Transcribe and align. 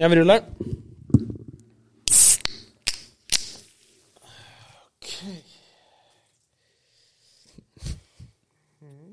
Ja, 0.00 0.08
vi 0.08 0.16
rullar. 0.16 0.40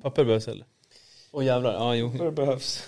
Papper 0.01 0.23
behövs 0.23 0.47
eller? 0.47 0.65
Åh 1.31 1.45
jävlar, 1.45 1.73
ja 1.73 1.95
jo. 1.95 2.09
Det 2.17 2.31
behövs. 2.31 2.83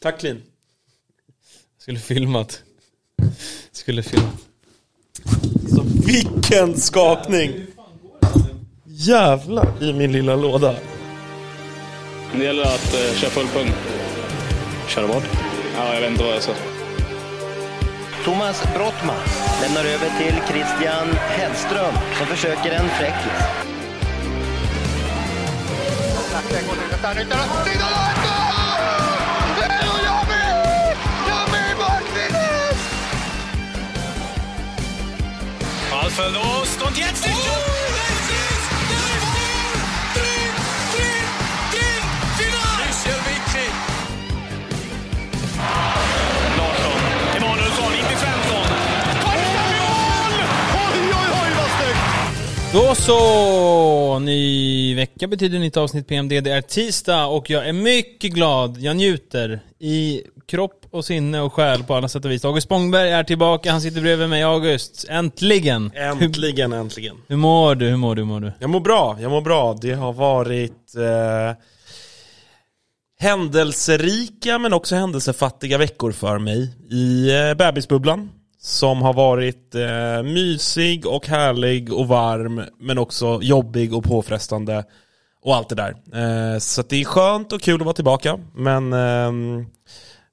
Tack 0.00 0.22
Lin. 0.22 0.42
Skulle 1.78 1.98
filmat. 1.98 2.62
Skulle 3.72 4.02
filmat. 4.02 4.46
Så 5.68 5.82
vilken 6.06 6.76
skakning! 6.76 7.66
Jävlar 8.84 9.82
i 9.82 9.92
min 9.92 10.12
lilla 10.12 10.36
låda. 10.36 10.76
Det 12.32 12.44
gäller 12.44 12.62
att 12.62 12.94
eh, 12.94 13.14
köra 13.14 13.30
full 13.30 13.46
pung. 13.46 13.70
Köra 14.88 15.06
vad? 15.06 15.43
Ja, 15.76 15.94
jag 15.94 16.00
vet 16.00 16.10
inte 16.10 16.24
vad 16.24 16.34
jag 16.34 16.42
ska... 16.42 16.52
Thomas 18.24 18.62
Brottman 18.74 19.16
lämnar 19.62 19.84
över 19.84 20.10
till 20.18 20.34
Christian 20.48 21.08
Hellström 21.28 21.94
som 22.18 22.26
försöker 22.26 22.72
en 22.72 22.88
fräckis. 22.88 23.32
Ballverlust 35.90 36.82
und 36.82 36.98
jetzt 36.98 37.26
nicht 37.26 37.48
oh, 37.48 37.73
Då 52.74 52.94
så! 52.94 54.18
Ny 54.18 54.94
vecka 54.94 55.26
betyder 55.26 55.58
nytt 55.58 55.76
avsnitt 55.76 56.08
PMD. 56.08 56.40
Det 56.40 56.50
är 56.50 56.60
tisdag 56.60 57.26
och 57.26 57.50
jag 57.50 57.68
är 57.68 57.72
mycket 57.72 58.32
glad. 58.32 58.78
Jag 58.78 58.96
njuter 58.96 59.60
i 59.78 60.22
kropp 60.46 60.86
och 60.90 61.04
sinne 61.04 61.40
och 61.40 61.52
själ 61.52 61.82
på 61.82 61.94
alla 61.94 62.08
sätt 62.08 62.24
och 62.24 62.30
vis. 62.30 62.44
August 62.44 62.64
Spångberg 62.64 63.10
är 63.10 63.24
tillbaka. 63.24 63.72
Han 63.72 63.80
sitter 63.80 64.00
bredvid 64.00 64.28
mig. 64.28 64.42
August, 64.42 65.06
äntligen! 65.08 65.92
Äntligen, 65.94 66.72
äntligen. 66.82 67.16
Hur 67.28 67.36
mår 67.36 67.74
du? 67.74 67.86
Hur 67.86 67.96
mår 67.96 68.14
du? 68.14 68.22
Hur 68.22 68.26
mår 68.26 68.40
du? 68.40 68.52
Jag 68.58 68.70
mår 68.70 68.80
bra, 68.80 69.16
jag 69.20 69.30
mår 69.30 69.40
bra. 69.40 69.78
Det 69.82 69.92
har 69.92 70.12
varit 70.12 70.94
eh, 70.96 71.56
händelserika 73.18 74.58
men 74.58 74.72
också 74.72 74.94
händelsefattiga 74.94 75.78
veckor 75.78 76.12
för 76.12 76.38
mig 76.38 76.74
i 76.90 77.34
eh, 77.34 77.54
bebisbubblan. 77.54 78.30
Som 78.66 79.02
har 79.02 79.12
varit 79.14 79.74
eh, 79.74 80.22
mysig 80.22 81.06
och 81.06 81.26
härlig 81.28 81.92
och 81.92 82.08
varm 82.08 82.62
men 82.80 82.98
också 82.98 83.38
jobbig 83.42 83.94
och 83.94 84.04
påfrestande 84.04 84.84
och 85.42 85.56
allt 85.56 85.68
det 85.68 85.74
där. 85.74 85.90
Eh, 85.90 86.58
så 86.58 86.82
det 86.82 87.00
är 87.00 87.04
skönt 87.04 87.52
och 87.52 87.60
kul 87.60 87.74
att 87.80 87.84
vara 87.84 87.94
tillbaka 87.94 88.38
men 88.54 88.92
ehm, 88.92 89.66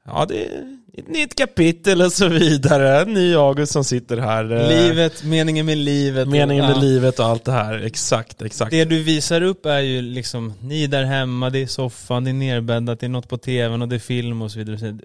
ja, 0.05 0.25
det 0.29 0.45
är 0.45 0.77
ett 0.97 1.09
nytt 1.09 1.35
kapitel 1.35 2.01
och 2.01 2.11
så 2.11 2.27
vidare. 2.27 3.05
Ny 3.05 3.35
August 3.35 3.71
som 3.71 3.83
sitter 3.83 4.17
här. 4.17 4.51
eh, 4.51 4.67
Livet, 4.67 5.23
meningen 5.23 5.65
med 5.65 5.77
livet. 5.77 6.27
Meningen 6.27 6.65
med 6.65 6.75
ja. 6.75 6.81
livet 6.81 7.19
och 7.19 7.25
allt 7.25 7.45
det 7.45 7.51
här. 7.51 7.79
Exakt, 7.79 8.41
exakt. 8.41 8.71
Det 8.71 8.85
du 8.85 9.03
visar 9.03 9.41
upp 9.41 9.65
är 9.65 9.79
ju 9.79 10.01
liksom, 10.01 10.53
ni 10.61 10.87
där 10.87 11.03
hemma, 11.03 11.49
det 11.49 11.61
är 11.61 11.67
soffan, 11.67 12.23
det 12.23 12.31
är 12.31 12.33
nerbäddat, 12.33 12.99
det 12.99 13.05
är 13.05 13.09
något 13.09 13.29
på 13.29 13.37
tvn 13.37 13.81
och 13.81 13.87
det 13.87 13.95
är 13.95 13.99
film 13.99 14.41
och 14.41 14.51
så 14.51 14.59
vidare. 14.59 14.97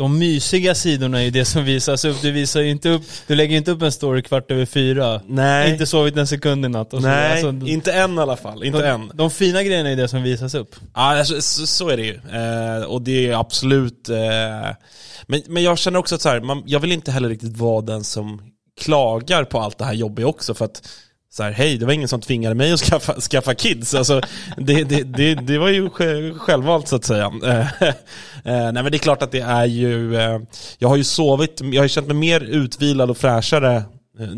De 0.00 0.18
mysiga 0.18 0.74
sidorna 0.74 1.20
är 1.20 1.24
ju 1.24 1.30
det 1.30 1.44
som 1.44 1.64
visas 1.64 2.04
upp. 2.04 2.22
Du 2.22 2.30
visar 2.30 2.60
ju 2.60 2.70
inte 2.70 2.88
upp, 2.88 3.02
du 3.26 3.34
lägger 3.34 3.52
ju 3.52 3.58
inte 3.58 3.70
upp 3.70 3.82
en 3.82 3.92
story 3.92 4.22
kvart 4.22 4.50
över 4.50 4.66
fyra. 4.66 5.20
Nej, 5.26 5.72
Inte 5.72 5.86
sovit 5.86 6.16
en 6.16 6.26
sekund 6.26 6.64
i 6.64 6.68
natt. 6.68 6.94
Och 6.94 7.00
så. 7.02 7.08
nej 7.08 7.32
Alltså, 7.32 7.66
inte 7.66 7.92
än 7.92 8.14
i 8.14 8.18
alla 8.18 8.36
fall. 8.36 8.64
Inte 8.64 8.78
de, 8.78 8.88
än. 8.88 9.10
de 9.14 9.30
fina 9.30 9.62
grejerna 9.62 9.90
är 9.90 9.96
det 9.96 10.08
som 10.08 10.22
visas 10.22 10.54
upp. 10.54 10.76
Ja, 10.94 11.18
alltså, 11.18 11.42
så, 11.42 11.66
så 11.66 11.88
är 11.88 11.96
det 11.96 12.02
ju. 12.02 12.14
Eh, 12.14 12.84
och 12.84 13.02
det 13.02 13.28
är 13.28 13.40
absolut... 13.40 14.08
Eh, 14.08 14.16
men, 15.26 15.42
men 15.48 15.62
jag 15.62 15.78
känner 15.78 15.98
också 15.98 16.14
att 16.14 16.20
så 16.20 16.28
här, 16.28 16.40
man, 16.40 16.62
jag 16.66 16.80
vill 16.80 16.92
inte 16.92 17.12
heller 17.12 17.28
riktigt 17.28 17.56
vara 17.56 17.80
den 17.80 18.04
som 18.04 18.42
klagar 18.80 19.44
på 19.44 19.60
allt 19.60 19.78
det 19.78 19.84
här 19.84 19.94
jobbiga 19.94 20.26
också 20.26 20.54
för 20.54 20.64
att 20.64 20.88
så 21.32 21.42
här, 21.42 21.50
hej, 21.50 21.78
det 21.78 21.86
var 21.86 21.92
ingen 21.92 22.08
som 22.08 22.20
tvingade 22.20 22.54
mig 22.54 22.72
att 22.72 22.80
skaffa, 22.80 23.14
skaffa 23.20 23.54
kids. 23.54 23.94
Alltså, 23.94 24.20
det, 24.56 24.84
det, 24.84 25.02
det, 25.02 25.34
det 25.34 25.58
var 25.58 25.68
ju 25.68 25.90
självvalt 26.38 26.88
så 26.88 26.96
att 26.96 27.04
säga. 27.04 27.32
Eh, 28.44 28.56
eh, 28.56 28.72
nej 28.72 28.82
men 28.82 28.92
det 28.92 28.96
är 28.96 28.98
klart 28.98 29.22
att 29.22 29.32
det 29.32 29.40
är 29.40 29.64
ju, 29.64 30.16
eh, 30.16 30.40
jag 30.78 30.88
har 30.88 30.96
ju 30.96 31.04
sovit, 31.04 31.60
jag 31.60 31.80
har 31.80 31.84
ju 31.84 31.88
känt 31.88 32.06
mig 32.06 32.16
mer 32.16 32.40
utvilad 32.40 33.10
och 33.10 33.16
fräschare 33.18 33.82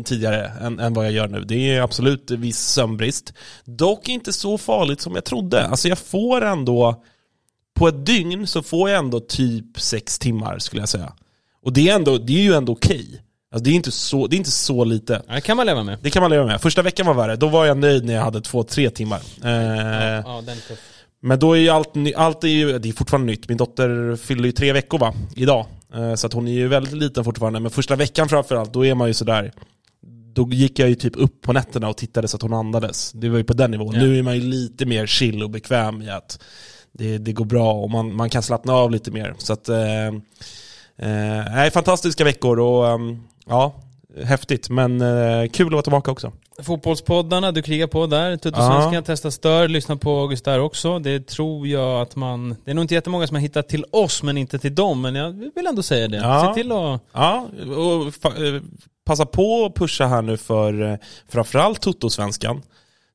tidigare 0.05 0.51
än, 0.61 0.79
än 0.79 0.93
vad 0.93 1.05
jag 1.05 1.11
gör 1.11 1.27
nu. 1.27 1.43
Det 1.43 1.75
är 1.75 1.81
absolut 1.81 2.31
viss 2.31 2.59
sömnbrist. 2.59 3.33
Dock 3.65 4.09
inte 4.09 4.33
så 4.33 4.57
farligt 4.57 5.01
som 5.01 5.15
jag 5.15 5.23
trodde. 5.23 5.67
Alltså 5.67 5.89
jag 5.89 5.97
får 5.97 6.41
ändå, 6.41 7.03
på 7.75 7.87
ett 7.87 8.05
dygn 8.05 8.47
så 8.47 8.63
får 8.63 8.89
jag 8.89 8.99
ändå 8.99 9.19
typ 9.19 9.79
sex 9.79 10.19
timmar 10.19 10.59
skulle 10.59 10.81
jag 10.81 10.89
säga. 10.89 11.13
Och 11.63 11.73
det 11.73 11.89
är, 11.89 11.95
ändå, 11.95 12.17
det 12.17 12.33
är 12.33 12.43
ju 12.43 12.53
ändå 12.53 12.73
okej. 12.73 13.22
Alltså 13.53 13.63
det, 13.63 13.69
är 13.69 13.73
inte 13.75 13.91
så, 13.91 14.27
det 14.27 14.35
är 14.35 14.37
inte 14.37 14.51
så 14.51 14.83
lite. 14.83 15.21
Ja, 15.27 15.33
det 15.33 15.41
kan 15.41 15.57
man 15.57 15.65
leva 15.65 15.83
med. 15.83 15.97
Det 16.01 16.09
kan 16.09 16.21
man 16.21 16.31
leva 16.31 16.45
med. 16.45 16.61
Första 16.61 16.81
veckan 16.81 17.05
var 17.05 17.13
värre, 17.13 17.35
då 17.35 17.47
var 17.47 17.65
jag 17.65 17.77
nöjd 17.77 18.05
när 18.05 18.13
jag 18.13 18.21
hade 18.21 18.41
två, 18.41 18.63
tre 18.63 18.89
timmar. 18.89 19.21
Eh, 19.43 19.51
Ja, 19.51 20.41
den 20.45 20.57
är. 20.57 20.77
Men 21.21 21.39
då 21.39 21.53
är 21.53 21.59
ju 21.59 21.69
allt, 21.69 21.95
ny- 21.95 22.13
allt 22.13 22.43
är 22.43 22.47
ju, 22.47 22.79
det 22.79 22.89
är 22.89 22.93
fortfarande 22.93 23.25
nytt. 23.31 23.49
Min 23.49 23.57
dotter 23.57 24.15
fyller 24.15 24.43
ju 24.45 24.51
tre 24.51 24.73
veckor 24.73 24.97
va, 24.99 25.13
idag. 25.35 25.65
Eh, 25.95 26.15
så 26.15 26.27
att 26.27 26.33
hon 26.33 26.47
är 26.47 26.51
ju 26.51 26.67
väldigt 26.67 26.93
liten 26.93 27.23
fortfarande. 27.23 27.59
Men 27.59 27.71
första 27.71 27.95
veckan 27.95 28.29
framförallt, 28.29 28.73
då 28.73 28.85
är 28.85 28.95
man 28.95 29.07
ju 29.07 29.13
sådär, 29.13 29.51
då 30.33 30.49
gick 30.51 30.79
jag 30.79 30.89
ju 30.89 30.95
typ 30.95 31.13
upp 31.15 31.41
på 31.41 31.53
nätterna 31.53 31.89
och 31.89 31.97
tittade 31.97 32.27
så 32.27 32.35
att 32.37 32.41
hon 32.41 32.53
andades. 32.53 33.11
Det 33.11 33.29
var 33.29 33.37
ju 33.37 33.43
på 33.43 33.53
den 33.53 33.71
nivån. 33.71 33.95
Ja. 33.95 34.01
Nu 34.01 34.19
är 34.19 34.23
man 34.23 34.35
ju 34.35 34.41
lite 34.41 34.85
mer 34.85 35.05
chill 35.05 35.43
och 35.43 35.49
bekväm 35.49 36.01
i 36.01 36.09
att 36.09 36.39
det, 36.91 37.17
det 37.17 37.33
går 37.33 37.45
bra 37.45 37.73
och 37.73 37.89
man, 37.91 38.15
man 38.15 38.29
kan 38.29 38.43
slappna 38.43 38.73
av 38.73 38.91
lite 38.91 39.11
mer. 39.11 39.35
Så 39.37 39.53
att, 39.53 39.69
eh, 39.69 40.07
eh, 40.97 41.71
fantastiska 41.73 42.23
veckor 42.23 42.59
och 42.59 42.87
ehm, 42.89 43.19
ja, 43.45 43.73
häftigt. 44.23 44.69
Men 44.69 45.01
eh, 45.01 45.49
kul 45.49 45.67
att 45.67 45.71
vara 45.71 45.81
tillbaka 45.81 46.11
också. 46.11 46.31
Fotbollspoddarna, 46.63 47.51
du 47.51 47.61
krigar 47.61 47.87
på 47.87 48.07
där. 48.07 48.37
Tuttosvenskan, 48.37 49.03
testa 49.03 49.31
stör, 49.31 49.67
lyssna 49.67 49.95
på 49.95 50.19
August 50.19 50.45
där 50.45 50.59
också. 50.59 50.99
Det 50.99 51.27
tror 51.27 51.67
jag 51.67 52.01
att 52.01 52.15
man... 52.15 52.55
Det 52.65 52.71
är 52.71 52.75
nog 52.75 52.83
inte 52.83 52.93
jättemånga 52.93 53.27
som 53.27 53.35
har 53.35 53.41
hittat 53.41 53.69
till 53.69 53.85
oss, 53.91 54.23
men 54.23 54.37
inte 54.37 54.59
till 54.59 54.75
dem. 54.75 55.01
Men 55.01 55.15
jag 55.15 55.31
vill 55.55 55.67
ändå 55.67 55.83
säga 55.83 56.07
det. 56.07 56.17
Ja. 56.17 56.47
Se 56.47 56.61
till 56.61 56.71
att... 56.71 57.01
Ja, 57.13 57.47
och 57.77 58.25
eh, 58.25 58.61
passa 59.05 59.25
på 59.25 59.65
att 59.65 59.75
pusha 59.75 60.05
här 60.05 60.21
nu 60.21 60.37
för 60.37 60.91
eh, 60.91 60.97
framförallt 61.29 61.81
Toto-svenskan 61.81 62.61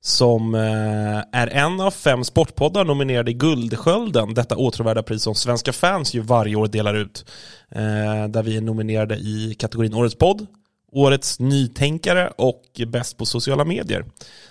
som 0.00 0.54
eh, 0.54 1.40
är 1.40 1.46
en 1.46 1.80
av 1.80 1.90
fem 1.90 2.24
sportpoddar 2.24 2.84
nominerade 2.84 3.30
i 3.30 3.34
Guldskölden, 3.34 4.34
detta 4.34 4.56
åtråvärda 4.56 5.02
pris 5.02 5.22
som 5.22 5.34
svenska 5.34 5.72
fans 5.72 6.14
ju 6.14 6.20
varje 6.20 6.56
år 6.56 6.66
delar 6.66 6.94
ut. 6.94 7.24
Eh, 7.70 8.28
där 8.28 8.42
vi 8.42 8.56
är 8.56 8.60
nominerade 8.60 9.16
i 9.16 9.56
kategorin 9.58 9.94
Årets 9.94 10.14
podd, 10.14 10.46
Årets 10.92 11.40
nytänkare 11.40 12.30
och 12.36 12.62
Bäst 12.86 13.16
på 13.16 13.26
sociala 13.26 13.64
medier. 13.64 14.04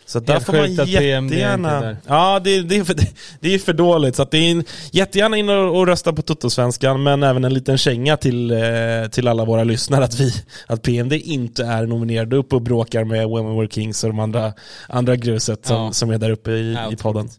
Så 0.05 0.19
där 0.19 0.39
får 0.39 0.53
man 0.53 0.73
jättegärna... 0.73 1.97
Ja, 2.07 2.39
det, 2.43 2.61
det, 2.61 2.77
är 2.77 2.83
för, 2.83 2.95
det 3.39 3.53
är 3.53 3.59
för 3.59 3.73
dåligt. 3.73 4.15
Så 4.15 4.21
att 4.21 4.31
det 4.31 4.37
är 4.37 4.51
en, 4.51 4.63
jättegärna 4.91 5.37
in 5.37 5.49
och, 5.49 5.77
och 5.79 5.87
rösta 5.87 6.13
på 6.13 6.21
Toto-svenskan, 6.21 7.03
men 7.03 7.23
även 7.23 7.43
en 7.43 7.53
liten 7.53 7.77
känga 7.77 8.17
till, 8.17 8.51
eh, 8.51 8.57
till 9.11 9.27
alla 9.27 9.45
våra 9.45 9.63
lyssnare 9.63 10.03
att, 10.03 10.19
vi, 10.19 10.33
att 10.67 10.81
PMD 10.81 11.13
inte 11.13 11.63
är 11.65 11.85
nominerade 11.85 12.35
upp 12.35 12.53
och 12.53 12.61
bråkar 12.61 13.03
med 13.03 13.29
We 13.29 13.55
Were 13.59 13.67
Kings 13.67 14.03
och 14.03 14.09
de 14.09 14.19
andra, 14.19 14.53
andra 14.89 15.15
gruset 15.15 15.65
som, 15.65 15.75
Ja. 15.75 15.91
som 15.91 16.09
är 16.09 16.17
där 16.17 16.29
uppe 16.31 16.51
i, 16.51 16.73
Ja, 16.73 16.91
i 16.91 16.95
podden. 16.95 17.29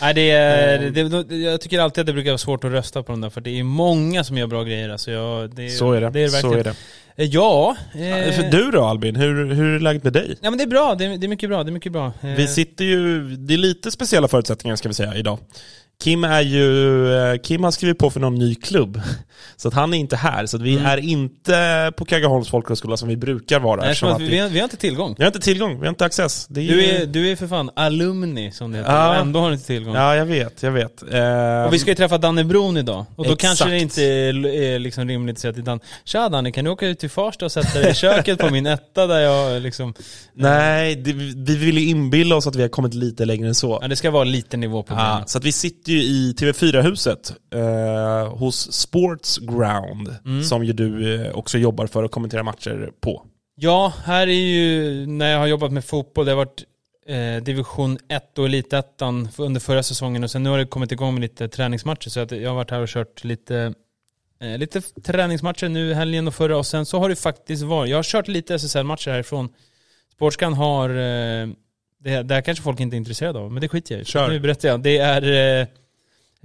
Nej, 0.00 0.14
det 0.14 0.30
är, 0.30 0.78
det, 0.90 1.22
det, 1.22 1.36
jag 1.36 1.60
tycker 1.60 1.78
alltid 1.80 2.00
att 2.02 2.06
det 2.06 2.12
brukar 2.12 2.30
vara 2.30 2.38
svårt 2.38 2.64
att 2.64 2.70
rösta 2.72 3.02
på 3.02 3.12
de 3.12 3.20
där, 3.20 3.30
för 3.30 3.40
det 3.40 3.58
är 3.58 3.64
många 3.64 4.24
som 4.24 4.38
gör 4.38 4.46
bra 4.46 4.62
grejer. 4.64 4.88
Alltså 4.88 5.10
jag, 5.10 5.54
det, 5.54 5.70
Så 5.70 5.92
är 5.92 6.00
det. 6.00 6.10
det, 6.10 6.20
är 6.22 6.28
så 6.28 6.34
verkligen. 6.36 6.58
är 6.60 6.64
det. 6.64 6.74
Eh, 7.16 7.24
Ja. 7.26 7.76
Eh, 7.94 8.50
du 8.50 8.70
då 8.70 8.84
Albin, 8.84 9.16
hur, 9.16 9.54
hur 9.54 9.74
är 9.74 9.80
läget 9.80 10.04
med 10.04 10.12
dig? 10.12 10.36
Ja 10.40 10.50
men 10.50 10.58
det 10.58 10.64
är 10.64 10.68
bra, 10.68 10.94
det 10.94 11.04
är, 11.04 11.18
det 11.18 11.26
är 11.26 11.28
mycket 11.28 11.48
bra, 11.48 11.64
det 11.64 11.70
är 11.70 11.72
mycket 11.72 11.92
bra. 11.92 12.06
Eh, 12.22 12.28
Vi 12.36 12.46
sitter 12.48 12.84
ju, 12.84 13.20
det 13.36 13.54
är 13.54 13.58
lite 13.58 13.90
speciella 13.90 14.28
förutsättningar 14.28 14.76
ska 14.76 14.88
vi 14.88 14.94
säga 14.94 15.14
idag. 15.14 15.38
Kim 16.04 16.24
är 16.24 16.40
ju, 16.40 17.08
eh, 17.14 17.38
Kim 17.38 17.64
har 17.64 17.70
skrivit 17.70 17.98
på 17.98 18.10
för 18.10 18.20
någon 18.20 18.34
ny 18.34 18.54
klubb. 18.54 19.00
Så 19.56 19.68
att 19.68 19.74
han 19.74 19.94
är 19.94 19.98
inte 19.98 20.16
här, 20.16 20.46
så 20.46 20.56
att 20.56 20.62
vi 20.62 20.72
Mm. 20.74 20.86
är 20.86 20.96
inte 20.96 21.92
på 21.96 22.04
Kaggeholms 22.04 22.48
folkhögskola 22.48 22.96
som 22.96 23.08
vi 23.08 23.16
brukar 23.16 23.60
vara. 23.60 23.80
Nej, 23.80 23.90
att 24.02 24.20
vi, 24.20 24.28
vi, 24.28 24.38
har, 24.38 24.48
vi 24.48 24.58
har 24.58 24.64
inte 24.64 24.76
tillgång. 24.76 25.14
vi 25.18 25.24
har 25.24 25.26
inte 25.28 25.40
tillgång, 25.40 25.74
vi 25.74 25.86
har 25.86 25.88
inte 25.88 26.04
access. 26.04 26.46
Är 26.50 26.54
Du 26.54 26.60
ju- 26.62 26.84
är, 26.84 27.06
du 27.06 27.30
är 27.32 27.36
för 27.36 27.46
fan 27.46 27.70
alumni 27.76 28.52
som 28.52 28.72
det 28.72 28.78
heter, 28.78 28.92
Ja. 28.92 29.14
ändå 29.14 29.40
har 29.40 29.48
du 29.48 29.54
inte 29.54 29.66
tillgång. 29.66 29.94
Ja, 29.94 30.16
jag 30.16 30.26
vet, 30.26 30.62
jag 30.62 30.72
vet. 30.72 31.02
Och 31.66 31.74
vi 31.74 31.78
ska 31.78 31.90
ju 31.90 31.94
träffa 31.94 32.18
Danne 32.18 32.44
Bron 32.44 32.76
idag, 32.76 33.04
och 33.16 33.24
då 33.24 33.32
Exakt. 33.32 33.40
kanske 33.42 33.68
det 33.68 33.78
inte 33.78 34.02
är, 34.02 34.78
liksom 34.78 35.08
rimligt 35.08 35.32
att 35.36 35.40
säga 35.40 35.52
till 35.52 35.64
Dan 35.64 35.80
Tja 36.04 36.28
Danne, 36.28 36.52
kan 36.52 36.64
du 36.64 36.70
åka 36.70 36.86
ut 36.86 36.98
till 36.98 37.10
Farsta 37.10 37.44
och 37.44 37.52
sätta 37.52 37.78
dig 37.80 37.90
i 37.90 37.94
köket 37.94 38.38
på 38.38 38.50
min 38.50 38.66
etta 38.66 39.06
där 39.06 39.20
jag 39.20 39.62
liksom... 39.62 39.94
Nej, 40.34 40.96
det, 40.96 41.12
vi 41.12 41.56
vill 41.56 41.78
ju 41.78 41.88
inbilla 41.88 42.36
oss 42.36 42.46
att 42.46 42.56
vi 42.56 42.62
har 42.62 42.68
kommit 42.68 42.94
lite 42.94 43.24
längre 43.24 43.48
än 43.48 43.54
så. 43.54 43.78
Ja, 43.82 43.88
det 43.88 43.96
ska 43.96 44.10
vara 44.10 44.24
lite 44.24 44.56
nivå 44.56 44.82
på 44.82 44.94
grejen. 44.94 45.22
så 45.26 45.38
att 45.38 45.44
vi 45.44 45.52
sitter 45.52 45.85
sitter 45.86 45.92
ju 45.92 46.02
i 46.02 46.32
TV4-huset 46.32 47.32
eh, 47.54 48.36
hos 48.38 48.72
Sports 48.72 49.38
Ground, 49.38 50.16
Mm. 50.24 50.42
som 50.42 50.64
ju 50.64 50.72
du 50.72 51.14
eh, 51.26 51.32
också 51.34 51.58
jobbar 51.58 51.86
för 51.86 52.04
att 52.04 52.10
kommentera 52.10 52.42
matcher 52.42 52.90
på. 53.00 53.22
Ja, 53.56 53.92
här 54.04 54.26
är 54.26 54.32
ju 54.32 55.06
när 55.06 55.30
jag 55.32 55.38
har 55.38 55.46
jobbat 55.46 55.72
med 55.72 55.84
fotboll, 55.84 56.24
det 56.26 56.32
har 56.32 56.36
varit 56.36 56.64
eh, 57.06 57.42
division 57.44 57.98
1 58.08 58.38
och 58.38 58.44
elitettan 58.46 59.28
under 59.38 59.60
förra 59.60 59.82
säsongen 59.82 60.24
och 60.24 60.30
sen 60.30 60.42
nu 60.42 60.50
har 60.50 60.58
det 60.58 60.66
kommit 60.66 60.92
igång 60.92 61.14
med 61.14 61.20
lite 61.20 61.48
träningsmatcher 61.48 62.08
så 62.10 62.20
att 62.20 62.30
jag 62.30 62.50
har 62.50 62.56
varit 62.56 62.70
här 62.70 62.80
och 62.80 62.88
kört 62.88 63.24
lite 63.24 63.74
eh, 64.40 64.58
lite 64.58 64.80
träningsmatcher 64.80 65.68
nu 65.68 65.94
helgen 65.94 66.28
och 66.28 66.34
förra 66.34 66.56
och 66.58 66.66
sen 66.66 66.86
så 66.86 66.98
har 66.98 67.08
det 67.08 67.16
faktiskt 67.16 67.62
varit, 67.62 67.90
jag 67.90 67.98
har 67.98 68.02
kört 68.02 68.28
lite 68.28 68.54
SSL-matcher 68.54 69.10
härifrån. 69.10 69.48
Sportskan 70.12 70.54
har, 70.54 70.90
eh, 70.90 71.48
det, 72.06 72.22
det 72.22 72.34
här 72.34 72.40
kanske 72.40 72.64
folk 72.64 72.80
inte 72.80 72.96
är 72.96 72.98
intresserade 72.98 73.38
av, 73.38 73.52
men 73.52 73.60
det 73.60 73.68
skiter 73.68 73.94
jag 73.94 74.02
i. 74.02 74.04
Kör. 74.04 74.28
Nu 74.28 74.40
berättar 74.40 74.68
jag. 74.68 74.80
Det 74.80 74.98
är 74.98 75.60
eh, 75.60 75.66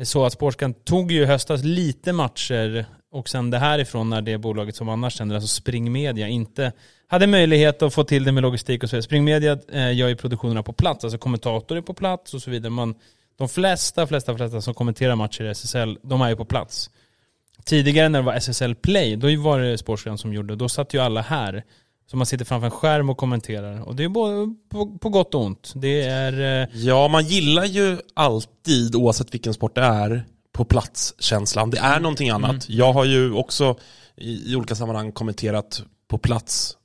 så 0.04 0.26
att 0.26 0.34
Sportskan 0.34 0.74
tog 0.74 1.12
ju 1.12 1.22
i 1.22 1.26
höstas 1.26 1.64
lite 1.64 2.14
matcher 2.14 2.86
och 3.12 3.30
sen 3.30 3.50
det 3.50 3.58
här 3.58 3.80
ifrån 3.80 4.10
när 4.10 4.22
det 4.22 4.38
bolaget 4.38 4.76
som 4.76 4.90
annars 4.90 5.14
sänder, 5.14 5.36
alltså 5.36 5.48
Spring 5.48 5.92
Media, 5.92 6.28
inte 6.28 6.72
hade 7.08 7.28
möjlighet 7.28 7.82
att 7.82 7.94
få 7.94 8.04
till 8.04 8.24
det 8.24 8.32
med 8.32 8.44
logistik 8.44 8.84
och 8.84 8.90
så 8.90 8.96
vidare. 8.96 9.04
Spring 9.04 9.24
Media 9.24 9.60
eh, 9.72 9.94
gör 9.94 10.08
ju 10.08 10.16
produktionerna 10.16 10.64
på 10.64 10.74
plats, 10.74 11.04
alltså 11.04 11.18
kommentator 11.18 11.78
är 11.78 11.82
på 11.82 11.94
plats 11.94 12.34
och 12.34 12.42
så 12.42 12.52
vidare. 12.52 12.70
Man, 12.70 12.96
de 13.38 13.50
flesta, 13.50 14.08
flesta, 14.08 14.38
flesta 14.38 14.62
som 14.62 14.74
kommenterar 14.74 15.16
matcher 15.16 15.44
i 15.44 15.50
SSL, 15.50 15.98
de 16.04 16.22
är 16.22 16.30
ju 16.30 16.36
på 16.36 16.46
plats. 16.46 16.90
Tidigare 17.66 18.10
när 18.10 18.20
det 18.20 18.26
var 18.26 18.34
SSL 18.34 18.76
Play, 18.76 19.16
då 19.16 19.42
var 19.42 19.60
det 19.60 19.78
Sportskan 19.78 20.18
som 20.18 20.34
gjorde, 20.34 20.56
då 20.56 20.70
satt 20.70 20.94
ju 20.94 21.00
alla 21.00 21.22
här. 21.22 21.64
Så 22.12 22.18
man 22.18 22.26
sitter 22.26 22.46
framför 22.46 22.66
en 22.66 22.72
skärm 22.72 23.10
och 23.10 23.18
kommenterar. 23.18 23.82
Och 23.82 23.96
det 23.96 24.04
är 24.04 24.10
både 24.10 24.56
på, 24.70 24.98
på 24.98 25.10
gott 25.10 25.36
och 25.36 25.42
ont. 25.42 25.74
Det 25.76 26.02
är... 26.02 26.62
Eh, 26.62 26.68
Ja, 26.74 27.08
man 27.08 27.26
gillar 27.26 27.66
ju 27.66 27.98
alltid, 28.14 28.96
oavsett 28.96 29.34
vilken 29.34 29.54
sport 29.54 29.76
det 29.76 29.82
är, 29.82 30.26
på 30.52 30.66
plats-känslan. 30.66 31.70
Det 31.70 31.78
är 31.78 32.00
någonting 32.00 32.30
annat. 32.30 32.70
Jag 32.70 32.94
har 32.94 33.06
ju 33.06 33.34
också 33.34 33.76
i, 34.18 34.52
i 34.52 34.56
olika 34.56 34.76
sammanhang 34.76 35.12
kommenterat 35.12 35.84
på 36.08 36.18
plats 36.18 36.78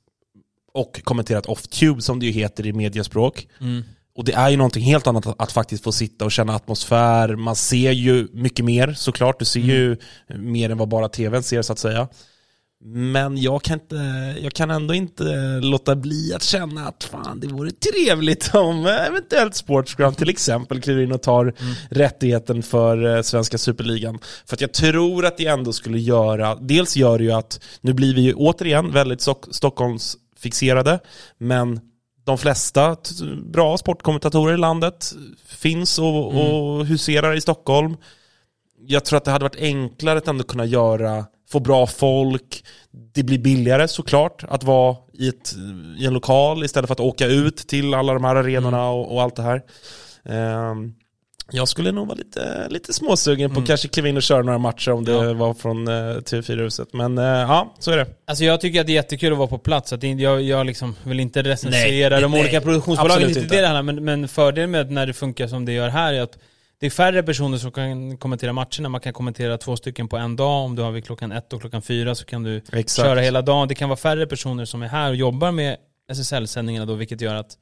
och 0.73 1.01
kommenterat 1.03 1.45
off-tube 1.45 2.01
som 2.01 2.19
det 2.19 2.25
ju 2.25 2.31
heter 2.31 2.65
i 2.65 2.73
mediaspråk. 2.73 3.47
mm. 3.61 3.83
Och 4.15 4.25
det 4.25 4.33
är 4.33 4.49
ju 4.49 4.57
någonting 4.57 4.83
helt 4.83 5.07
annat 5.07 5.27
att, 5.27 5.41
att 5.41 5.51
faktiskt 5.51 5.83
få 5.83 5.91
sitta 5.91 6.25
och 6.25 6.31
känna 6.31 6.55
atmosfär. 6.55 7.35
Man 7.35 7.55
ser 7.55 7.91
ju 7.91 8.27
mycket 8.33 8.65
mer 8.65 8.93
såklart. 8.93 9.39
Du 9.39 9.45
ser 9.45 9.59
ju 9.59 9.97
mer 10.27 10.69
än 10.69 10.77
vad 10.77 10.87
bara 10.87 11.09
tvn 11.09 11.43
ser 11.43 11.61
så 11.61 11.73
att 11.73 11.79
säga. 11.79 12.07
Men 12.83 13.37
jag 13.37 13.61
kan, 13.61 13.79
inte, 13.79 13.95
jag 14.41 14.53
kan 14.53 14.71
ändå 14.71 14.93
inte 14.93 15.59
låta 15.61 15.95
bli 15.95 16.33
att 16.33 16.43
känna 16.43 16.87
att 16.87 17.03
fan 17.03 17.39
det 17.39 17.47
vore 17.47 17.71
trevligt 17.71 18.55
om 18.55 18.85
eventuellt 18.85 19.55
Sportsground 19.55 20.17
till 20.17 20.29
exempel 20.29 20.81
kliver 20.81 21.03
in 21.03 21.11
och 21.11 21.21
tar 21.21 21.53
rättigheten 21.89 22.63
för 22.63 23.15
eh, 23.15 23.21
svenska 23.21 23.57
superligan. 23.57 24.19
För 24.45 24.55
att 24.55 24.61
jag 24.61 24.73
tror 24.73 25.25
att 25.25 25.37
det 25.37 25.45
ändå 25.45 25.73
skulle 25.73 25.99
göra, 25.99 26.55
dels 26.55 26.97
gör 26.97 27.17
det 27.17 27.23
ju 27.23 27.31
att, 27.31 27.59
nu 27.81 27.93
blir 27.93 28.15
vi 28.15 28.21
ju 28.21 28.33
återigen 28.33 28.91
väldigt 28.91 29.21
Stock- 29.21 29.47
Stockholmsfixerade, 29.55 30.99
men 31.37 31.79
de 32.25 32.37
flesta 32.37 32.95
bra 33.51 33.77
sportkommentatorer 33.77 34.53
i 34.53 34.57
landet 34.57 35.13
finns 35.45 35.99
och, 35.99 36.27
och 36.27 36.85
huserar 36.85 37.35
i 37.35 37.41
Stockholm. 37.41 37.97
Jag 38.87 39.05
tror 39.05 39.17
att 39.17 39.25
det 39.25 39.31
hade 39.31 39.45
varit 39.45 39.61
enklare 39.61 40.17
att 40.17 40.27
ändå 40.27 40.43
kunna 40.43 40.65
göra, 40.65 41.25
få 41.51 41.59
bra 41.59 41.87
folk. 41.87 42.63
Det 43.13 43.23
blir 43.23 43.37
billigare 43.39 43.87
såklart 43.87 44.43
att 44.47 44.63
vara 44.63 44.95
i, 45.13 45.27
ett, 45.27 45.55
i 45.99 46.05
en 46.05 46.13
lokal 46.13 46.63
istället 46.63 46.87
för 46.87 46.93
att 46.93 46.99
åka 46.99 47.25
ut 47.25 47.57
till 47.57 47.93
alla 47.93 48.13
de 48.13 48.23
här 48.23 48.35
arenorna 48.35 48.89
och, 48.89 49.13
och 49.13 49.21
allt 49.21 49.35
det 49.35 49.41
här. 49.41 49.61
Ehm, 50.29 50.93
jag 51.51 51.67
skulle 51.67 51.91
nog 51.91 52.07
vara 52.07 52.17
lite, 52.17 52.67
lite 52.69 52.93
småsugen 52.93 53.53
på 53.53 53.59
att 53.59 53.67
kanske 53.67 53.87
kliva 53.87 54.07
in 54.07 54.17
och 54.17 54.23
köra 54.23 54.41
några 54.41 54.57
matcher 54.57 54.91
om 54.91 55.05
det 55.05 55.11
Ja. 55.11 55.33
var 55.33 55.53
från 55.53 55.87
eh, 55.87 55.91
TV4-huset. 55.93 56.93
Men 56.93 57.17
eh, 57.17 57.23
ja, 57.25 57.73
så 57.79 57.91
är 57.91 57.97
det. 57.97 58.07
Alltså 58.27 58.43
jag 58.43 58.61
tycker 58.61 58.81
att 58.81 58.87
det 58.87 58.91
är 58.91 58.95
jättekul 58.95 59.31
att 59.31 59.37
vara 59.37 59.47
på 59.47 59.57
plats. 59.57 59.93
Att 59.93 60.01
det, 60.01 60.07
jag, 60.11 60.41
jag 60.41 60.65
liksom 60.65 60.95
vill 61.03 61.19
inte 61.19 61.43
recensera 61.43 62.09
Nej, 62.15 62.21
de 62.21 62.31
nej, 62.31 62.39
olika 62.41 62.61
produktionsbolagen, 62.61 63.23
absolut 63.27 63.43
inte 63.43 63.61
det 63.61 63.79
om. 63.79 63.85
men, 63.85 64.03
men 64.05 64.27
fördelen 64.27 64.71
med 64.71 64.91
när 64.91 65.05
det 65.05 65.13
funkar 65.13 65.47
som 65.47 65.65
det 65.65 65.71
gör 65.71 65.89
här 65.89 66.13
är 66.13 66.21
att 66.21 66.37
det 66.79 66.85
är 66.85 66.89
färre 66.89 67.23
personer 67.23 67.57
som 67.57 67.71
kan 67.71 68.17
kommentera 68.17 68.53
matcherna. 68.53 68.89
Man 68.89 69.01
kan 69.01 69.13
kommentera 69.13 69.57
två 69.57 69.75
stycken 69.75 70.07
på 70.07 70.17
en 70.17 70.35
dag. 70.35 70.65
Om 70.65 70.75
du 70.75 70.81
har 70.81 70.91
vid 70.91 71.05
klockan 71.05 71.31
ett 71.31 71.53
och 71.53 71.61
klockan 71.61 71.81
fyra 71.81 72.15
så 72.15 72.25
kan 72.25 72.43
du 72.43 72.57
Exakt. 72.57 73.07
köra 73.07 73.19
hela 73.19 73.41
dagen. 73.41 73.67
Det 73.67 73.75
kan 73.75 73.89
vara 73.89 73.97
färre 73.97 74.27
personer 74.27 74.65
som 74.65 74.81
är 74.81 74.87
här 74.87 75.09
och 75.09 75.15
jobbar 75.15 75.51
med 75.51 75.77
SSL-sändningarna 76.11 76.85
då, 76.85 76.93
vilket 76.93 77.21
gör 77.21 77.35
att 77.35 77.57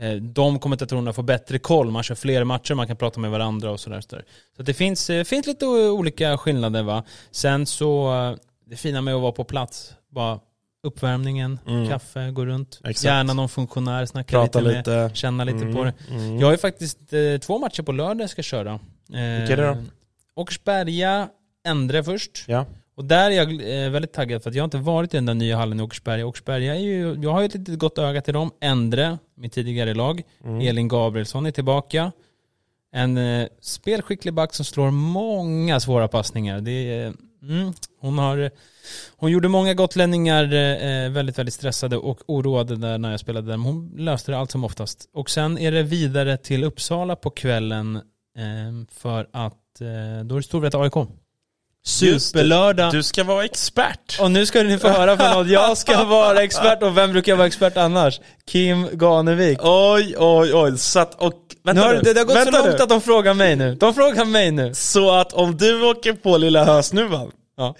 eh, 0.00 0.12
de 0.12 0.58
kommentatorerna 0.58 1.12
får 1.12 1.22
bättre 1.22 1.58
koll. 1.58 1.90
Man 1.90 2.02
kör 2.02 2.14
fler 2.14 2.44
matcher, 2.44 2.74
man 2.74 2.86
kan 2.86 2.96
prata 2.96 3.20
med 3.20 3.30
varandra 3.30 3.70
och 3.70 3.80
sådär. 3.80 4.00
Så, 4.00 4.20
så 4.56 4.62
det 4.62 4.74
finns, 4.74 5.10
eh, 5.10 5.24
finns 5.24 5.46
lite 5.46 5.66
olika 5.66 6.38
skillnader 6.38 6.82
va. 6.82 7.04
Sen 7.30 7.66
så, 7.66 8.14
eh, 8.14 8.36
det 8.66 8.76
fina 8.76 9.00
med 9.00 9.14
att 9.14 9.22
vara 9.22 9.32
på 9.32 9.44
plats, 9.44 9.94
bara 10.10 10.40
uppvärmningen, 10.82 11.58
Mm. 11.66 11.88
kaffe, 11.88 12.30
gå 12.30 12.46
runt. 12.46 12.80
Exakt. 12.84 13.04
Gärna 13.04 13.32
någon 13.32 13.48
funktionär, 13.48 14.06
snacka 14.06 14.30
Prata 14.36 14.60
lite 14.60 14.90
med, 14.90 15.04
lite. 15.08 15.16
känna 15.16 15.44
lite 15.44 15.58
Mm, 15.58 15.74
på 15.74 15.84
det. 15.84 15.92
mm. 16.10 16.38
Jag 16.38 16.46
har 16.46 16.52
ju 16.52 16.58
faktiskt 16.58 17.12
eh, 17.12 17.38
två 17.40 17.58
matcher 17.58 17.82
på 17.82 17.92
lördag 17.92 18.20
jag 18.22 18.30
ska 18.30 18.42
köra. 18.42 18.70
Eh, 18.72 18.78
Vilka 19.08 19.52
är 19.52 19.56
det 19.56 19.66
då? 19.66 19.76
Åkersberga, 20.34 21.28
Endre 21.68 22.04
först. 22.04 22.44
Ja. 22.48 22.66
Och 22.94 23.04
där 23.04 23.30
är 23.30 23.34
jag 23.34 23.52
eh, 23.84 23.90
väldigt 23.90 24.12
taggad 24.12 24.42
för 24.42 24.50
att 24.50 24.56
jag 24.56 24.62
har 24.62 24.66
inte 24.66 24.78
varit 24.78 25.14
i 25.14 25.16
den 25.16 25.26
där 25.26 25.34
nya 25.34 25.56
hallen 25.56 25.80
i 25.80 25.82
Åkersberga. 25.82 26.26
Åkersberga 26.26 26.74
är 26.74 26.80
ju, 26.80 27.18
jag 27.22 27.30
har 27.32 27.40
ju 27.40 27.46
ett 27.46 27.54
litet 27.54 27.78
gott 27.78 27.98
öga 27.98 28.20
till 28.22 28.34
dem. 28.34 28.50
Endre, 28.60 29.18
mitt 29.36 29.52
tidigare 29.52 29.94
lag. 29.94 30.22
Mm. 30.44 30.60
Elin 30.60 30.88
Gabrielsson 30.88 31.46
är 31.46 31.50
tillbaka. 31.50 32.12
En 32.94 33.18
eh, 33.18 33.48
spelskicklig 33.60 34.34
back 34.34 34.54
som 34.54 34.64
slår 34.64 34.90
många 34.90 35.80
svåra 35.80 36.08
passningar. 36.08 36.60
Det 36.60 36.70
är, 36.70 37.12
mm, 37.42 37.72
hon, 38.02 38.18
har, 38.18 38.50
hon 39.16 39.30
gjorde 39.30 39.48
många 39.48 39.74
gotlänningar 39.74 40.44
eh, 40.44 41.10
väldigt, 41.10 41.38
väldigt 41.38 41.54
stressade 41.54 41.96
och 41.96 42.20
oroade 42.26 42.76
där 42.76 42.98
när 42.98 43.10
jag 43.10 43.20
spelade 43.20 43.46
där. 43.46 43.56
Men 43.56 43.66
hon 43.66 43.92
löste 43.96 44.32
det 44.32 44.38
allt 44.38 44.50
som 44.50 44.64
oftast. 44.64 45.08
Och 45.14 45.30
sen 45.30 45.58
är 45.58 45.72
det 45.72 45.82
vidare 45.82 46.36
till 46.36 46.64
Uppsala 46.64 47.16
på 47.16 47.30
kvällen 47.30 47.96
eh, 47.96 48.86
för 48.92 49.28
att 49.32 49.80
eh, 49.80 50.24
då 50.24 50.34
är 50.34 50.36
det 50.36 50.42
Storvreta 50.42 50.78
AIK. 50.78 50.94
Just 51.84 52.02
det. 52.02 52.20
Superlördag. 52.20 52.92
Du 52.92 53.02
ska 53.02 53.24
vara 53.24 53.44
expert. 53.44 54.18
Och 54.20 54.30
nu 54.30 54.46
ska 54.46 54.62
ni 54.62 54.78
få 54.78 54.88
höra 54.88 55.16
från 55.16 55.30
något. 55.30 55.48
Jag 55.48 55.78
ska 55.78 56.04
vara 56.04 56.42
expert 56.42 56.82
och 56.82 56.96
vem 56.96 57.12
brukar 57.12 57.36
vara 57.36 57.46
expert 57.46 57.76
annars? 57.76 58.20
Kim 58.46 58.88
Ganevik. 58.92 59.58
Oj, 59.62 60.14
oj, 60.18 60.54
oj. 60.54 60.78
Så 60.78 61.00
att, 61.00 61.14
och, 61.14 61.32
Nu 61.48 61.56
vänta 61.62 61.82
har, 61.82 61.94
nu. 61.94 62.00
det, 62.00 62.12
det 62.12 62.20
har 62.20 62.26
gått 62.26 62.36
vänta 62.36 62.52
så 62.52 62.58
långt 62.58 62.78
nu. 62.78 62.82
att 62.82 62.88
de 62.88 63.00
frågar 63.00 63.34
mig 63.34 63.56
nu. 63.56 63.74
De 63.74 63.94
frågar 63.94 64.24
mig 64.24 64.50
nu. 64.50 64.74
Så 64.74 65.10
att 65.10 65.32
om 65.32 65.56
du 65.56 65.82
åker 65.84 66.12
på 66.12 66.36
lilla 66.36 66.64
hösnuvan. 66.64 67.30
Ja. 67.56 67.74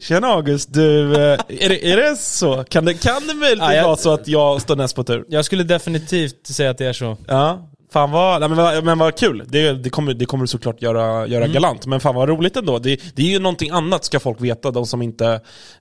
Tjena 0.00 0.26
August, 0.26 0.72
du, 0.74 1.14
eh, 1.14 1.38
är, 1.48 1.68
det, 1.68 1.92
är 1.92 1.96
det 1.96 2.16
så? 2.16 2.64
Kan 2.64 2.84
det, 2.84 2.94
kan 2.94 3.26
det 3.26 3.34
möjligtvis 3.34 3.68
Ja, 3.68 3.74
jag- 3.74 3.84
vara 3.84 3.96
så 3.96 4.12
att 4.12 4.28
jag 4.28 4.62
står 4.62 4.76
näst 4.76 4.96
på 4.96 5.04
tur? 5.04 5.24
Jag 5.28 5.44
skulle 5.44 5.64
definitivt 5.64 6.46
säga 6.46 6.70
att 6.70 6.78
det 6.78 6.86
är 6.86 6.92
så. 6.92 7.16
Ja, 7.28 7.70
fan 7.92 8.10
vad, 8.10 8.40
nej 8.40 8.48
men, 8.48 8.84
men 8.84 8.98
vad 8.98 9.16
kul. 9.18 9.42
Det, 9.46 9.72
det, 9.72 9.90
kommer, 9.90 10.14
det 10.14 10.26
kommer 10.26 10.44
du 10.44 10.48
såklart 10.48 10.82
göra, 10.82 11.26
göra 11.26 11.46
galant, 11.46 11.86
men 11.86 12.00
fan 12.00 12.14
vad 12.14 12.28
roligt 12.28 12.56
ändå. 12.56 12.78
Det, 12.78 13.00
det 13.14 13.22
är 13.22 13.26
ju 13.26 13.38
någonting 13.38 13.70
annat 13.70 14.04
ska 14.04 14.20
folk 14.20 14.40
veta, 14.40 14.70
de 14.70 14.86
som 14.86 15.02
inte 15.02 15.26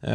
eh, 0.02 0.12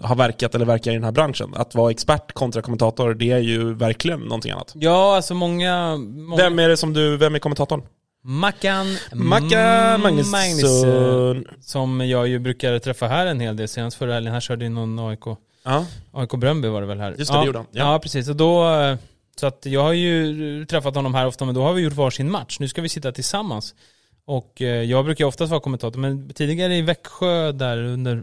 har 0.00 0.14
verkat 0.14 0.54
eller 0.54 0.64
verkar 0.64 0.90
i 0.90 0.94
den 0.94 1.04
här 1.04 1.12
branschen. 1.12 1.50
Att 1.56 1.74
vara 1.74 1.90
expert 1.90 2.32
kontra 2.32 2.62
kommentator, 2.62 3.14
det 3.14 3.30
är 3.30 3.38
ju 3.38 3.74
verkligen 3.74 4.20
någonting 4.20 4.52
annat. 4.52 4.72
Ja, 4.74 5.16
alltså 5.16 5.34
många... 5.34 5.96
många 5.96 6.36
Vem 6.42 6.58
är 6.58 6.68
det 6.68 6.76
som 6.76 6.92
du, 6.92 7.16
vem 7.16 7.34
är 7.34 7.38
kommentatorn? 7.38 7.82
Mackan 8.24 8.86
Mackan 9.12 10.00
Magnusson. 10.30 11.44
Som 11.60 12.08
jag 12.08 12.28
ju 12.28 12.38
brukar 12.38 12.78
träffa 12.78 13.06
här 13.06 13.26
en 13.26 13.40
hel 13.40 13.56
del. 13.56 13.68
Senast 13.68 13.96
förra 13.96 14.14
helgen, 14.14 14.32
här 14.32 14.40
körde 14.40 14.64
ju 14.64 14.68
någon 14.68 14.98
AIK. 14.98 15.24
Ja. 15.62 15.86
AIK 16.12 16.30
Bröndby 16.30 16.68
var 16.68 16.80
det 16.80 16.86
väl 16.86 17.00
här? 17.00 17.14
Just 17.18 17.30
det, 17.30 17.36
ja, 17.36 17.40
det 17.40 17.46
gjorde 17.46 17.58
han. 17.58 17.66
Ja. 17.72 17.92
Ja. 17.92 17.98
precis. 17.98 18.28
Och 18.28 18.36
då, 18.36 18.70
eh, 18.74 18.96
så 19.36 19.46
att 19.46 19.66
jag 19.66 19.82
har 19.82 19.92
ju 19.92 20.66
träffat 20.66 20.94
honom 20.94 21.14
här 21.14 21.26
ofta, 21.26 21.44
men 21.44 21.54
då 21.54 21.62
har 21.62 21.72
vi 21.72 21.82
gjort 21.82 21.92
varsin 21.92 22.30
match. 22.30 22.56
Nu 22.60 22.68
ska 22.68 22.82
vi 22.82 22.88
sitta 22.88 23.12
tillsammans. 23.12 23.74
Och 24.24 24.62
eh, 24.62 24.82
jag 24.82 25.04
brukar 25.04 25.24
oftast 25.24 25.50
vara 25.50 25.60
kommentator, 25.60 26.00
men 26.00 26.28
tidigare 26.28 26.76
i 26.76 26.82
Växjö 26.82 27.52
där 27.52 27.78
under 27.78 28.22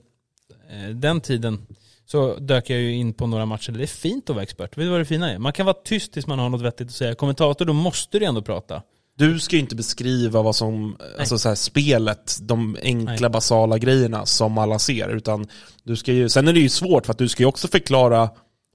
eh, 0.69 0.89
den 0.89 1.21
tiden 1.21 1.67
så 2.05 2.35
dök 2.35 2.69
jag 2.69 2.79
ju 2.79 2.95
in 2.95 3.13
på 3.13 3.27
några 3.27 3.45
matcher. 3.45 3.71
Det 3.71 3.83
är 3.83 3.87
fint 3.87 4.29
att 4.29 4.35
vara 4.35 4.43
expert. 4.43 4.77
Vet 4.77 4.85
du 4.85 4.89
vad 4.89 4.99
det 4.99 5.05
fina 5.05 5.31
är? 5.31 5.37
Man 5.37 5.53
kan 5.53 5.65
vara 5.65 5.77
tyst 5.83 6.13
tills 6.13 6.27
man 6.27 6.39
har 6.39 6.49
något 6.49 6.61
vettigt 6.61 6.87
att 6.87 6.93
säga. 6.93 7.15
Kommentator, 7.15 7.65
då 7.65 7.73
måste 7.73 8.19
du 8.19 8.25
ändå 8.25 8.41
prata. 8.41 8.81
Du 9.19 9.39
ska 9.39 9.55
ju 9.55 9.59
inte 9.61 9.75
beskriva 9.75 10.41
vad 10.41 10.55
som, 10.55 10.97
alltså 11.19 11.37
så 11.37 11.47
här, 11.49 11.55
spelet, 11.55 12.37
de 12.41 12.77
enkla 12.81 13.27
Nej. 13.27 13.29
basala 13.29 13.77
grejerna 13.77 14.25
som 14.25 14.57
alla 14.57 14.79
ser, 14.79 15.09
utan 15.09 15.47
du 15.83 15.95
ska 15.95 16.13
ju, 16.13 16.29
sen 16.29 16.47
är 16.47 16.53
det 16.53 16.59
ju 16.59 16.69
svårt 16.69 17.05
för 17.05 17.11
att 17.13 17.17
du 17.17 17.27
ska 17.29 17.43
ju 17.43 17.47
också 17.47 17.67
förklara 17.67 18.29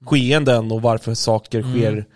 skeenden 0.06 0.72
och 0.72 0.82
varför 0.82 1.14
saker 1.14 1.60
Mm. 1.60 1.72
sker. 1.72 2.06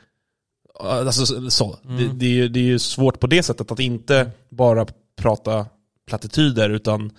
Alltså 0.80 1.50
så. 1.50 1.78
Det, 1.82 2.08
det, 2.14 2.26
är 2.26 2.30
ju, 2.30 2.48
det 2.48 2.60
är 2.60 2.64
ju 2.64 2.78
svårt 2.78 3.20
på 3.20 3.26
det 3.26 3.42
sättet 3.42 3.70
att 3.70 3.80
inte 3.80 4.30
bara 4.50 4.86
prata 5.16 5.66
plattityder 6.06 6.70
utan 6.70 7.04
eh, 7.04 7.10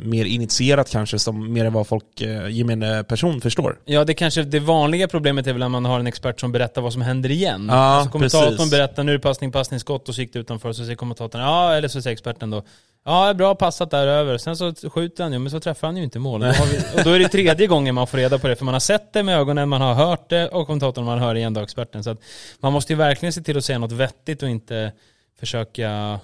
mer 0.00 0.24
initierat 0.24 0.90
kanske, 0.90 1.18
som 1.18 1.52
mer 1.52 1.64
än 1.64 1.72
vad 1.72 1.86
folk, 1.86 2.20
eh, 2.20 2.48
gemene 2.48 3.04
person 3.04 3.40
förstår. 3.40 3.78
Ja, 3.84 4.04
det 4.04 4.14
kanske, 4.14 4.42
det 4.42 4.60
vanliga 4.60 5.08
problemet 5.08 5.46
är 5.46 5.52
väl 5.52 5.62
att 5.62 5.70
man 5.70 5.84
har 5.84 6.00
en 6.00 6.06
expert 6.06 6.40
som 6.40 6.52
berättar 6.52 6.82
vad 6.82 6.92
som 6.92 7.02
händer 7.02 7.30
igen. 7.30 7.66
Ja, 7.68 7.74
alltså 7.74 8.10
kommentatorn 8.10 8.56
precis. 8.56 8.70
berättar, 8.70 9.04
nu 9.04 9.12
är 9.12 9.16
det 9.16 9.22
passning, 9.22 9.52
passning, 9.52 9.80
skott 9.80 10.08
och 10.08 10.14
det 10.14 10.36
utanför, 10.36 10.72
så 10.72 10.84
säger 10.84 10.96
kommentatorn, 10.96 11.42
ja, 11.42 11.74
eller 11.74 11.88
så 11.88 12.02
säger 12.02 12.12
experten 12.12 12.50
då, 12.50 12.62
ja, 13.04 13.34
bra 13.34 13.54
passat 13.54 13.90
där 13.90 14.06
över. 14.06 14.38
Sen 14.38 14.56
så 14.56 14.74
skjuter 14.74 15.24
han 15.24 15.32
ju, 15.32 15.38
men 15.38 15.50
så 15.50 15.60
träffar 15.60 15.88
han 15.88 15.96
ju 15.96 16.02
inte 16.02 16.18
mål. 16.18 16.40
Då 16.40 16.46
vi, 16.46 16.98
och 16.98 17.04
då 17.04 17.10
är 17.10 17.18
det 17.18 17.28
tredje 17.28 17.66
gången 17.66 17.94
man 17.94 18.06
får 18.06 18.18
reda 18.18 18.38
på 18.38 18.48
det, 18.48 18.56
för 18.56 18.64
man 18.64 18.74
har 18.74 18.80
sett 18.80 19.12
det 19.12 19.22
med 19.22 19.38
ögonen, 19.38 19.68
man 19.68 19.80
har 19.80 19.94
hört 19.94 20.30
det, 20.30 20.48
och 20.48 20.66
kommentatorn 20.66 21.04
man 21.04 21.18
hör 21.18 21.34
igen 21.34 21.54
då 21.54 21.60
experten. 21.60 22.04
Så 22.04 22.10
att 22.10 22.18
man 22.60 22.72
måste 22.72 22.92
ju 22.92 22.96
verkligen 22.96 23.32
se 23.32 23.42
till 23.42 23.58
att 23.58 23.64
säga 23.64 23.78
något 23.78 23.92
vettigt 23.92 24.42
och 24.42 24.48
inte 24.48 24.92
försöka 25.40 26.20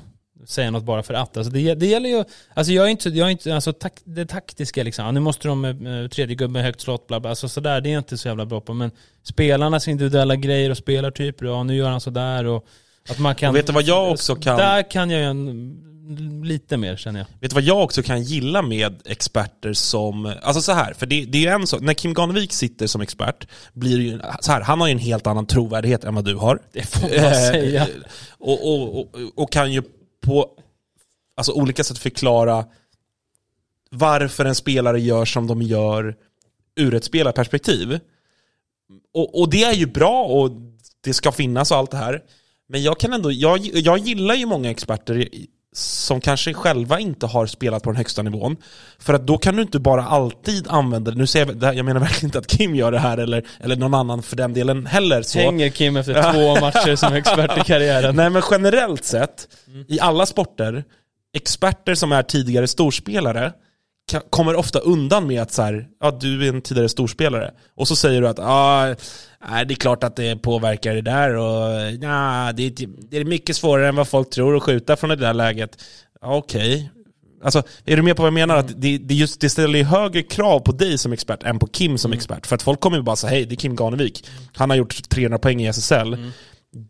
säga 0.47 0.71
något 0.71 0.85
bara 0.85 1.02
för 1.02 1.14
att. 1.14 1.37
Alltså 1.37 1.52
det, 1.52 1.75
det 1.75 1.87
gäller 1.87 2.09
ju, 2.09 2.25
alltså 2.55 2.73
jag 2.73 2.87
är 2.87 2.90
inte, 2.90 3.09
jag 3.09 3.26
är 3.26 3.31
inte 3.31 3.55
alltså 3.55 3.73
tak, 3.73 3.93
det 4.05 4.26
taktiska 4.26 4.83
liksom, 4.83 5.14
nu 5.14 5.21
måste 5.21 5.49
de 5.49 5.64
eh, 5.64 6.09
tredje 6.09 6.35
gubben 6.37 6.64
högt 6.64 6.81
slott, 6.81 7.07
bla 7.07 7.21
bla, 7.21 7.31
alltså 7.31 7.49
sådär, 7.49 7.81
det 7.81 7.93
är 7.93 7.99
inte 7.99 8.19
så 8.19 8.28
jävla 8.28 8.47
bra 8.47 8.61
på. 8.61 8.75
Men 8.75 8.90
spelarnas 9.23 9.88
individuella 9.88 10.37
grejer 10.37 10.71
och 10.71 10.76
spelartyper, 10.76 11.47
ja 11.47 11.62
nu 11.62 11.76
gör 11.76 11.90
han 11.90 12.00
sådär 12.00 12.45
och 12.45 12.66
att 13.09 13.19
man 13.19 13.35
kan... 13.35 13.50
Och 13.50 13.57
vet 13.57 13.66
du 13.66 13.73
vad 13.73 13.83
jag 13.85 14.12
också 14.12 14.37
kan- 14.37 14.57
Där 14.59 14.90
kan 14.90 15.11
jag 15.11 15.23
en, 15.23 15.83
lite 16.45 16.76
mer 16.76 16.97
känner 16.97 17.21
jag. 17.21 17.26
Vet 17.40 17.50
du 17.50 17.55
vad 17.55 17.62
jag 17.62 17.83
också 17.83 18.02
kan 18.02 18.23
gilla 18.23 18.62
med 18.62 18.95
experter 19.05 19.73
som, 19.73 20.35
alltså 20.43 20.62
så 20.62 20.73
här, 20.73 20.93
för 20.95 21.07
det, 21.07 21.25
det 21.25 21.38
är 21.38 21.43
ju 21.43 21.49
en 21.49 21.66
sak, 21.66 21.81
när 21.81 21.95
Kim 21.95 22.14
Ganevik 22.14 22.52
sitter 22.52 22.87
som 22.87 23.00
expert, 23.00 23.47
blir 23.73 23.99
ju, 24.00 24.21
så 24.40 24.52
här, 24.52 24.61
han 24.61 24.81
har 24.81 24.87
ju 24.88 24.93
en 24.93 24.99
helt 24.99 25.26
annan 25.26 25.47
trovärdighet 25.47 26.05
än 26.05 26.14
vad 26.14 26.25
du 26.25 26.35
har. 26.35 26.59
Det 26.73 26.83
får 26.83 27.00
man 27.23 27.35
säga. 27.35 27.83
Eh, 27.83 27.88
och, 28.38 28.69
och, 28.75 28.99
och, 29.00 29.09
och 29.35 29.52
kan 29.52 29.73
ju 29.73 29.83
på 30.26 30.50
alltså, 31.37 31.52
olika 31.52 31.85
sätt 31.85 31.99
förklara 31.99 32.64
varför 33.90 34.45
en 34.45 34.54
spelare 34.54 35.00
gör 35.00 35.25
som 35.25 35.47
de 35.47 35.62
gör 35.62 36.16
ur 36.76 36.95
ett 36.95 37.04
spelarperspektiv. 37.04 38.00
Och, 39.14 39.40
och 39.40 39.50
det 39.50 39.62
är 39.62 39.75
ju 39.75 39.87
bra 39.87 40.25
och 40.25 40.50
det 41.00 41.14
ska 41.14 41.33
finnas 41.33 41.71
och 41.71 41.76
allt 41.76 41.90
det 41.90 41.97
här. 41.97 42.23
Men 42.68 42.83
jag 42.83 43.00
kan 43.00 43.12
ändå, 43.12 43.33
jag, 43.33 43.59
jag 43.59 43.99
gillar 43.99 44.35
ju 44.35 44.47
många 44.47 44.71
experter 44.71 45.28
som 45.76 46.21
kanske 46.21 46.54
själva 46.54 47.00
inte 47.00 47.26
har 47.26 47.47
spelat 47.47 47.83
på 47.83 47.90
den 47.90 47.97
högsta 47.97 48.23
nivån. 48.23 48.56
För 48.99 49.14
att 49.14 49.26
då 49.26 49.38
kan 49.38 49.56
du 49.56 49.62
inte 49.62 49.78
bara 49.78 50.04
alltid 50.04 50.68
använda 50.68 51.11
det. 51.11 51.18
Nu 51.18 51.26
säger 51.26 51.56
jag, 51.61 51.75
jag 51.76 51.85
menar 51.85 52.00
verkligen 52.00 52.28
inte 52.28 52.38
att 52.38 52.47
Kim 52.47 52.75
gör 52.75 52.92
det 52.92 52.99
här 52.99 53.18
eller, 53.18 53.47
eller 53.61 53.76
någon 53.76 53.95
annan 53.95 54.23
för 54.23 54.37
den 54.37 54.54
delen 54.54 54.87
heller. 54.87 55.23
Så. 55.23 55.38
Hänger 55.38 55.68
Kim 55.68 55.97
efter 55.97 56.33
två 56.33 56.61
matcher 56.61 56.97
som 56.97 57.14
expert 57.14 57.59
i 57.59 57.61
karriären. 57.61 58.16
Nej 58.16 58.30
men 58.30 58.42
generellt 58.50 59.04
sett, 59.04 59.49
i 59.88 60.00
alla 60.00 60.26
sporter, 60.26 60.85
experter 61.35 61.95
som 61.95 62.12
är 62.12 62.23
tidigare 62.23 62.66
storspelare 62.66 63.52
kommer 64.30 64.56
ofta 64.56 64.78
undan 64.78 65.26
med 65.26 65.42
att 65.42 65.52
så 65.52 65.62
här, 65.62 65.88
ja 66.00 66.10
du 66.10 66.44
är 66.44 66.48
en 66.48 66.62
tidigare 66.62 66.88
storspelare. 66.88 67.50
Och 67.75 67.88
så 67.88 67.96
säger 67.96 68.20
du 68.20 68.28
att 68.28 68.38
ja, 68.38 68.94
nej, 69.50 69.66
det 69.66 69.75
är 69.75 69.76
klart 69.76 70.04
att 70.04 70.16
det 70.16 70.36
påverkar 70.36 70.94
det 70.94 71.02
där 71.02 71.34
och 71.34 71.92
ja, 72.00 72.52
det, 72.56 72.66
är, 72.66 72.88
det 73.10 73.16
är 73.16 73.25
mycket 73.25 73.56
svårare 73.56 73.88
än 73.88 73.96
vad 73.96 74.08
folk 74.08 74.30
tror 74.30 74.56
att 74.56 74.62
skjuta 74.62 74.96
från 74.96 75.10
det 75.10 75.16
där 75.16 75.34
läget. 75.34 75.82
Ja, 76.20 76.36
Okej. 76.36 76.90
Alltså, 77.42 77.62
är 77.84 77.96
du 77.96 78.02
med 78.02 78.16
på 78.16 78.22
vad 78.22 78.26
jag 78.26 78.34
menar? 78.34 78.56
Att 78.56 78.80
det, 78.80 78.98
det, 78.98 79.14
just, 79.14 79.40
det 79.40 79.50
ställer 79.50 79.78
ju 79.78 79.84
högre 79.84 80.22
krav 80.22 80.60
på 80.60 80.72
dig 80.72 80.98
som 80.98 81.12
expert 81.12 81.42
än 81.42 81.58
på 81.58 81.66
Kim 81.66 81.98
som 81.98 82.12
expert. 82.12 82.46
För 82.46 82.54
att 82.54 82.62
folk 82.62 82.80
kommer 82.80 82.96
ju 82.96 83.02
bara 83.02 83.16
säga 83.16 83.30
hej, 83.30 83.46
det 83.46 83.54
är 83.54 83.56
Kim 83.56 83.76
Ganevik. 83.76 84.25
Han 84.54 84.70
har 84.70 84.76
gjort 84.76 85.08
300 85.08 85.38
poäng 85.38 85.62
i 85.62 85.66
SSL. 85.66 86.16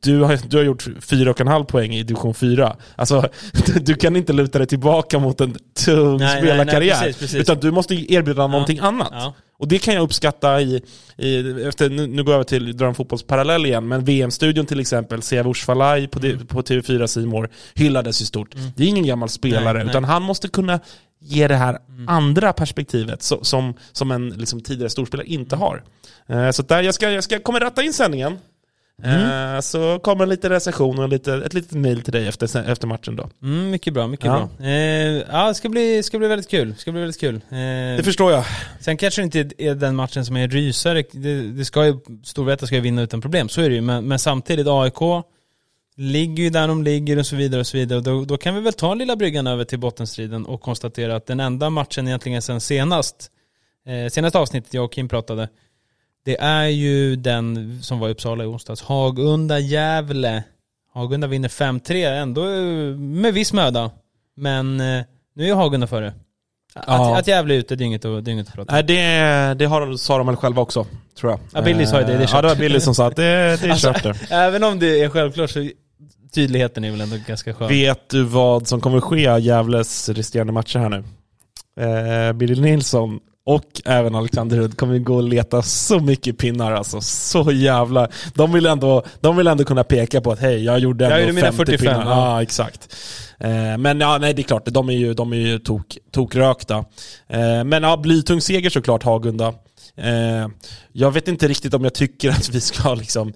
Du 0.03 0.21
har, 0.21 0.39
du 0.49 0.57
har 0.57 0.65
gjort 0.65 0.87
4,5 0.87 1.65
poäng 1.65 1.95
i 1.95 2.03
division 2.03 2.35
4. 2.35 2.77
Alltså, 2.97 3.29
du 3.81 3.95
kan 3.95 4.17
inte 4.17 4.33
luta 4.33 4.59
dig 4.59 4.67
tillbaka 4.67 5.19
mot 5.19 5.41
en 5.41 5.57
tung 5.85 6.17
Nej, 6.17 6.19
nej, 6.19 6.43
spelarkarriär. 6.43 6.95
nej, 6.95 7.03
precis, 7.05 7.21
precis. 7.21 7.41
Utan 7.41 7.59
du 7.61 7.71
måste 7.71 7.95
ju 7.95 8.15
erbjuda 8.15 8.47
någonting 8.47 8.79
annat. 8.79 9.09
Ja. 9.13 9.35
Och 9.59 9.69
det 9.69 9.79
kan 9.79 9.95
jag 9.95 10.03
uppskatta 10.03 10.61
i, 10.61 10.83
i 11.17 11.63
efter, 11.69 11.91
nu, 11.91 12.07
nu 12.07 12.25
går 12.25 12.33
jag 12.33 12.35
över 12.35 12.45
till, 12.45 12.77
drar 12.77 12.87
en 12.89 12.95
fotbollsparallell 12.95 13.67
igen, 13.67 13.89
men 13.89 14.05
VM-studion 14.05 14.67
till 14.67 14.81
exempel, 14.81 15.23
Siavush 15.23 15.65
Falai 15.65 16.07
på, 16.09 16.19
Mm. 16.27 16.47
på 16.47 16.63
TV4 16.63 17.07
Simor 17.07 17.51
hyllades 17.75 18.23
ju 18.23 18.25
stort. 18.27 18.55
Det 18.77 18.85
är 18.85 18.89
ingen 18.89 19.07
gammal 19.07 19.29
spelare, 19.29 19.65
Nej, 19.65 19.75
nej. 19.85 19.87
utan 19.91 20.05
han 20.05 20.23
måste 20.23 20.49
kunna 20.49 20.81
ge 21.21 21.49
det 21.49 21.55
här 21.57 21.79
andra 22.09 22.53
perspektivet 22.53 23.23
så, 23.23 23.45
som, 23.45 23.75
som 23.93 24.11
en 24.11 24.29
liksom, 24.29 24.61
tidigare 24.61 24.91
storspelare 24.91 25.27
inte 25.27 25.57
har. 25.57 25.83
Eh, 26.29 26.51
så 26.51 26.63
där, 26.63 26.83
jag, 26.83 26.95
ska, 26.95 27.11
jag 27.11 27.25
ska, 27.25 27.39
kommer 27.39 27.61
ratta 27.61 27.83
in 27.83 27.93
sändningen. 27.93 28.39
Eh, 29.05 29.61
så 29.61 29.99
kommer 29.99 30.23
en 30.23 30.29
liten 30.29 30.51
recension 30.51 30.99
och 30.99 31.09
lite, 31.09 31.35
ett 31.35 31.55
litet 31.55 31.73
mail 31.73 32.03
till 32.03 32.13
dig 32.13 32.27
efter, 32.29 32.71
efter 32.71 32.87
matchen 32.87 33.17
då. 33.17 33.29
Mm, 33.43 33.71
mycket 33.71 33.95
bra, 33.95 34.07
mycket 34.07 34.27
Ja. 34.27 34.49
bra. 34.59 34.67
Eh, 34.67 35.23
ja, 35.31 35.49
det 35.49 35.55
ska 35.55 35.69
bli, 35.69 36.03
ska 36.03 36.19
bli 36.19 36.29
väldigt 36.29 36.51
kul. 36.51 36.75
Ska 36.79 36.93
bli 36.93 37.01
väldigt 37.01 37.21
kul. 37.21 37.35
Eh, 37.35 37.41
Det 37.97 38.03
förstår 38.05 38.33
jag. 38.33 38.45
sen 38.81 38.97
kanske 38.97 39.23
det 39.23 39.25
inte 39.39 39.55
är 39.65 39.75
den 39.75 39.97
matchen 39.97 40.25
som 40.27 40.37
är 40.37 40.49
rysare. 40.49 41.05
Det, 41.13 41.41
det 41.43 41.65
ska 41.65 41.87
ju, 41.87 41.95
Storvreta 42.25 42.67
ska 42.67 42.75
ju 42.75 42.81
vinna 42.81 43.03
utan 43.03 43.21
problem, 43.21 43.49
så 43.49 43.61
är 43.61 43.69
det 43.69 43.75
ju. 43.75 43.81
Men, 43.81 44.05
men 44.09 44.19
samtidigt, 44.19 44.67
AIK 44.69 45.25
ligger 45.97 46.45
ju 46.45 46.51
där 46.51 46.69
de 46.69 46.83
ligger 46.83 47.19
och 47.19 47.27
så 47.27 47.37
vidare 47.37 47.61
och 47.61 47.67
så 47.67 47.77
vidare. 47.77 47.99
Och 47.99 48.05
då, 48.05 48.25
då 48.25 48.37
kan 48.37 48.55
vi 48.55 48.61
väl 48.61 48.73
ta 48.73 48.95
lilla 48.95 49.17
bryggan 49.17 49.47
över 49.47 49.65
till 49.65 49.79
bottenstriden 49.79 50.47
och 50.47 50.61
konstatera 50.61 51.17
att 51.17 51.27
den 51.27 51.41
enda 51.41 51.71
matchen 51.71 52.09
egentligen 52.09 52.43
sen 52.43 52.61
senast, 52.61 53.31
eh, 53.87 54.11
senaste 54.11 54.39
avsnittet 54.39 54.75
jag 54.75 54.85
och 54.85 54.93
Kim 54.93 55.09
pratade, 55.09 55.49
det 56.27 56.37
är 56.41 56.67
ju 56.67 57.17
den 57.17 57.79
som 57.83 57.99
var 57.99 58.09
i 58.09 58.13
Uppsala 58.13 58.45
i 58.45 58.47
onsdags. 58.47 58.83
Hagunda-Gävle. 58.83 60.43
Hagunda 60.95 61.27
vinner 61.27 61.49
5-3, 61.49 62.21
ändå 62.23 62.45
eh, 62.45 62.97
med 62.99 63.35
viss 63.35 63.53
möda. 63.53 63.91
Men 64.37 64.81
eh, 64.81 65.05
nu 65.35 65.51
är 65.51 65.55
Hagunda 65.55 65.87
före. 65.87 66.07
Att, 66.75 66.85
Ja. 66.87 67.19
att 67.19 67.27
Gävle 67.27 67.55
är 67.55 67.59
ute, 67.59 67.77
det 67.77 67.85
är 67.85 67.87
inget 67.87 68.03
det 68.03 68.09
är 68.09 68.29
inget 68.29 68.49
att 68.49 68.55
prata. 68.55 68.73
Nej, 68.75 68.83
det, 68.83 69.55
det 69.55 69.65
har, 69.65 69.97
sa 69.97 70.19
de 70.19 70.27
väl 70.27 70.37
själva 70.37 70.63
också, 70.63 70.87
tror 71.21 71.33
jag. 71.33 71.41
Ja, 71.53 71.63
Billy 71.63 71.87
sa 71.87 72.01
ju 72.01 72.07
det, 72.07 72.13
det 72.13 72.19
är 72.19 72.23
Eh, 72.23 72.29
Ja, 72.33 72.43
det 72.43 72.49
var 72.49 72.55
kört. 72.55 72.61
Billy 72.61 72.81
som 72.81 72.95
sa 72.95 73.07
att 73.07 73.17
det, 73.17 73.23
det 73.23 73.67
är 73.67 73.71
Alltså, 73.71 73.93
kört 73.93 74.03
där. 74.03 74.17
Även 74.31 74.65
om 74.65 74.79
det 74.79 75.01
är 75.03 75.09
självklart 75.09 75.51
så 75.51 75.69
tydligheten 76.35 76.85
är 76.85 76.91
väl 76.91 77.01
ändå 77.01 77.17
ganska 77.27 77.55
skön. 77.55 77.69
Vet 77.69 78.09
du 78.11 78.23
vad 78.23 78.69
som 78.69 78.81
kommer 78.81 79.01
ske 79.01 79.37
i 79.37 79.41
Gävles 79.41 80.09
resterande 80.09 80.53
matcher 80.53 80.79
här 80.79 80.89
nu? 80.89 81.05
Eh, 81.81 82.33
Billy 82.33 82.61
Nilsson 82.63 83.21
och 83.47 83.83
även 83.85 84.15
Alexander 84.15 84.57
Rudd 84.57 84.77
kommer 84.77 84.99
gå 84.99 85.17
och 85.17 85.23
leta 85.23 85.63
så 85.63 86.01
mycket 86.01 86.39
pinnar 86.39 86.73
alltså. 86.73 87.01
Så 87.01 87.53
jävla... 87.53 88.09
De 88.35 88.53
vill 88.53 88.67
ändå, 88.67 89.03
de 89.21 89.37
vill 89.37 89.47
ändå 89.47 89.65
kunna 89.65 89.85
peka 89.85 90.21
på 90.21 90.33
att 90.33 90.39
hej, 90.39 90.65
jag 90.65 90.79
gjorde 90.79 91.05
ändå 91.05 91.17
Jag 91.17 91.21
gjorde 91.23 91.33
mina 91.33 91.47
50 91.47 91.57
45, 91.57 91.79
pinnar. 91.79 92.11
ja. 92.11 92.35
Ja, 92.35 92.43
exakt. 92.43 92.97
Eh, 93.39 93.79
men 93.79 94.01
ja, 94.01 94.19
nej 94.19 94.35
det 94.35 94.43
är 94.43 94.45
klart, 94.45 94.63
de 94.67 94.89
är 94.89 94.93
ju, 94.93 95.15
de 95.15 95.33
är 95.33 95.37
ju 95.37 95.59
tok, 95.59 95.99
tokrökta. 96.13 96.77
Eh, 97.29 97.65
men 97.65 97.83
ja, 97.83 97.97
blytung 97.97 98.41
seger 98.41 98.71
såklart 98.71 99.03
Hagunda. 99.03 99.55
Eh, 99.97 100.49
jag 100.93 101.11
vet 101.11 101.29
inte 101.29 101.49
riktigt 101.49 101.75
om 101.75 101.85
jag 101.85 101.95
tycker 101.95 102.31
att 102.31 102.49
vi 102.49 102.61
ska 102.61 102.95
liksom... 102.95 103.33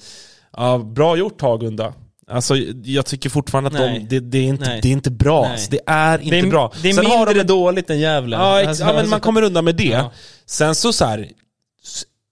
Ja, 0.57 0.79
bra 0.79 1.17
gjort 1.17 1.41
Hagunda. 1.41 1.93
Alltså 2.31 2.57
jag 2.85 3.07
tycker 3.07 3.31
fortfarande 3.31 3.69
att 3.69 3.77
de, 3.77 4.07
det, 4.09 4.21
det, 4.21 4.39
är 4.39 4.43
inte, 4.43 4.65
Nej. 4.65 4.81
det 4.83 4.89
är 4.89 4.93
inte 4.93 5.11
bra. 5.11 5.43
Nej. 5.43 5.53
Alltså, 5.53 5.71
det 5.71 5.81
är 5.87 6.19
inte 6.19 6.37
det 6.37 6.39
är, 6.39 6.51
bra. 6.51 6.73
Det 6.83 6.89
är 6.89 6.93
Sen 6.93 7.07
har 7.07 7.17
mindre 7.27 7.35
de 7.35 7.45
dåligt 7.45 7.91
än 7.91 8.01
Gävle. 8.01 8.37
Ja, 8.37 8.69
Alltså, 8.69 8.85
ja 8.85 8.93
men 8.93 9.09
man 9.09 9.21
kommer 9.21 9.43
undan 9.43 9.65
med 9.65 9.77
det. 9.77 9.85
Ja. 9.85 10.13
Sen 10.47 10.75
så 10.75 10.93
så 10.93 11.05
här, 11.05 11.29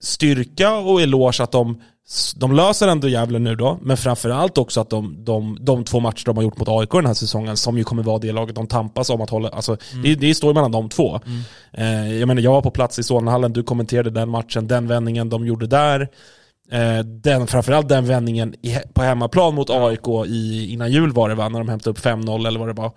styrka 0.03 0.75
och 0.75 1.01
eloge 1.01 1.43
att 1.43 1.53
de, 1.53 1.83
de 2.37 2.53
löser 2.53 2.89
ändå 2.89 3.09
Gävle 3.09 3.39
nu 3.39 3.55
då, 3.55 3.79
men 3.83 3.97
framförallt 3.97 4.59
också 4.59 4.81
att 4.81 4.91
de, 4.91 5.25
de, 5.25 5.59
de 5.61 5.85
två 5.85 6.01
matcher 6.01 6.25
de 6.25 6.37
har 6.37 6.45
gjort 6.45 6.59
mot 6.59 6.69
AIK 6.69 6.91
den 6.91 7.07
här 7.07 7.15
säsongen, 7.15 7.57
som 7.57 7.79
ju 7.79 7.85
kommer 7.85 8.03
vara 8.03 8.19
det 8.19 8.33
laget 8.33 8.55
de 8.55 8.67
tampas 8.67 9.11
om 9.11 9.21
att 9.21 9.31
hålla, 9.31 9.49
alltså 9.49 9.77
det, 10.03 10.15
det 10.15 10.35
står 10.35 10.51
ju 10.51 10.55
mellan 10.55 10.73
de 10.73 10.89
två. 10.89 11.21
Eh, 11.73 12.19
jag 12.19 12.27
menar, 12.27 12.43
jag 12.43 12.53
var 12.53 12.63
på 12.63 12.71
plats 12.71 12.99
i 12.99 13.03
Solnahallen, 13.03 13.53
du 13.53 13.63
kommenterade 13.63 14.11
den 14.11 14.29
matchen, 14.29 14.69
den 14.69 14.87
vändningen 14.87 15.29
de 15.29 15.47
gjorde 15.47 15.67
där. 15.67 16.09
Eh, 16.73 16.99
den, 17.05 17.47
framförallt 17.47 17.89
den 17.89 18.07
vändningen 18.07 18.55
på 18.95 19.03
hemmaplan 19.03 19.55
mot 19.55 19.71
AIK 19.71 20.09
i, 20.27 20.73
innan 20.73 20.93
jul 20.93 21.13
var 21.13 21.29
det 21.29 21.35
va, 21.35 21.49
när 21.49 21.59
de 21.59 21.69
hämtade 21.69 21.91
upp 21.91 22.05
5-0 22.05 22.47
eller 22.47 22.61
vad 22.61 22.69
det 22.69 22.73
var. 22.73 22.93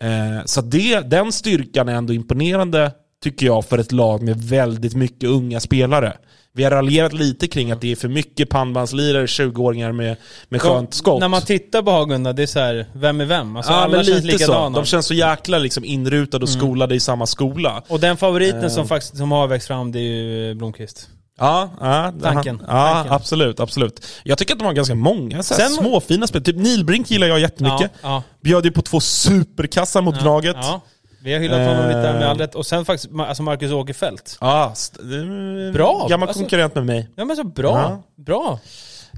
Eh, 0.00 0.44
så 0.44 0.60
det, 0.60 1.00
den 1.00 1.32
styrkan 1.32 1.88
är 1.88 1.94
ändå 1.94 2.12
imponerande, 2.12 2.92
tycker 3.22 3.46
jag, 3.46 3.64
för 3.64 3.78
ett 3.78 3.92
lag 3.92 4.22
med 4.22 4.36
väldigt 4.42 4.94
mycket 4.94 5.28
unga 5.28 5.60
spelare. 5.60 6.12
Vi 6.52 6.64
har 6.64 6.70
raljerat 6.70 7.12
lite 7.12 7.46
kring 7.46 7.70
att 7.70 7.80
det 7.80 7.92
är 7.92 7.96
för 7.96 8.08
mycket 8.08 8.48
pannbandslirare, 8.50 9.26
20-åringar 9.26 9.92
med, 9.92 10.16
med 10.48 10.62
skönt 10.62 10.94
skott. 10.94 11.20
När 11.20 11.28
man 11.28 11.42
tittar 11.42 11.82
på 11.82 11.90
Hagunda, 11.90 12.32
det 12.32 12.42
är 12.42 12.46
så 12.46 12.58
här, 12.58 12.86
vem 12.94 13.20
är 13.20 13.24
vem? 13.24 13.56
Alltså 13.56 13.72
ja, 13.72 13.78
alla 13.78 14.04
känns 14.04 14.08
lite 14.24 14.38
så. 14.38 14.44
likadana. 14.52 14.78
De 14.78 14.84
känns 14.84 15.06
så 15.06 15.14
jäkla 15.14 15.58
liksom 15.58 15.84
inrutade 15.84 16.42
och 16.42 16.48
skolade 16.48 16.94
i 16.94 17.00
samma 17.00 17.26
skola. 17.26 17.82
Och 17.88 18.00
den 18.00 18.16
favoriten 18.16 18.64
Eh. 18.64 18.68
som 18.68 18.88
faktiskt 18.88 19.16
som 19.16 19.32
har 19.32 19.46
växt 19.46 19.66
fram, 19.66 19.92
det 19.92 19.98
är 19.98 20.02
ju 20.02 20.54
Blomqvist. 20.54 21.08
Ja, 21.38 21.70
ja, 21.80 22.12
Tanken. 22.22 22.62
Ja, 22.68 22.92
Tanken. 22.94 23.12
absolut, 23.12 23.60
absolut. 23.60 24.06
Jag 24.24 24.38
tycker 24.38 24.52
att 24.52 24.58
de 24.58 24.64
har 24.64 24.72
ganska 24.72 24.94
många 24.94 25.42
så 25.42 25.54
här 25.54 25.60
Sen- 25.60 25.70
småfina 25.76 26.26
spel. 26.26 26.42
Typ 26.44 26.56
Nilbrink 26.56 27.10
gillar 27.10 27.26
jag 27.26 27.40
jättemycket. 27.40 27.90
Ja, 28.02 28.08
ja, 28.08 28.22
Bjöd 28.40 28.64
ju 28.64 28.70
på 28.72 28.82
två 28.82 29.00
superkassar 29.00 30.02
mot 30.02 30.14
ja, 30.16 30.22
Gnaget. 30.22 30.56
Ja. 30.60 30.80
Vi 31.22 31.32
har 31.32 31.40
hyllat 31.40 31.58
honom 31.68 31.86
lite 31.86 32.12
med 32.12 32.22
Eh. 32.22 32.30
all 32.30 32.38
rätt. 32.38 32.54
Och 32.54 32.66
sen 32.66 32.84
faktiskt 32.84 33.12
alltså 33.18 33.42
Marcus 33.42 33.72
Åkerfeldt. 33.72 34.38
Ja, 34.40 34.74
Bra. 35.72 36.06
Gammal 36.10 36.28
Alltså- 36.28 36.42
konkurrent 36.42 36.74
med 36.74 36.86
mig. 36.86 37.08
Ja 37.16 37.24
men 37.24 37.36
så 37.36 37.44
bra. 37.44 37.78
Ja. 37.78 38.02
Bra. 38.24 38.58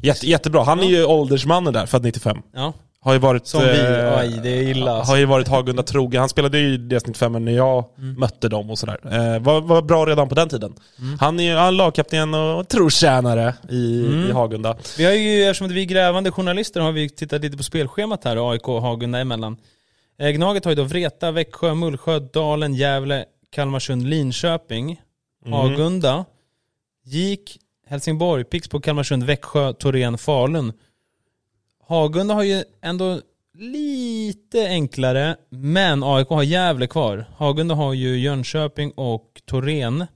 Jätte, 0.03 0.27
jättebra. 0.31 0.63
Han 0.65 0.81
är 0.81 0.85
ju 0.89 1.05
åldersmannen 1.05 1.73
där, 1.73 1.87
född 1.87 2.03
95. 2.03 2.39
Ja. 2.55 2.73
Har 3.01 3.13
ju 3.13 3.19
varit... 3.19 3.47
Som 3.47 3.61
vi, 3.63 3.79
eh, 3.79 4.19
oj 4.19 4.41
det 4.43 4.49
är 4.49 4.63
illa 4.63 4.93
alltså. 4.93 5.13
Har 5.13 5.19
ju 5.19 5.25
varit 5.25 5.49
Hagunda 5.49 5.83
trogen. 5.83 6.21
Han 6.21 6.29
spelade 6.29 6.59
ju 6.59 6.75
i 6.75 6.77
det 6.77 7.01
snitt 7.01 7.17
femman 7.17 7.45
när 7.45 7.53
jag 7.53 7.85
mötte 7.97 8.49
dem 8.49 8.71
och 8.71 8.79
sådär. 8.79 8.99
Eh, 9.05 9.43
var, 9.43 9.61
var 9.61 9.83
bra 9.83 10.07
redan 10.07 10.29
på 10.29 10.35
den 10.35 10.49
tiden. 10.49 10.75
Han 11.21 11.41
är 11.41 11.45
ju 11.45 11.55
han 11.55 11.77
lagkapten 11.77 12.35
och 12.35 12.69
trotjänare 12.69 13.55
i, 13.71 13.77
i 14.29 14.33
Hagunda. 14.33 14.77
Vi 14.99 15.05
har 15.05 15.13
ju, 15.13 15.43
eftersom 15.45 15.69
vi 15.69 15.81
är 15.81 15.85
grävande 15.85 16.31
journalister 16.31 16.81
har 16.81 16.93
vi 16.93 17.09
tittat 17.09 17.43
lite 17.43 17.57
på 17.57 17.63
spelschemat 17.63 18.25
här, 18.25 18.51
AIK 18.51 18.69
och 18.69 18.83
Hagunda 18.83 19.19
emellan. 19.19 19.57
Eh, 20.19 20.31
Gnaget 20.31 20.65
har 20.65 20.73
ju 20.73 20.77
då 20.77 20.85
Vreta, 20.85 21.31
Växjö, 21.31 21.75
Mullsjö, 21.75 22.19
Dalen, 22.19 22.75
Gävle, 22.75 23.25
Kalmarsund, 23.53 24.09
Linköping, 24.09 25.01
Hagunda, 25.51 26.25
Gik, 27.05 27.59
Helsingborg, 27.87 28.45
Pixbo, 28.45 28.81
Kalmarsund, 28.81 29.25
Växjö, 29.25 29.73
Torén, 29.73 30.19
Falun. 30.19 30.73
Hagunda 31.89 32.35
har 32.35 32.43
ju 32.43 32.65
ändå 32.83 33.21
lite 33.59 34.67
enklare, 34.69 35.37
men 35.51 36.03
AIK 36.05 36.29
har 36.29 36.43
Gävle 36.43 36.87
kvar. 36.87 37.25
Hagunda 37.37 37.75
har 37.75 37.93
ju 37.95 38.19
Jönköping 38.19 38.91
och 38.91 39.41
Torén. 39.47 40.07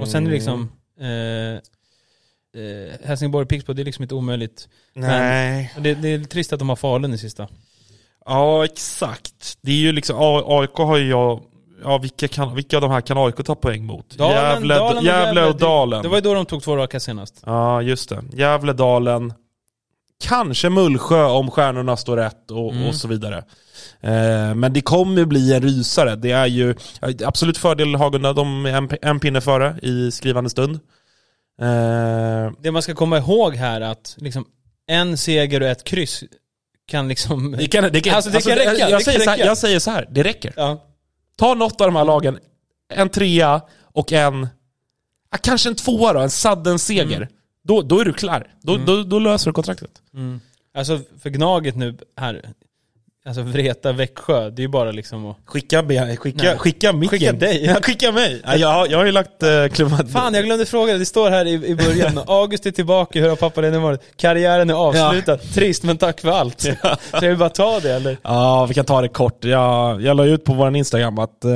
Och 0.00 0.08
sen 0.08 0.22
är 0.26 0.28
det 0.30 0.34
liksom 0.34 0.72
eh, 1.00 1.08
eh, 2.62 2.92
Helsingborg, 3.04 3.46
Pixbo, 3.46 3.72
det 3.72 3.82
är 3.82 3.84
liksom 3.84 4.02
inte 4.02 4.14
omöjligt. 4.14 4.68
Nej. 4.94 5.70
Men 5.74 5.82
det, 5.82 5.94
det 5.94 6.08
är 6.08 6.18
trist 6.24 6.52
att 6.52 6.58
de 6.58 6.68
har 6.68 6.76
Falun 6.76 7.12
i 7.14 7.18
sista. 7.18 7.48
Ja, 8.26 8.64
exakt. 8.64 9.58
Det 9.60 9.70
är 9.72 9.76
ju 9.76 9.92
liksom, 9.92 10.16
AIK 10.46 10.74
har 10.76 10.96
ju 10.96 11.08
jag, 11.08 11.40
ja 11.84 11.98
vilka, 11.98 12.28
kan, 12.28 12.54
vilka 12.54 12.76
av 12.76 12.80
de 12.82 12.90
här 12.90 13.00
kan 13.00 13.18
AIK 13.18 13.36
ta 13.44 13.54
poäng 13.54 13.84
mot? 13.84 14.16
Gävle, 14.18 14.74
Dalen 14.74 15.04
Gävle 15.04 15.44
och 15.46 15.52
det- 15.56 15.64
Dalen. 15.64 16.02
Det 16.02 16.08
var 16.08 16.16
ju 16.16 16.20
då 16.20 16.34
de 16.34 16.46
tog 16.46 16.62
två 16.62 16.76
raka 16.76 17.00
senast. 17.00 17.42
Ja, 17.46 17.82
just 17.82 18.08
det. 18.08 18.22
Gävle, 18.32 18.72
Dalen, 18.72 19.32
kanske 20.28 20.70
Mullsjö 20.70 21.24
om 21.24 21.50
stjärnorna 21.50 21.96
står 21.96 22.16
rätt 22.16 22.50
och, 22.50 22.72
Mm. 22.72 22.86
och 22.88 22.94
så 22.94 23.08
vidare. 23.08 23.36
Eh, 24.00 24.54
men 24.54 24.72
det 24.72 24.80
kommer 24.80 25.18
ju 25.18 25.26
bli 25.26 25.54
en 25.54 25.62
rysare. 25.62 26.16
Det 26.16 26.30
är 26.30 26.46
ju 26.46 26.74
absolut 27.24 27.58
fördel 27.58 27.94
Hagunda, 27.94 28.32
de 28.32 28.66
är 28.66 28.72
en, 28.72 28.88
en 29.02 29.20
pinne 29.20 29.40
före 29.40 29.78
i 29.82 30.10
skrivande 30.10 30.50
stund. 30.50 30.74
Eh, 31.60 32.52
Det 32.58 32.70
man 32.72 32.82
ska 32.82 32.94
komma 32.94 33.18
ihåg 33.18 33.54
här 33.54 33.80
att 33.80 34.14
liksom 34.18 34.44
en 34.86 35.16
seger 35.18 35.60
och 35.60 35.68
ett 35.68 35.84
kryss 35.84 36.24
kan 36.86 37.08
liksom... 37.08 37.52
det 37.58 37.66
kan, 37.66 37.92
det 37.92 38.00
kan, 38.00 38.14
Alltså, 38.14 38.30
det 38.30 38.40
kan 38.40 38.56
räcka, 38.56 38.74
Jag, 38.90 39.00
det 39.00 39.04
säger 39.04 39.18
kan 39.18 39.24
så 39.24 39.30
här, 39.30 39.36
räcka. 39.36 39.46
jag 39.48 39.58
säger 39.58 39.78
så 39.78 39.90
här, 39.90 40.08
det 40.10 40.22
räcker. 40.22 40.52
Ja. 40.56 40.84
Ta 41.36 41.54
något 41.54 41.80
av 41.80 41.86
de 41.86 41.96
här 41.96 42.04
lagen, 42.04 42.38
en 42.94 43.08
trea 43.08 43.60
och 43.92 44.12
en, 44.12 44.48
kanske 45.42 45.68
en 45.68 45.74
tvåa 45.74 46.12
då, 46.12 46.20
en 46.20 46.30
sudden 46.30 46.78
seger. 46.78 47.16
Mm. 47.16 47.28
Då, 47.64 47.82
då 47.82 48.00
är 48.00 48.04
du 48.04 48.12
klar. 48.12 48.46
Då, 48.62 48.76
då, 48.76 49.02
då 49.02 49.18
löser 49.18 49.50
du 49.50 49.52
kontraktet. 49.54 49.90
Alltså 50.76 50.98
för 51.22 51.30
Gnaget 51.30 51.76
nu 51.76 51.96
här, 52.16 52.42
alltså 53.26 53.42
Vreta, 53.42 53.92
Växjö, 53.92 54.50
det 54.50 54.60
är 54.60 54.64
ju 54.64 54.68
bara 54.68 54.90
liksom 54.92 55.26
att... 55.26 55.36
Skicka, 55.46 55.82
be- 55.82 56.16
skicka, 56.16 56.42
Nej. 56.44 56.58
skicka 56.58 56.92
micken. 56.92 57.18
Skicka 57.18 57.32
dig. 57.32 57.64
Ja, 57.64 57.74
skicka 57.82 58.12
mig. 58.12 58.42
Ja, 58.44 58.56
jag, 58.56 58.68
har- 58.72 58.86
jag 58.86 58.98
har 58.98 59.04
ju 59.04 59.12
lagt 59.12 59.42
uh, 59.42 59.68
klubban. 59.68 60.08
Fan 60.08 60.34
jag 60.34 60.44
glömde 60.44 60.66
fråga, 60.66 60.98
det 60.98 61.06
står 61.06 61.30
här 61.30 61.44
i, 61.44 61.52
i 61.66 61.74
början. 61.74 62.20
August 62.26 62.66
är 62.66 62.70
tillbaka, 62.70 63.20
hur 63.20 63.28
har 63.28 63.36
pappa 63.36 63.60
det 63.60 63.78
varit? 63.78 64.00
Karriären 64.16 64.70
är 64.70 64.74
avslutad. 64.74 65.36
Trist 65.36 65.82
men 65.82 65.96
tack 65.98 66.20
för 66.20 66.30
allt. 66.30 66.64
Jag 67.12 67.20
vill 67.20 67.38
bara 67.38 67.48
ta 67.48 67.80
det 67.80 67.90
eller? 67.94 68.16
Ja, 68.22 68.66
vi 68.66 68.74
kan 68.74 68.84
ta 68.84 69.00
det 69.00 69.08
kort. 69.08 69.44
Jag, 69.44 70.02
jag 70.02 70.16
la 70.16 70.24
ut 70.24 70.44
på 70.44 70.54
vår 70.54 70.76
Instagram 70.76 71.18
att 71.18 71.44
eh, 71.44 71.50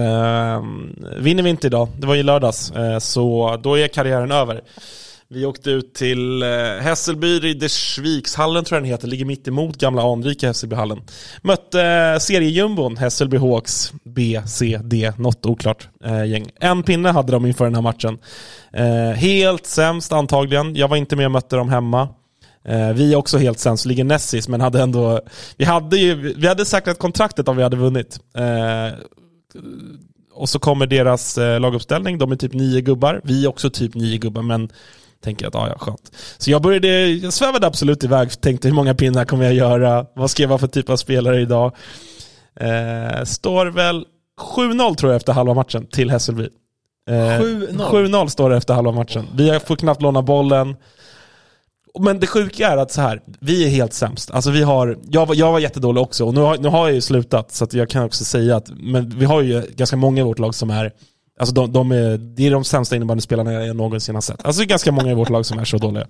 vinner 1.18 1.42
vi 1.42 1.50
inte 1.50 1.66
idag, 1.66 1.88
det 1.98 2.06
var 2.06 2.16
i 2.16 2.22
lördags, 2.22 2.70
eh, 2.70 2.98
så 2.98 3.56
då 3.62 3.78
är 3.78 3.88
karriären 3.88 4.32
över. 4.32 4.60
Vi 5.30 5.46
åkte 5.46 5.70
ut 5.70 5.94
till 5.94 6.42
eh, 6.42 6.48
Hässelby, 6.80 7.38
Riddersvikshallen 7.38 8.64
tror 8.64 8.76
jag 8.76 8.82
den 8.82 8.90
heter, 8.90 9.08
ligger 9.08 9.24
mitt 9.24 9.48
emot 9.48 9.78
gamla 9.78 10.12
anrika 10.12 10.46
Hässelbyhallen. 10.46 11.00
Mötte 11.42 11.82
eh, 11.82 12.18
seriejumbon 12.18 12.96
Hässelby 12.96 13.36
Hawks 13.36 13.92
B, 14.04 14.40
C, 14.46 14.80
D, 14.84 15.12
något 15.18 15.46
oklart 15.46 15.88
eh, 16.04 16.24
gäng. 16.24 16.50
En 16.60 16.82
pinne 16.82 17.08
hade 17.08 17.32
de 17.32 17.46
inför 17.46 17.64
den 17.64 17.74
här 17.74 17.82
matchen. 17.82 18.18
Helt 19.16 19.66
sämst 19.66 20.12
antagligen, 20.12 20.76
jag 20.76 20.88
var 20.88 20.96
inte 20.96 21.16
med 21.16 21.26
och 21.26 21.32
mötte 21.32 21.56
dem 21.56 21.68
hemma. 21.68 22.08
Vi 22.94 23.12
är 23.12 23.16
också 23.16 23.38
helt 23.38 23.58
sämst, 23.58 23.84
ligger 23.84 24.04
näst 24.04 24.28
sist, 24.28 24.48
men 24.48 24.60
hade 24.60 24.82
ändå... 24.82 25.20
Vi 25.56 25.64
hade 25.64 25.96
ju 25.96 26.34
vi 26.36 26.46
hade 26.46 26.64
säkrat 26.64 26.98
kontraktet 26.98 27.48
om 27.48 27.56
vi 27.56 27.62
hade 27.62 27.76
vunnit. 27.76 28.20
Och 30.32 30.48
så 30.48 30.58
kommer 30.58 30.86
deras 30.86 31.36
laguppställning, 31.36 32.18
de 32.18 32.32
är 32.32 32.36
typ 32.36 32.52
nio 32.52 32.80
gubbar. 32.80 33.20
Vi 33.24 33.44
är 33.44 33.48
också 33.48 33.70
typ 33.70 33.94
nio 33.94 34.18
gubbar, 34.18 34.42
men 34.42 34.68
tänker 35.24 35.46
att 35.46 35.54
ja, 35.54 35.68
ja, 35.68 35.78
skönt. 35.78 36.12
Så 36.38 36.50
jag 36.50 36.62
började, 36.62 37.06
jag 37.08 37.32
svävade 37.32 37.66
absolut 37.66 38.04
iväg, 38.04 38.40
tänkte 38.40 38.68
hur 38.68 38.74
många 38.74 38.94
pinnar 38.94 39.24
kommer 39.24 39.44
jag 39.44 39.54
göra? 39.54 40.06
Vad 40.14 40.30
ska 40.30 40.42
jag 40.42 40.48
vara 40.48 40.58
för 40.58 40.66
typ 40.66 40.90
av 40.90 40.96
spelare 40.96 41.40
idag? 41.40 41.76
Eh, 42.60 43.24
står 43.24 43.66
väl 43.66 44.04
7-0 44.40 44.94
tror 44.94 45.12
jag 45.12 45.16
efter 45.16 45.32
halva 45.32 45.54
matchen 45.54 45.86
till 45.86 46.10
Hässelby. 46.10 46.48
Eh, 47.10 47.14
7-0? 47.14 47.76
7-0 47.78 48.26
står 48.26 48.50
det 48.50 48.56
efter 48.56 48.74
halva 48.74 48.92
matchen. 48.92 49.26
Vi 49.34 49.60
får 49.60 49.76
knappt 49.76 50.02
låna 50.02 50.22
bollen. 50.22 50.76
Men 52.00 52.20
det 52.20 52.26
sjuka 52.26 52.68
är 52.68 52.76
att 52.76 52.90
så 52.90 53.00
här, 53.00 53.20
vi 53.40 53.64
är 53.64 53.68
helt 53.68 53.92
sämst. 53.92 54.30
Alltså 54.30 54.50
vi 54.50 54.62
har, 54.62 54.98
jag, 55.02 55.26
var, 55.26 55.34
jag 55.34 55.52
var 55.52 55.58
jättedålig 55.58 56.02
också, 56.02 56.24
och 56.24 56.34
nu 56.34 56.40
har, 56.40 56.58
nu 56.58 56.68
har 56.68 56.86
jag 56.86 56.94
ju 56.94 57.00
slutat, 57.00 57.52
så 57.52 57.64
att 57.64 57.72
jag 57.72 57.90
kan 57.90 58.04
också 58.04 58.24
säga 58.24 58.56
att 58.56 58.70
men 58.76 59.18
vi 59.18 59.24
har 59.24 59.42
ju 59.42 59.62
ganska 59.76 59.96
många 59.96 60.20
i 60.20 60.24
vårt 60.24 60.38
lag 60.38 60.54
som 60.54 60.70
är 60.70 60.92
Alltså 61.38 61.54
de, 61.54 61.72
de 61.72 61.92
är, 61.92 62.18
det 62.18 62.46
är 62.46 62.50
de 62.50 62.64
sämsta 62.64 62.96
innebandyspelarna 62.96 63.52
jag 63.52 63.76
någonsin 63.76 64.14
har 64.14 64.22
sett. 64.22 64.44
Alltså 64.44 64.60
det 64.60 64.64
är 64.64 64.68
ganska 64.68 64.92
många 64.92 65.10
i 65.10 65.14
vårt 65.14 65.30
lag 65.30 65.46
som 65.46 65.58
är 65.58 65.64
så 65.64 65.78
dåliga. 65.78 66.06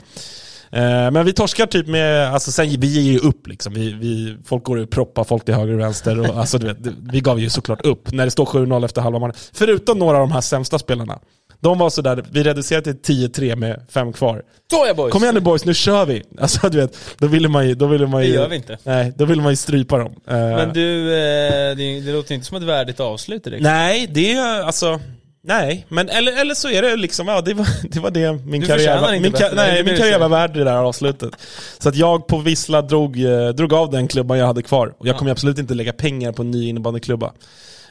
Eh, 0.73 1.11
men 1.11 1.25
vi 1.27 1.33
torskar 1.33 1.67
typ 1.67 1.87
med, 1.87 2.29
alltså 2.35 2.53
sen, 2.53 2.69
vi 2.81 2.87
ger 2.87 3.13
ju 3.13 3.19
upp 3.19 3.47
liksom. 3.47 3.75
Vi, 3.75 3.93
vi, 3.93 4.37
folk 4.45 4.65
går 4.65 4.77
och 4.77 4.91
proppar 4.91 5.25
folk 5.25 5.45
till 5.45 5.55
höger 5.55 5.75
och 5.75 5.81
vänster. 5.81 6.21
Och, 6.21 6.39
alltså, 6.39 6.59
du 6.59 6.67
vet, 6.67 6.85
det- 6.85 6.95
vi 7.13 7.21
gav 7.21 7.41
ju 7.41 7.51
såklart 7.51 7.87
upp 7.87 8.13
när 8.13 8.25
det 8.25 8.31
står 8.31 8.45
7-0 8.47 8.85
efter 8.85 9.01
halva 9.03 9.19
matchen. 9.19 9.35
Förutom 9.53 9.99
några 9.99 10.17
av 10.17 10.21
de 10.29 10.33
här 10.33 10.41
sämsta 10.41 10.79
spelarna. 10.79 11.19
De 11.61 11.79
var 11.79 11.91
sådär, 11.91 12.25
vi 12.31 12.43
reducerade 12.43 12.95
till 12.95 13.17
10-3 13.29 13.57
med 13.57 13.81
fem 13.91 14.13
kvar. 14.13 14.43
Såja 14.71 14.95
boys! 14.95 15.13
Kom 15.13 15.23
igen 15.23 15.35
nu 15.35 15.41
boys, 15.41 15.65
nu 15.65 15.75
kör 15.75 16.07
vi! 16.07 16.23
Alltså 16.41 16.69
du 16.69 16.79
vet, 16.81 16.99
då 17.19 17.27
ville 17.27 17.49
man 17.49 17.69
ju... 17.69 17.75
Då 17.75 17.87
ville 17.87 18.07
man 18.07 18.21
Det 18.21 18.27
ju 18.27 18.35
gör 18.35 18.49
vi 18.49 18.57
inte. 18.57 18.79
Nej, 18.85 19.13
då 19.17 19.25
ville 19.25 19.43
man 19.43 19.53
ju 19.53 19.57
strypa 19.57 19.99
dem. 19.99 20.13
Eh, 20.29 20.35
Men 20.37 20.73
du, 20.73 21.13
eh, 21.15 21.77
det, 21.77 22.01
det 22.01 22.13
låter 22.13 22.35
inte 22.35 22.47
som 22.47 22.57
ett 22.57 22.63
värdigt 22.63 23.01
avslut 23.01 23.45
direkt. 23.45 23.63
Nej, 23.63 24.07
det 24.11 24.33
är 24.33 24.63
alltså... 24.63 25.01
Nej, 25.43 25.87
men 25.89 26.09
eller, 26.09 26.41
eller 26.41 26.55
så 26.55 26.69
är 26.71 26.83
det 26.83 26.97
liksom, 26.97 27.29
ja 27.29 27.41
det 27.41 27.55
var 27.55 27.67
det, 27.91 28.01
var 28.01 28.11
det 28.11 28.33
min 28.33 28.61
Du 28.61 28.67
karriär 28.67 29.01
var. 29.01 29.13
Min, 29.13 29.33
ka- 29.33 29.53
nej, 29.55 29.85
min 29.85 29.97
karriär 29.97 30.19
var 30.19 30.29
värd 30.29 30.55
det 30.55 30.65
där 30.65 30.73
avslutet. 30.77 31.31
Så 31.79 31.89
att 31.89 31.97
jag 31.97 32.27
på 32.27 32.39
Vissla 32.39 32.83
drog, 32.83 33.21
eh, 33.25 33.49
drog 33.49 33.73
av 33.73 33.91
den 33.91 34.09
klubban 34.09 34.39
jag 34.39 34.47
hade 34.47 34.63
kvar. 34.63 34.95
Och 34.99 35.07
jag 35.07 35.17
kommer 35.17 35.31
absolut 35.31 35.59
inte 35.59 35.75
lägga 35.75 35.93
pengar 35.93 36.33
på 36.33 36.43
en 36.43 36.51
ny 36.51 36.69
innebandyklubba. 36.69 37.33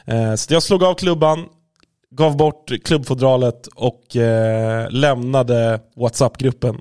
Eh, 0.05 0.35
så 0.35 0.53
jag 0.53 0.63
slog 0.63 0.83
av 0.83 0.93
klubban, 0.93 1.45
gav 2.15 2.37
bort 2.37 2.71
klubbfodralet 2.85 3.67
och 3.75 4.15
eh, 4.15 4.89
lämnade 4.91 5.79
WhatsApp-gruppen 5.95 6.77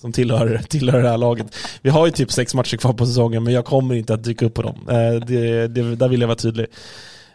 som 0.00 0.12
tillhör, 0.12 0.60
tillhör 0.68 1.02
det 1.02 1.08
här 1.08 1.18
laget. 1.18 1.46
Vi 1.82 1.90
har 1.90 2.06
ju 2.06 2.12
typ 2.12 2.32
sex 2.32 2.54
matcher 2.54 2.76
kvar 2.76 2.92
på 2.92 3.06
säsongen, 3.06 3.44
men 3.44 3.52
jag 3.52 3.64
kommer 3.64 3.94
inte 3.94 4.14
att 4.14 4.24
dyka 4.24 4.46
upp 4.46 4.54
på 4.54 4.62
dem. 4.62 4.84
Det, 5.26 5.68
det, 5.68 5.96
där 5.96 6.08
vill 6.08 6.20
jag 6.20 6.28
vara 6.28 6.36
tydlig. 6.38 6.66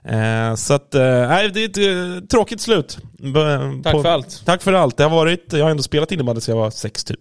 Eh, 0.07 0.55
så 0.55 0.73
att, 0.73 0.95
eh, 0.95 1.01
nej, 1.03 1.49
det 1.49 1.63
är 1.63 1.69
ett 1.69 2.21
eh, 2.21 2.27
tråkigt 2.27 2.61
slut. 2.61 2.97
B- 3.19 3.39
Tack 3.83 3.93
på- 3.93 4.01
för 4.03 4.09
allt. 4.09 4.41
Tack 4.45 4.61
för 4.61 4.73
allt. 4.73 4.97
Det 4.97 5.03
har 5.03 5.09
varit, 5.09 5.53
jag 5.53 5.63
har 5.63 5.71
ändå 5.71 5.83
spelat 5.83 6.11
innebandy 6.11 6.41
sedan 6.41 6.55
jag 6.55 6.63
var 6.63 6.71
sex 6.71 7.03
typ. 7.03 7.19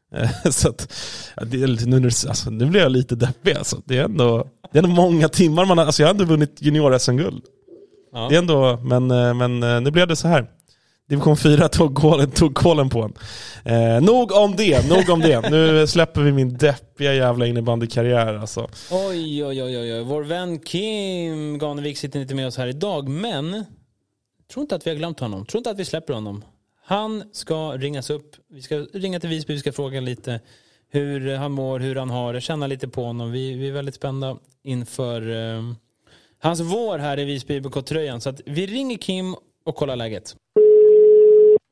Så 0.50 0.68
att, 0.68 0.92
det 1.46 1.86
nu, 1.86 2.06
alltså, 2.06 2.50
nu 2.50 2.66
blir 2.66 2.80
jag 2.80 2.92
lite 2.92 3.14
deppig 3.14 3.52
alltså. 3.56 3.76
Det 3.84 3.98
är 3.98 4.04
ändå, 4.04 4.46
det 4.72 4.78
är 4.78 4.82
ändå 4.82 4.94
många 4.96 5.28
timmar 5.28 5.64
man 5.64 5.78
har, 5.78 5.86
alltså 5.86 6.02
jag 6.02 6.06
har 6.08 6.14
ändå 6.14 6.24
vunnit 6.24 6.56
junior-SM-guld. 6.62 7.42
Ja. 8.12 8.26
Det 8.28 8.34
är 8.34 8.38
ändå, 8.38 8.76
men, 8.82 9.06
men 9.38 9.60
nu 9.84 9.90
blev 9.90 10.08
det 10.08 10.16
så 10.16 10.28
här. 10.28 10.46
Division 11.10 11.36
4 11.36 11.68
tog 11.68 11.94
kålen 11.94 12.30
tog 12.30 12.54
kolen 12.54 12.88
på 12.88 13.02
en. 13.02 13.14
Eh, 13.64 14.02
nog 14.02 14.32
om 14.32 14.56
det, 14.56 14.88
nog 14.88 15.10
om 15.10 15.20
det. 15.20 15.50
Nu 15.50 15.86
släpper 15.86 16.20
vi 16.20 16.32
min 16.32 16.56
deppiga 16.58 17.14
jävla 17.14 17.46
innebandykarriär 17.46 18.34
alltså. 18.34 18.68
Oj, 18.90 19.44
oj, 19.44 19.62
oj, 19.62 19.78
oj, 19.78 19.94
oj. 19.94 20.02
Vår 20.02 20.22
vän 20.22 20.58
Kim 20.58 21.58
Ganevik 21.58 21.98
sitter 21.98 22.20
inte 22.20 22.34
med 22.34 22.46
oss 22.46 22.56
här 22.56 22.66
idag, 22.66 23.08
men 23.08 23.64
tror 24.52 24.62
inte 24.62 24.74
att 24.74 24.86
vi 24.86 24.90
har 24.90 24.96
glömt 24.96 25.20
honom. 25.20 25.46
Tror 25.46 25.58
inte 25.58 25.70
att 25.70 25.78
vi 25.78 25.84
släpper 25.84 26.14
honom. 26.14 26.44
Han 26.84 27.22
ska 27.32 27.72
ringas 27.72 28.10
upp. 28.10 28.36
Vi 28.50 28.62
ska 28.62 28.76
ringa 28.76 29.20
till 29.20 29.30
Visby, 29.30 29.54
vi 29.54 29.60
ska 29.60 29.72
fråga 29.72 30.00
lite 30.00 30.40
hur 30.90 31.36
han 31.36 31.52
mår, 31.52 31.80
hur 31.80 31.96
han 31.96 32.10
har 32.10 32.34
det, 32.34 32.40
känna 32.40 32.66
lite 32.66 32.88
på 32.88 33.04
honom. 33.04 33.32
Vi, 33.32 33.54
vi 33.54 33.68
är 33.68 33.72
väldigt 33.72 33.94
spända 33.94 34.36
inför 34.62 35.30
eh, 35.30 35.62
hans 36.38 36.60
vår 36.60 36.98
här 36.98 37.18
i 37.18 37.24
Visby 37.24 37.54
IBK-tröjan. 37.54 38.20
Så 38.20 38.30
att 38.30 38.40
vi 38.46 38.66
ringer 38.66 38.98
Kim 38.98 39.34
och 39.64 39.76
kollar 39.76 39.96
läget. 39.96 40.36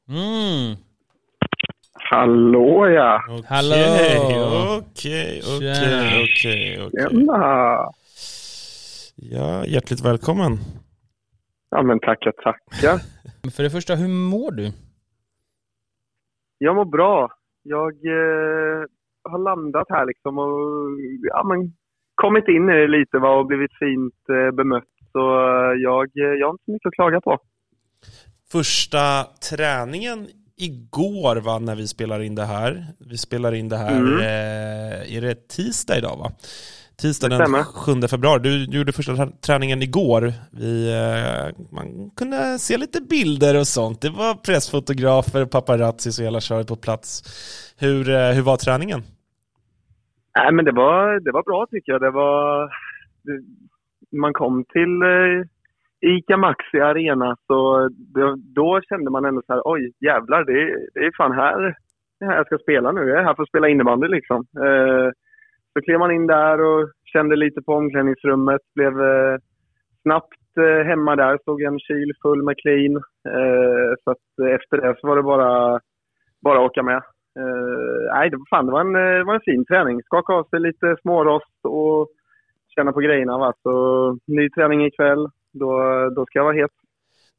Mm. 0.08 0.76
Hallå 1.92 2.88
ja! 2.88 3.22
Hallå! 3.48 3.76
Okej, 4.78 5.40
okej, 5.40 5.42
okej, 5.56 6.24
okej, 6.24 6.86
okej. 6.86 7.08
Tjena! 7.10 7.92
Ja, 9.16 9.64
hjärtligt 9.66 10.04
välkommen. 10.04 10.52
Ja 11.70 11.82
men 11.82 12.00
tackar, 12.00 12.32
tackar. 12.32 12.98
För 13.56 13.62
det 13.62 13.70
första, 13.70 13.94
hur 13.94 14.08
mår 14.08 14.50
du? 14.52 14.72
Jag 16.58 16.76
mår 16.76 16.84
bra. 16.84 17.28
Jag 17.62 17.92
eh, 18.06 18.84
har 19.30 19.38
landat 19.38 19.86
här 19.88 20.06
liksom 20.06 20.38
och 20.38 21.00
ja, 21.22 21.44
men, 21.44 21.72
kommit 22.14 22.48
in 22.48 22.70
i 22.70 22.72
det 22.72 22.88
lite 22.88 23.18
va, 23.18 23.38
och 23.38 23.46
blivit 23.46 23.78
fint 23.78 24.22
eh, 24.28 24.54
bemött. 24.54 24.92
Så 25.12 25.18
eh, 25.18 25.72
jag, 25.82 26.10
jag 26.14 26.46
har 26.46 26.52
inte 26.52 26.64
så 26.64 26.72
mycket 26.72 26.86
att 26.88 26.94
klaga 26.94 27.20
på. 27.20 27.38
Första 28.52 29.24
träningen 29.50 30.28
igår 30.56 31.36
va, 31.36 31.58
när 31.58 31.74
vi 31.76 31.88
spelar 31.88 32.20
in 32.20 32.34
det 32.34 32.44
här. 32.44 32.86
Vi 32.98 33.18
spelar 33.18 33.52
in 33.54 33.68
det 33.68 33.76
här, 33.76 33.96
Mm. 34.00 34.18
eh, 34.18 35.16
är 35.16 35.20
det 35.20 35.48
tisdag 35.48 35.98
idag 35.98 36.16
va? 36.16 36.32
Tisdag 36.96 37.28
den 37.28 37.38
stämmer. 37.38 37.62
7 37.62 38.08
februari. 38.08 38.40
Du, 38.42 38.66
du 38.66 38.78
gjorde 38.78 38.92
första 38.92 39.12
trä- 39.12 39.32
träningen 39.40 39.82
igår. 39.82 40.32
Vi, 40.50 40.92
eh, 40.92 41.64
man 41.72 42.10
kunde 42.16 42.58
se 42.58 42.76
lite 42.76 43.00
bilder 43.00 43.56
och 43.56 43.66
sånt. 43.66 44.00
Det 44.00 44.10
var 44.10 44.34
pressfotografer, 44.34 45.44
paparazzis 45.44 46.18
och 46.18 46.24
hela 46.24 46.40
köret 46.40 46.66
på 46.68 46.76
plats. 46.76 47.22
Hur, 47.78 48.08
eh, 48.10 48.30
hur 48.30 48.42
var 48.42 48.56
träningen? 48.56 49.02
Nej, 50.38 50.52
men 50.52 50.64
det 50.64 50.72
var, 50.72 51.20
det 51.20 51.32
var 51.32 51.42
bra 51.42 51.66
tycker 51.70 51.92
jag. 51.92 52.00
Det 52.00 52.10
var, 52.10 52.64
det, 53.22 53.42
man 54.18 54.32
kom 54.32 54.64
till 54.64 55.02
eh, 55.02 55.46
ICA 56.06 56.36
Maxi 56.36 56.80
Arena 56.80 57.36
så 57.46 57.88
det, 57.88 58.34
då 58.54 58.80
kände 58.88 59.10
man 59.10 59.24
ändå 59.24 59.42
så 59.46 59.52
här, 59.52 59.62
oj 59.64 59.92
jävlar, 60.00 60.44
det, 60.44 60.52
är- 60.62 60.86
det 60.94 61.00
är 61.06 61.10
fan 61.16 61.32
här, 61.32 61.74
det 62.20 62.26
här 62.26 62.36
jag 62.36 62.46
ska 62.46 62.58
spela 62.58 62.92
nu. 62.92 63.00
Jag 63.08 63.18
är 63.18 63.24
här 63.24 63.34
för 63.34 63.42
att 63.42 63.48
spela 63.48 63.68
innebandy 63.68 64.08
liksom. 64.08 64.36
Eh, 64.64 65.10
så 65.72 65.82
klev 65.84 65.98
man 65.98 66.10
in 66.12 66.26
där 66.26 66.60
och 66.60 66.90
kände 67.12 67.36
lite 67.36 67.62
på 67.62 67.72
omklädningsrummet, 67.72 68.60
blev 68.74 68.92
eh, 69.00 69.36
snabbt 70.02 70.56
eh, 70.60 70.86
hemma 70.86 71.16
där, 71.16 71.38
stod 71.38 71.62
en 71.62 71.78
kyl 71.78 72.12
full 72.22 72.42
med 72.42 72.56
clean. 72.62 72.96
Eh, 73.34 73.90
så 74.04 74.10
att 74.10 74.28
eh, 74.42 74.54
efter 74.54 74.76
det 74.76 74.94
så 75.00 75.06
var 75.08 75.16
det 75.16 75.22
bara, 75.22 75.80
bara 76.44 76.58
att 76.58 76.64
åka 76.70 76.82
med. 76.82 76.96
Eh, 77.40 78.12
nej, 78.14 78.30
det 78.30 78.36
var, 78.36 78.44
fan, 78.50 78.66
det 78.66 78.72
var, 78.72 78.80
en, 78.80 78.96
eh, 78.96 79.18
det 79.18 79.24
var 79.24 79.34
en 79.34 79.40
fin 79.50 79.64
träning. 79.66 80.02
Skaka 80.02 80.32
av 80.32 80.44
sig 80.44 80.60
lite 80.60 80.96
smårost 81.02 81.58
och 81.64 82.08
känna 82.74 82.92
på 82.92 83.00
grejerna. 83.00 83.38
Va? 83.38 83.52
Så 83.62 83.72
ny 84.26 84.50
träning 84.50 84.84
ikväll. 84.86 85.26
Då, 85.52 85.70
då 86.16 86.26
ska 86.26 86.38
jag 86.38 86.44
vara 86.44 86.62
het. 86.62 86.70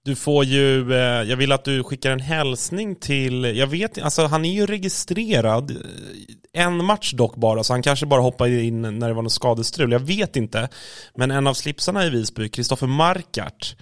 Du 0.06 0.16
får 0.16 0.44
ju, 0.44 0.94
eh, 0.94 1.24
jag 1.30 1.38
vill 1.38 1.52
att 1.52 1.64
du 1.64 1.84
skickar 1.84 2.12
en 2.12 2.20
hälsning 2.20 2.96
till, 2.96 3.44
jag 3.44 3.68
vet 3.68 4.02
alltså 4.02 4.26
han 4.26 4.46
är 4.46 4.54
ju 4.54 4.66
registrerad, 4.66 5.72
eh, 5.72 6.66
en 6.66 6.86
match 6.86 7.14
dock 7.14 7.36
bara, 7.36 7.64
så 7.64 7.74
han 7.74 7.82
kanske 7.82 8.06
bara 8.06 8.22
hoppade 8.22 8.62
in 8.62 8.82
när 8.82 9.08
det 9.08 9.14
var 9.14 9.22
något 9.22 9.32
skadestrul, 9.32 9.92
jag 9.92 10.00
vet 10.00 10.36
inte. 10.36 10.70
Men 11.16 11.32
en 11.32 11.48
av 11.48 11.54
slipsarna 11.54 12.06
i 12.06 12.10
Visby, 12.10 12.50
Kristoffer 12.50 12.88
Markart, 12.88 13.76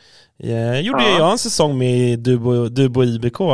eh, 0.43 0.79
gjorde 0.79 1.03
Ja. 1.03 1.17
jag 1.19 1.31
en 1.31 1.37
säsong 1.37 1.77
med 1.77 2.19
Dubo, 2.19 2.67
Dubo 2.69 3.03
IBK 3.03 3.39
eh, 3.41 3.47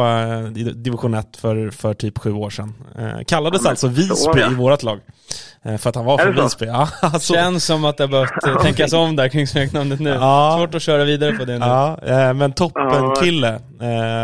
i 0.56 0.63
division 0.76 1.13
1 1.13 1.38
för, 1.38 1.72
för 1.72 1.93
typ 1.93 2.17
sju 2.19 2.34
år 2.34 2.50
sedan. 2.50 2.74
Eh, 3.00 3.24
kallades 3.28 3.62
Ja, 3.63 3.69
alltså 3.69 3.88
så, 3.88 3.93
Visby 3.93 4.41
i 4.52 4.56
vårt 4.56 4.84
lag. 4.84 5.00
Eh, 5.65 5.78
för 5.78 5.89
att 5.89 5.96
han 5.96 6.06
var 6.06 6.17
från? 6.17 6.36
Visby. 6.43 6.65
Ja, 6.65 6.89
alltså, 7.02 7.34
Känns 7.34 7.65
som 7.65 7.86
att 7.86 7.98
det 7.98 8.04
har 8.04 8.08
behövt 8.10 8.46
eh, 8.48 8.62
tänkas 8.62 8.93
om 8.93 9.15
där 9.15 9.28
kring 9.30 9.48
smeknamnet 9.48 10.00
nu. 10.00 10.10
Ja. 10.10 10.56
Svårt 10.60 10.76
att 10.76 10.82
köra 10.82 11.04
vidare 11.04 11.32
på 11.32 11.46
det 11.46 11.60
nu. 11.60 11.65
Ja, 11.65 12.34
men 12.34 12.54
toppen 12.54 12.84
Ja. 12.84 13.15
kille. 13.22 13.60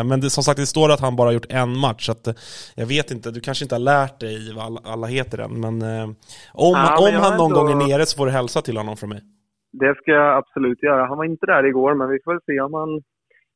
Men 0.06 0.22
det, 0.22 0.30
som 0.30 0.44
sagt, 0.44 0.58
det 0.60 0.66
står 0.66 0.92
att 0.92 1.00
han 1.00 1.16
bara 1.16 1.32
gjort 1.32 1.46
en 1.50 1.78
match, 1.78 2.06
så 2.06 2.12
att, 2.12 2.28
jag 2.76 2.86
vet 2.86 3.12
inte, 3.12 3.32
du 3.32 3.40
kanske 3.42 3.66
inte 3.66 3.76
har 3.76 3.80
lärt 3.80 4.20
dig 4.20 4.54
vad 4.54 4.66
alla, 4.66 4.82
alla 4.86 5.08
heter 5.08 5.38
än, 5.38 5.60
men 5.60 5.82
om, 5.82 6.16
Ja, 6.54 6.98
men 7.06 7.16
om 7.16 7.22
han 7.22 7.38
någon 7.38 7.52
ändå- 7.52 7.62
gång 7.64 7.82
är 7.82 7.88
nere 7.88 8.06
så 8.06 8.18
får 8.18 8.26
du 8.26 8.32
hälsa 8.32 8.62
till 8.62 8.78
honom 8.78 8.98
från 8.98 9.10
mig. 9.10 9.22
Det 9.72 9.96
ska 9.96 10.12
jag 10.12 10.38
absolut 10.38 10.84
göra. 10.84 11.06
Han 11.08 11.18
var 11.18 11.26
inte 11.26 11.46
där 11.46 11.66
igår, 11.66 11.94
men 11.96 12.10
vi 12.10 12.20
får 12.24 12.32
väl 12.32 12.42
se 12.46 12.60
om 12.62 12.74
han 12.74 13.02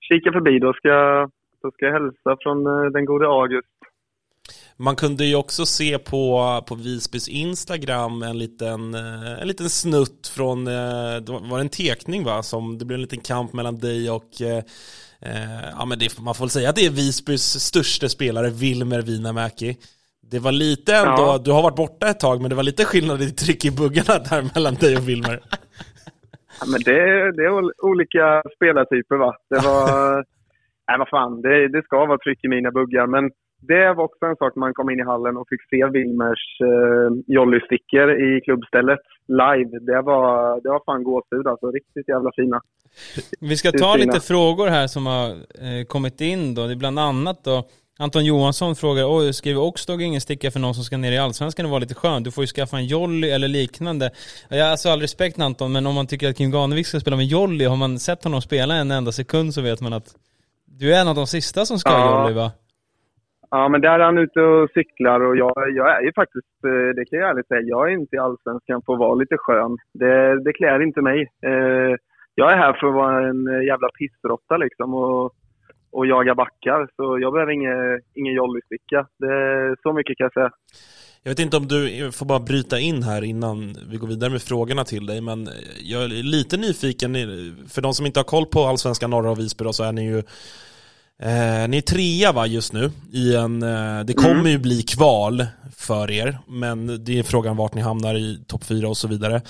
kikar 0.09 0.31
förbi. 0.31 0.59
Då 0.59 0.73
ska, 0.73 1.27
då 1.61 1.71
ska 1.71 1.85
jag 1.85 1.93
hälsa 1.93 2.37
från 2.43 2.67
eh, 2.67 2.91
den 2.91 3.05
gode 3.05 3.27
August. 3.27 3.67
Man 4.77 4.95
kunde 4.95 5.25
ju 5.25 5.35
också 5.35 5.65
se 5.65 5.99
på, 5.99 6.61
på 6.67 6.75
Visbys 6.75 7.27
Instagram 7.27 8.23
en 8.23 8.37
liten, 8.37 8.93
eh, 8.95 9.41
en 9.41 9.47
liten 9.47 9.69
snutt 9.69 10.27
från, 10.35 10.67
eh, 10.67 11.15
det 11.21 11.31
var 11.51 11.59
en 11.59 11.69
tekning 11.69 12.23
va? 12.23 12.43
Som, 12.43 12.77
det 12.77 12.85
blev 12.85 12.95
en 12.95 13.01
liten 13.01 13.19
kamp 13.21 13.53
mellan 13.53 13.79
dig 13.79 14.09
och 14.11 14.41
eh, 14.41 14.63
ja, 15.77 15.85
men 15.85 15.99
det, 15.99 16.19
man 16.19 16.35
får 16.35 16.45
väl 16.45 16.49
säga 16.49 16.69
att 16.69 16.75
det 16.75 16.85
är 16.85 16.89
Visbys 16.89 17.43
största 17.59 18.09
spelare, 18.09 18.49
Wilmer 18.49 19.01
Winamäki. 19.01 19.77
Det 20.31 20.39
var 20.39 20.51
lite 20.51 20.95
ändå, 20.95 21.11
Ja. 21.21 21.41
du 21.45 21.51
har 21.51 21.61
varit 21.63 21.75
borta 21.75 22.07
ett 22.07 22.19
tag, 22.19 22.41
men 22.41 22.49
det 22.49 22.55
var 22.55 22.63
lite 22.63 22.85
skillnad 22.85 23.21
i 23.21 23.31
tryck 23.31 23.65
i 23.65 23.71
buggarna 23.71 24.19
där 24.29 24.49
mellan 24.55 24.75
dig 24.75 24.97
och 24.97 25.09
Wilmer. 25.09 25.39
Ja, 26.63 26.71
men 26.71 26.81
det, 26.89 27.31
det 27.37 27.43
är 27.43 27.51
ol- 27.59 27.77
olika 27.91 28.43
spelartyper 28.55 29.17
va. 29.17 29.35
Det 29.49 29.59
var... 29.67 30.15
nej, 30.87 30.97
vad 30.97 31.09
fan. 31.09 31.41
Det, 31.41 31.67
det 31.67 31.83
ska 31.83 32.05
vara 32.05 32.17
tryck 32.17 32.43
i 32.43 32.47
mina 32.47 32.71
buggar. 32.71 33.07
Men 33.07 33.31
det 33.67 33.93
var 33.93 34.03
också 34.03 34.25
en 34.25 34.35
sak 34.35 34.55
när 34.55 34.59
man 34.59 34.73
kom 34.73 34.89
in 34.89 34.99
i 34.99 35.03
hallen 35.03 35.37
och 35.37 35.47
fick 35.49 35.63
se 35.69 35.85
Wilmers 35.85 36.43
eh, 36.71 37.09
jollystickor 37.27 38.07
i 38.27 38.41
klubbstället 38.41 38.99
live. 39.27 39.71
Det 39.79 40.01
var, 40.01 40.61
det 40.63 40.69
var 40.69 40.81
fan 40.85 41.03
gåshud 41.03 41.47
alltså. 41.47 41.71
Riktigt 41.71 42.07
jävla 42.07 42.31
fina. 42.35 42.61
Vi 43.41 43.55
ska 43.57 43.71
ta 43.71 43.93
fina. 43.93 44.05
lite 44.05 44.19
frågor 44.19 44.67
här 44.67 44.87
som 44.87 45.05
har 45.05 45.29
eh, 45.65 45.85
kommit 45.87 46.21
in 46.21 46.55
då. 46.55 46.67
Det 46.67 46.73
är 46.73 46.83
bland 46.85 46.99
annat 46.99 47.43
då 47.43 47.57
Anton 47.99 48.25
Johansson 48.25 48.75
frågar, 48.75 49.17
oj, 49.17 49.33
skriver 49.33 49.61
Oxdog 49.61 50.01
ingen 50.01 50.21
sticka 50.21 50.51
för 50.51 50.59
någon 50.59 50.73
som 50.73 50.83
ska 50.83 50.97
ner 50.97 51.11
i 51.11 51.17
Allsvenskan 51.17 51.65
och 51.65 51.69
vara 51.71 51.79
lite 51.79 51.95
skön? 51.95 52.23
Du 52.23 52.31
får 52.31 52.41
ju 52.43 52.47
skaffa 52.47 52.77
en 52.77 52.85
jolly 52.85 53.29
eller 53.29 53.47
liknande. 53.47 54.09
Jag 54.49 54.63
har 54.65 54.71
alltså 54.71 54.89
all 54.89 55.01
respekt 55.01 55.39
Anton, 55.39 55.71
men 55.71 55.87
om 55.87 55.95
man 55.95 56.07
tycker 56.07 56.29
att 56.29 56.37
Kim 56.37 56.51
Ganevik 56.51 56.87
ska 56.87 56.99
spela 56.99 57.15
med 57.17 57.25
jolly, 57.25 57.65
har 57.65 57.75
man 57.75 57.99
sett 57.99 58.23
honom 58.23 58.41
spela 58.41 58.73
en 58.75 58.91
enda 58.91 59.11
sekund 59.11 59.53
så 59.53 59.61
vet 59.61 59.81
man 59.81 59.93
att 59.93 60.07
du 60.79 60.93
är 60.95 61.01
en 61.01 61.07
av 61.07 61.15
de 61.15 61.27
sista 61.27 61.65
som 61.65 61.77
ska 61.79 61.89
ha 61.89 61.99
Ja. 61.99 62.21
jolly 62.21 62.35
va? 62.35 62.51
Ja, 63.51 63.69
men 63.69 63.81
där 63.81 63.99
är 63.99 64.05
han 64.05 64.17
ute 64.17 64.39
och 64.41 64.69
cyklar 64.69 65.19
och 65.19 65.37
jag, 65.37 65.53
jag 65.75 65.97
är 65.97 66.01
ju 66.01 66.13
faktiskt, 66.13 66.57
eh, 66.65 66.95
det 66.95 67.05
kan 67.05 67.19
jag 67.19 67.29
ärligt 67.29 67.47
säga, 67.47 67.61
jag 67.61 67.89
är 67.91 67.93
inte 67.93 68.15
i 68.15 68.19
Allsvenskan 68.19 68.81
för 68.85 68.93
att 68.93 68.99
vara 68.99 69.15
lite 69.15 69.37
skön. 69.37 69.77
Det, 69.93 70.43
det 70.43 70.53
klär 70.53 70.83
inte 70.83 71.01
mig. 71.01 71.19
Eh, 71.45 71.95
jag 72.35 72.51
är 72.53 72.57
här 72.57 72.73
för 72.79 72.87
att 72.87 72.93
vara 72.93 73.29
en 73.29 73.47
eh, 73.47 73.63
jävla 73.71 73.89
pissrotta 73.97 74.57
liksom 74.57 74.93
och, 74.93 75.31
och 75.93 76.07
jaga 76.07 76.35
backar. 76.35 76.87
Så 76.95 77.19
jag 77.19 77.33
behöver 77.33 77.51
ingen, 77.53 78.01
ingen 78.15 78.33
jollysticka. 78.33 78.99
Det- 79.19 79.75
Så 79.83 79.93
mycket 79.93 80.17
kan 80.17 80.25
jag 80.25 80.33
säga. 80.33 80.51
Jag 81.23 81.31
vet 81.31 81.39
inte 81.39 81.57
om 81.57 81.67
du 81.67 82.11
får 82.11 82.25
bara 82.25 82.39
bryta 82.39 82.79
in 82.79 83.03
här 83.03 83.23
innan 83.23 83.75
vi 83.89 83.97
går 83.97 84.07
vidare 84.07 84.29
med 84.29 84.41
frågorna 84.41 84.83
till 84.85 85.05
dig, 85.05 85.21
men 85.21 85.49
jag 85.83 86.03
är 86.03 86.07
lite 86.07 86.57
nyfiken. 86.57 87.13
För 87.69 87.81
de 87.81 87.93
som 87.93 88.05
inte 88.05 88.19
har 88.19 88.23
koll 88.25 88.45
på 88.45 88.59
Allsvenskan 88.65 89.09
norra 89.09 89.31
och 89.31 89.39
Visby 89.39 89.63
då, 89.63 89.73
så 89.73 89.83
är 89.83 89.91
ni 89.91 90.05
ju 90.05 90.17
eh, 91.19 91.67
ni 91.69 91.77
är 91.77 91.81
trea 91.81 92.31
va 92.31 92.47
just 92.47 92.73
nu 92.73 92.91
i 93.13 93.35
en, 93.35 93.63
eh, 93.63 93.99
det 94.05 94.13
kommer 94.13 94.49
ju 94.49 94.57
bli 94.59 94.81
kval 94.83 95.45
för 95.77 96.11
er, 96.11 96.37
men 96.47 97.03
det 97.03 97.19
är 97.19 97.23
frågan 97.23 97.57
vart 97.57 97.73
ni 97.73 97.81
hamnar 97.81 98.15
i 98.15 98.43
topp 98.47 98.63
fyra 98.63 98.87
och 98.89 98.97
så 98.97 99.07
vidare. 99.07 99.35
Eh, 99.35 99.41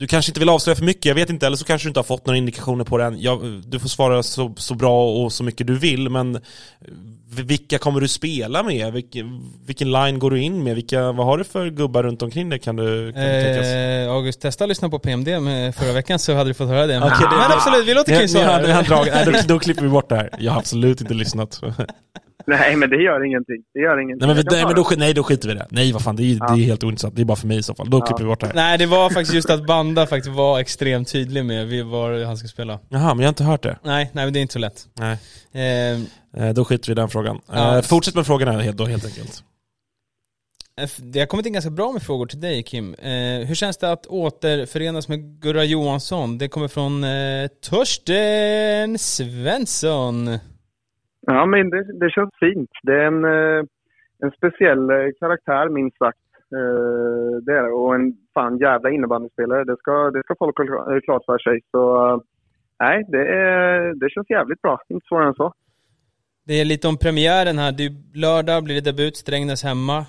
du 0.00 0.06
kanske 0.06 0.30
inte 0.30 0.40
vill 0.40 0.48
avslöja 0.48 0.76
för 0.76 0.84
mycket, 0.84 1.04
jag 1.04 1.14
vet 1.14 1.30
inte, 1.30 1.46
eller 1.46 1.56
så 1.56 1.64
kanske 1.64 1.86
du 1.86 1.90
inte 1.90 1.98
har 2.00 2.04
fått 2.04 2.26
några 2.26 2.38
indikationer 2.38 2.84
på 2.84 2.98
det 2.98 3.04
än. 3.04 3.62
Du 3.66 3.78
får 3.78 3.88
svara 3.88 4.22
så, 4.22 4.54
så 4.56 4.74
bra 4.74 5.10
och 5.24 5.32
så 5.32 5.44
mycket 5.44 5.66
du 5.66 5.78
vill, 5.78 6.08
men 6.08 6.36
eh, 6.36 6.40
vilka 7.30 7.78
kommer 7.78 8.00
du 8.00 8.08
spela 8.08 8.62
med? 8.62 8.92
Vilken, 8.92 9.52
vilken 9.66 9.92
line 9.92 10.18
går 10.18 10.30
du 10.30 10.40
in 10.42 10.64
med? 10.64 10.74
Vilka, 10.74 11.12
vad 11.12 11.26
har 11.26 11.38
du 11.38 11.44
för 11.44 11.70
gubbar 11.70 12.02
runt 12.02 12.22
omkring 12.22 12.48
dig 12.48 12.58
kan 12.58 12.76
du, 12.76 13.12
kan 13.12 13.22
du 13.22 13.42
tänkas? 13.44 13.66
Eh, 13.66 14.10
August, 14.12 14.40
testa 14.40 14.64
att 14.64 14.68
lyssna 14.68 14.88
på 14.88 14.98
PMD 14.98 15.28
med 15.40 15.74
förra 15.74 15.92
veckan 15.92 16.18
så 16.18 16.34
hade 16.34 16.50
du 16.50 16.54
fått 16.54 16.68
höra 16.68 16.86
det. 16.86 17.00
Men, 17.00 17.08
det- 17.08 17.14
men 17.30 17.52
absolut, 17.56 17.88
vi 17.88 17.94
låter 17.94 18.12
Kim 18.18 18.28
svara. 18.28 19.42
då 19.48 19.58
klipper 19.58 19.82
vi 19.82 19.88
bort 19.88 20.08
det 20.08 20.16
här. 20.16 20.30
Jag 20.38 20.52
har 20.52 20.58
absolut 20.58 21.00
inte 21.00 21.14
lyssnat. 21.14 21.60
Nej, 22.46 22.76
men 22.76 22.90
det 22.90 22.96
gör 23.02 23.26
ingenting. 23.26 23.56
Det 23.74 23.80
gör 23.80 24.00
ingenting. 24.02 24.26
Nej, 24.28 24.36
men, 24.36 24.44
nej, 24.50 24.64
men 24.66 24.74
då, 24.74 24.90
nej, 24.96 25.14
då 25.14 25.22
skiter 25.22 25.48
vi 25.48 25.54
i 25.54 25.58
det. 25.58 25.66
Nej, 25.70 25.92
vad 25.92 26.02
fan, 26.02 26.16
det 26.16 26.22
är, 26.22 26.54
det 26.54 26.62
är 26.62 26.66
helt 26.66 26.84
ointressant. 26.84 27.16
Det 27.16 27.22
är 27.22 27.24
bara 27.24 27.36
för 27.36 27.46
mig 27.46 27.58
i 27.58 27.62
så 27.62 27.74
fall. 27.74 27.90
Då 27.90 28.00
klipper 28.00 28.22
vi 28.24 28.28
bort 28.28 28.40
det 28.40 28.46
här. 28.46 28.54
Nej, 28.54 28.78
det 28.78 28.86
var 28.86 29.10
faktiskt 29.10 29.34
just 29.34 29.50
att 29.50 29.66
Banda 29.66 30.06
faktiskt 30.06 30.36
var 30.36 30.58
extremt 30.60 31.12
tydlig 31.12 31.44
med 31.44 31.66
vi- 31.68 31.82
var 31.82 32.24
han 32.24 32.36
ska 32.36 32.48
spela. 32.48 32.78
Jaha, 32.88 33.14
men 33.14 33.18
jag 33.20 33.26
har 33.26 33.32
inte 33.32 33.44
hört 33.44 33.62
det. 33.62 33.78
Nej, 33.82 34.10
nej 34.12 34.24
men 34.24 34.32
det 34.32 34.38
är 34.38 34.42
inte 34.42 34.52
så 34.52 34.58
lätt. 34.58 34.86
Nej. 34.94 35.18
Eh, 35.94 36.00
Eh, 36.36 36.52
Då 36.54 36.64
skiter 36.64 36.86
vi 36.86 36.92
i 36.92 36.94
den 36.94 37.08
frågan. 37.08 37.40
Ja. 37.52 37.76
Eh, 37.76 37.82
fortsätt 37.82 38.14
med 38.14 38.26
frågorna 38.26 38.72
då, 38.72 38.84
helt 38.84 39.04
enkelt. 39.06 39.42
Det 40.98 41.18
har 41.20 41.26
kommit 41.26 41.46
in 41.46 41.52
ganska 41.52 41.70
bra 41.70 41.92
med 41.92 42.02
frågor 42.02 42.26
till 42.26 42.40
dig 42.40 42.62
Kim. 42.62 42.94
Eh, 42.94 43.46
hur 43.46 43.54
känns 43.54 43.76
det 43.76 43.92
att 43.92 44.06
återförenas 44.06 45.08
med 45.08 45.40
Gurra 45.40 45.64
Johansson? 45.64 46.38
Det 46.38 46.48
kommer 46.48 46.68
från 46.68 47.04
eh, 47.04 47.46
Torsten 47.62 48.98
Svensson. 48.98 50.38
Ja, 51.26 51.46
men 51.46 51.70
det, 51.70 51.98
det 52.00 52.10
känns 52.10 52.30
fint. 52.40 52.70
Det 52.82 52.92
är 52.94 53.06
en, 53.06 53.24
eh, 53.24 53.64
en 54.22 54.30
speciell 54.30 54.90
eh, 54.90 54.96
karaktär, 55.20 55.68
minst 55.68 55.98
sagt. 55.98 56.18
Eh, 56.58 57.36
Det 57.46 57.52
är. 57.52 57.72
Och 57.72 57.94
en 57.94 58.12
fan 58.34 58.58
jävla 58.58 58.90
innebandyspelare. 58.90 59.64
Det 59.64 59.76
ska, 59.76 60.10
det 60.10 60.22
ska 60.22 60.34
folk 60.38 60.58
ha 60.58 60.64
kla- 60.64 61.00
klart 61.00 61.24
för 61.26 61.38
sig. 61.38 61.60
Så 61.70 61.82
nej, 62.80 63.04
det, 63.08 63.24
är, 63.28 63.94
det 64.00 64.10
känns 64.10 64.30
jävligt 64.30 64.62
bra. 64.62 64.80
Inte 64.88 65.06
svårare 65.08 65.28
än 65.28 65.34
så. 65.34 65.52
Det 66.46 66.60
är 66.60 66.64
lite 66.64 66.88
om 66.88 66.96
premiären 66.96 67.58
här. 67.58 67.72
Det 67.72 68.18
lördag 68.18 68.64
blir 68.64 68.74
det 68.74 68.90
debut, 68.92 69.16
Strängnäs 69.16 69.64
hemma. 69.64 70.06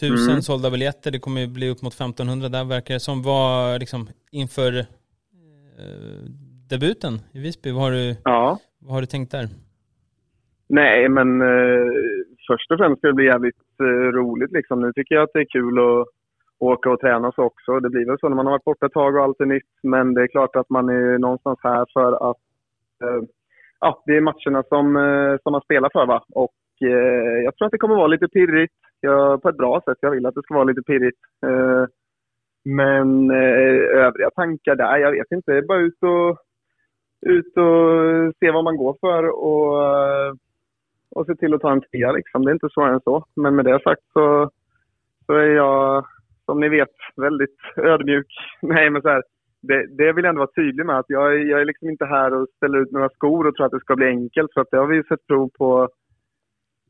Tusen 0.00 0.30
Mm. 0.30 0.42
sålda 0.42 0.70
biljetter, 0.70 1.10
det 1.10 1.18
kommer 1.18 1.40
ju 1.40 1.46
bli 1.46 1.70
upp 1.70 1.82
mot 1.82 1.92
1500 1.94 2.48
där 2.48 2.64
verkar 2.64 2.94
det 2.94 3.00
som. 3.00 3.22
Vad, 3.22 3.80
liksom, 3.80 4.08
inför 4.30 4.78
eh, 4.78 6.22
debuten 6.70 7.14
i 7.32 7.38
Visby, 7.40 7.70
vad 7.72 7.82
har, 7.82 7.90
du, 7.90 8.16
Ja. 8.24 8.58
vad 8.78 8.94
har 8.94 9.00
du 9.00 9.06
tänkt 9.06 9.32
där? 9.32 9.48
Nej, 10.68 11.08
men 11.08 11.40
eh, 11.40 11.86
först 12.46 12.70
och 12.70 12.78
främst 12.78 12.98
ska 12.98 13.08
det 13.08 13.14
bli 13.14 13.24
jävligt 13.24 13.80
eh, 13.80 14.12
roligt. 14.12 14.52
Liksom. 14.52 14.80
Nu 14.80 14.92
tycker 14.92 15.14
jag 15.14 15.24
att 15.24 15.32
det 15.34 15.40
är 15.40 15.52
kul 15.52 15.78
att, 15.78 16.06
åka 16.58 16.90
och 16.90 17.00
träna 17.00 17.32
så 17.32 17.42
också. 17.42 17.80
Det 17.80 17.90
blir 17.90 18.06
väl 18.06 18.18
så 18.18 18.28
när 18.28 18.36
man 18.36 18.46
har 18.46 18.52
varit 18.52 18.64
borta 18.64 18.86
ett 18.86 18.92
tag 18.92 19.16
och 19.16 19.22
allt 19.22 19.40
är 19.40 19.46
nytt. 19.46 19.78
Men 19.82 20.14
det 20.14 20.22
är 20.22 20.26
klart 20.26 20.56
att 20.56 20.70
man 20.70 20.88
är 20.88 21.18
någonstans 21.18 21.58
här 21.62 21.86
för 21.92 22.30
att 22.30 22.36
eh, 23.02 23.22
ja, 23.80 24.02
det 24.06 24.16
är 24.16 24.20
matcherna 24.20 24.62
som, 24.68 24.96
eh, 24.96 25.36
som 25.42 25.52
man 25.52 25.60
spelar 25.60 25.90
för. 25.92 26.06
Va? 26.06 26.24
Och 26.30 26.54
eh, 26.82 27.44
jag 27.44 27.56
tror 27.56 27.66
att 27.66 27.72
det 27.72 27.78
kommer 27.78 27.96
vara 27.96 28.06
lite 28.06 28.28
pirrigt. 28.28 28.74
Jag, 29.00 29.42
på 29.42 29.48
ett 29.48 29.56
bra 29.56 29.80
sätt. 29.84 29.98
Jag 30.00 30.10
vill 30.10 30.26
att 30.26 30.34
det 30.34 30.42
ska 30.42 30.54
vara 30.54 30.64
lite 30.64 30.82
pirrigt. 30.82 31.18
Eh, 31.46 31.84
men 32.64 33.30
eh, 33.30 34.04
övriga 34.04 34.30
tankar 34.30 34.76
där, 34.76 34.98
jag 34.98 35.12
vet 35.12 35.32
inte. 35.32 35.52
Det 35.52 35.58
är 35.58 35.62
bara 35.62 35.78
ut 35.78 36.02
och, 36.02 36.38
ut 37.26 37.56
och 37.56 38.34
se 38.40 38.50
vad 38.50 38.64
man 38.64 38.76
går 38.76 38.96
för 39.00 39.28
och, 39.28 39.82
eh, 39.84 40.34
och 41.16 41.26
se 41.26 41.34
till 41.34 41.54
att 41.54 41.60
ta 41.60 41.72
en 41.72 41.80
trea. 41.80 42.12
Liksom. 42.12 42.44
Det 42.44 42.50
är 42.50 42.52
inte 42.52 42.68
svårare 42.74 42.94
än 42.94 43.00
så. 43.00 43.24
Men 43.36 43.56
med 43.56 43.64
det 43.64 43.80
sagt 43.82 44.02
så, 44.12 44.50
så 45.26 45.32
är 45.32 45.46
jag, 45.54 46.06
som 46.44 46.60
ni 46.60 46.68
vet, 46.68 46.88
väldigt 47.16 47.56
ödmjuk. 47.76 48.26
Nej, 48.62 48.90
men 48.90 49.02
så 49.02 49.08
här, 49.08 49.22
det, 49.62 49.86
det 49.98 50.12
vill 50.12 50.24
jag 50.24 50.28
ändå 50.30 50.38
vara 50.40 50.50
tydlig 50.56 50.86
med. 50.86 50.98
att 50.98 51.06
Jag, 51.08 51.34
är- 51.34 51.44
jag 51.50 51.60
är 51.60 51.64
liksom 51.64 51.88
inte 51.90 52.04
här 52.06 52.34
och 52.34 52.48
ställer 52.56 52.78
ut 52.78 52.90
några 52.92 53.08
skor 53.08 53.46
och 53.46 53.54
tror 53.54 53.66
att 53.66 53.72
det 53.72 53.80
ska 53.80 53.96
bli 53.96 54.06
enkelt. 54.06 54.52
För 54.54 54.60
att 54.60 54.70
det 54.70 54.76
har 54.78 54.86
vi 54.86 55.02
sett 55.02 55.26
prov 55.26 55.50
på 55.58 55.88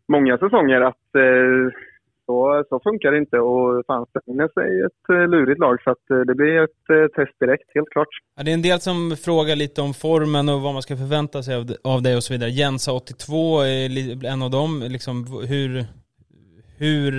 många 0.09 0.39
säsonger 0.39 0.81
att 0.81 1.15
eh, 1.15 1.73
så, 2.27 2.65
så 2.69 2.81
funkar 2.81 3.13
det 3.13 3.19
inte. 3.19 3.39
Och 3.39 3.87
fan, 3.87 4.07
Strängnäs 4.07 4.51
är 4.57 4.87
ett 4.87 5.05
eh, 5.09 5.29
lurigt 5.29 5.61
lag 5.61 5.83
så 5.83 5.91
att 5.91 6.11
eh, 6.11 6.21
det 6.21 6.35
blir 6.35 6.63
ett 6.65 6.85
eh, 6.91 7.07
test 7.17 7.37
direkt, 7.41 7.69
helt 7.75 7.91
klart. 7.91 8.09
Ja, 8.37 8.43
det 8.43 8.51
är 8.51 8.55
en 8.55 8.63
del 8.63 8.81
som 8.81 9.17
frågar 9.27 9.57
lite 9.57 9.81
om 9.81 9.95
formen 9.95 10.49
och 10.49 10.61
vad 10.61 10.73
man 10.73 10.83
ska 10.83 10.97
förvänta 10.97 11.43
sig 11.43 11.55
av, 11.57 11.65
av 11.85 12.03
dig 12.03 12.17
och 12.17 12.23
så 12.23 12.33
vidare. 12.33 12.51
Jensa 12.51 12.93
82 12.93 13.61
är 13.61 14.25
en 14.27 14.43
av 14.43 14.51
dem, 14.51 14.71
liksom 14.89 15.27
hur... 15.49 15.85
Hur... 16.79 17.13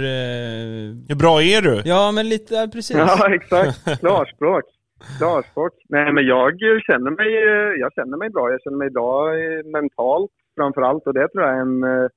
Hur 1.10 1.16
bra 1.16 1.42
är 1.42 1.62
du? 1.62 1.82
ja, 1.86 2.12
men 2.12 2.30
lite, 2.30 2.56
ja, 2.56 2.68
precis. 2.74 2.98
Ja, 2.98 3.34
exakt. 3.34 4.00
Klarspråk. 4.00 4.64
Klarspråk. 5.20 5.74
Nej, 5.90 6.14
men 6.14 6.26
jag 6.26 6.52
känner 6.88 7.12
mig, 7.12 7.32
jag 7.80 7.94
känner 7.94 8.18
mig 8.18 8.30
bra. 8.30 8.52
Jag 8.52 8.62
känner 8.62 8.78
mig 8.78 8.90
bra 8.90 9.32
mentalt 9.72 10.32
framför 10.58 10.82
allt 10.82 11.08
och 11.08 11.14
det 11.14 11.28
tror 11.28 11.44
jag 11.44 11.56
är 11.58 11.62
en 11.62 11.84
eh, 11.84 12.08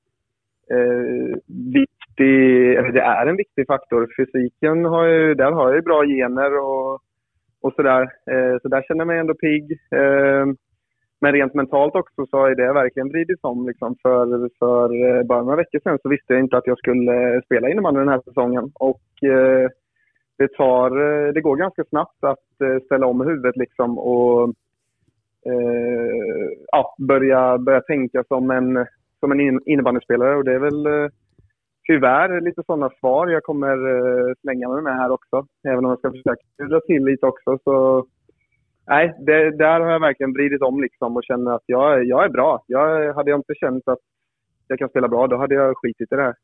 eh, 0.75 1.35
viktig, 2.11 2.73
eller 2.75 2.91
det 2.91 3.01
är 3.01 3.25
en 3.27 3.35
viktig 3.35 3.67
faktor. 3.67 4.07
Fysiken 4.17 4.85
har 4.85 5.05
ju, 5.05 5.33
där 5.33 5.51
har 5.51 5.67
jag 5.67 5.75
ju 5.75 5.81
bra 5.81 6.05
gener 6.05 6.59
och, 6.59 6.93
och 7.61 7.73
sådär. 7.75 8.01
Eh, 8.01 8.59
så 8.61 8.67
där 8.67 8.81
känner 8.81 8.99
jag 8.99 9.07
mig 9.07 9.19
ändå 9.19 9.33
pigg. 9.33 9.71
Eh, 9.71 10.45
men 11.21 11.33
rent 11.33 11.53
mentalt 11.53 11.95
också 11.95 12.25
så 12.25 12.37
har 12.37 12.55
det 12.55 12.73
verkligen 12.73 13.09
vridits 13.09 13.43
om. 13.43 13.67
Liksom. 13.67 13.95
För, 14.01 14.49
för 14.59 15.17
eh, 15.17 15.23
bara 15.23 15.43
några 15.43 15.55
veckor 15.55 15.79
sedan 15.83 15.99
så 16.01 16.09
visste 16.09 16.33
jag 16.33 16.39
inte 16.39 16.57
att 16.57 16.67
jag 16.67 16.77
skulle 16.77 17.41
spela 17.45 17.69
innebandy 17.69 17.99
den 17.99 18.09
här 18.09 18.21
säsongen. 18.25 18.71
Och 18.73 19.23
eh, 19.23 19.69
det, 20.37 20.53
tar, 20.57 20.91
eh, 20.91 21.33
det 21.33 21.41
går 21.41 21.55
ganska 21.55 21.83
snabbt 21.83 22.23
att 22.23 22.61
eh, 22.63 22.85
ställa 22.85 23.07
om 23.07 23.21
huvudet 23.21 23.57
liksom 23.57 23.99
och 23.99 24.53
ja, 26.71 26.95
börja, 26.97 27.57
börja 27.57 27.81
tänka 27.81 28.23
som 28.27 28.51
en, 28.51 28.85
som 29.19 29.31
en 29.31 29.59
innebandyspelare. 29.69 30.35
Och 30.35 30.43
det 30.43 30.53
är 30.53 30.59
väl 30.59 31.09
tyvärr 31.87 32.41
lite 32.41 32.63
sådana 32.65 32.89
svar 32.99 33.27
jag 33.27 33.43
kommer 33.43 33.77
eh, 33.93 34.33
slänga 34.41 34.69
mig 34.69 34.81
med 34.81 34.95
här 34.95 35.11
också. 35.11 35.45
Även 35.67 35.85
om 35.85 35.89
jag 35.89 35.99
ska 35.99 36.11
försöka 36.11 36.35
dra 36.69 36.79
till 36.79 37.05
lite 37.05 37.25
också. 37.25 37.57
Så, 37.63 38.05
nej, 38.87 39.13
det, 39.19 39.57
där 39.57 39.79
har 39.79 39.91
jag 39.91 39.99
verkligen 39.99 40.33
vridit 40.33 40.61
om 40.61 40.81
liksom 40.81 41.17
och 41.17 41.23
känner 41.23 41.51
att 41.51 41.63
jag, 41.65 42.05
jag 42.05 42.25
är 42.25 42.29
bra. 42.29 42.63
Jag, 42.67 43.13
hade 43.13 43.29
jag 43.29 43.39
inte 43.39 43.55
känt 43.55 43.87
att 43.87 43.99
jag 44.67 44.79
kan 44.79 44.89
spela 44.89 45.07
bra, 45.07 45.27
då 45.27 45.37
hade 45.37 45.55
jag 45.55 45.77
skitit 45.77 46.11
i 46.11 46.15
det 46.15 46.23
här. 46.23 46.35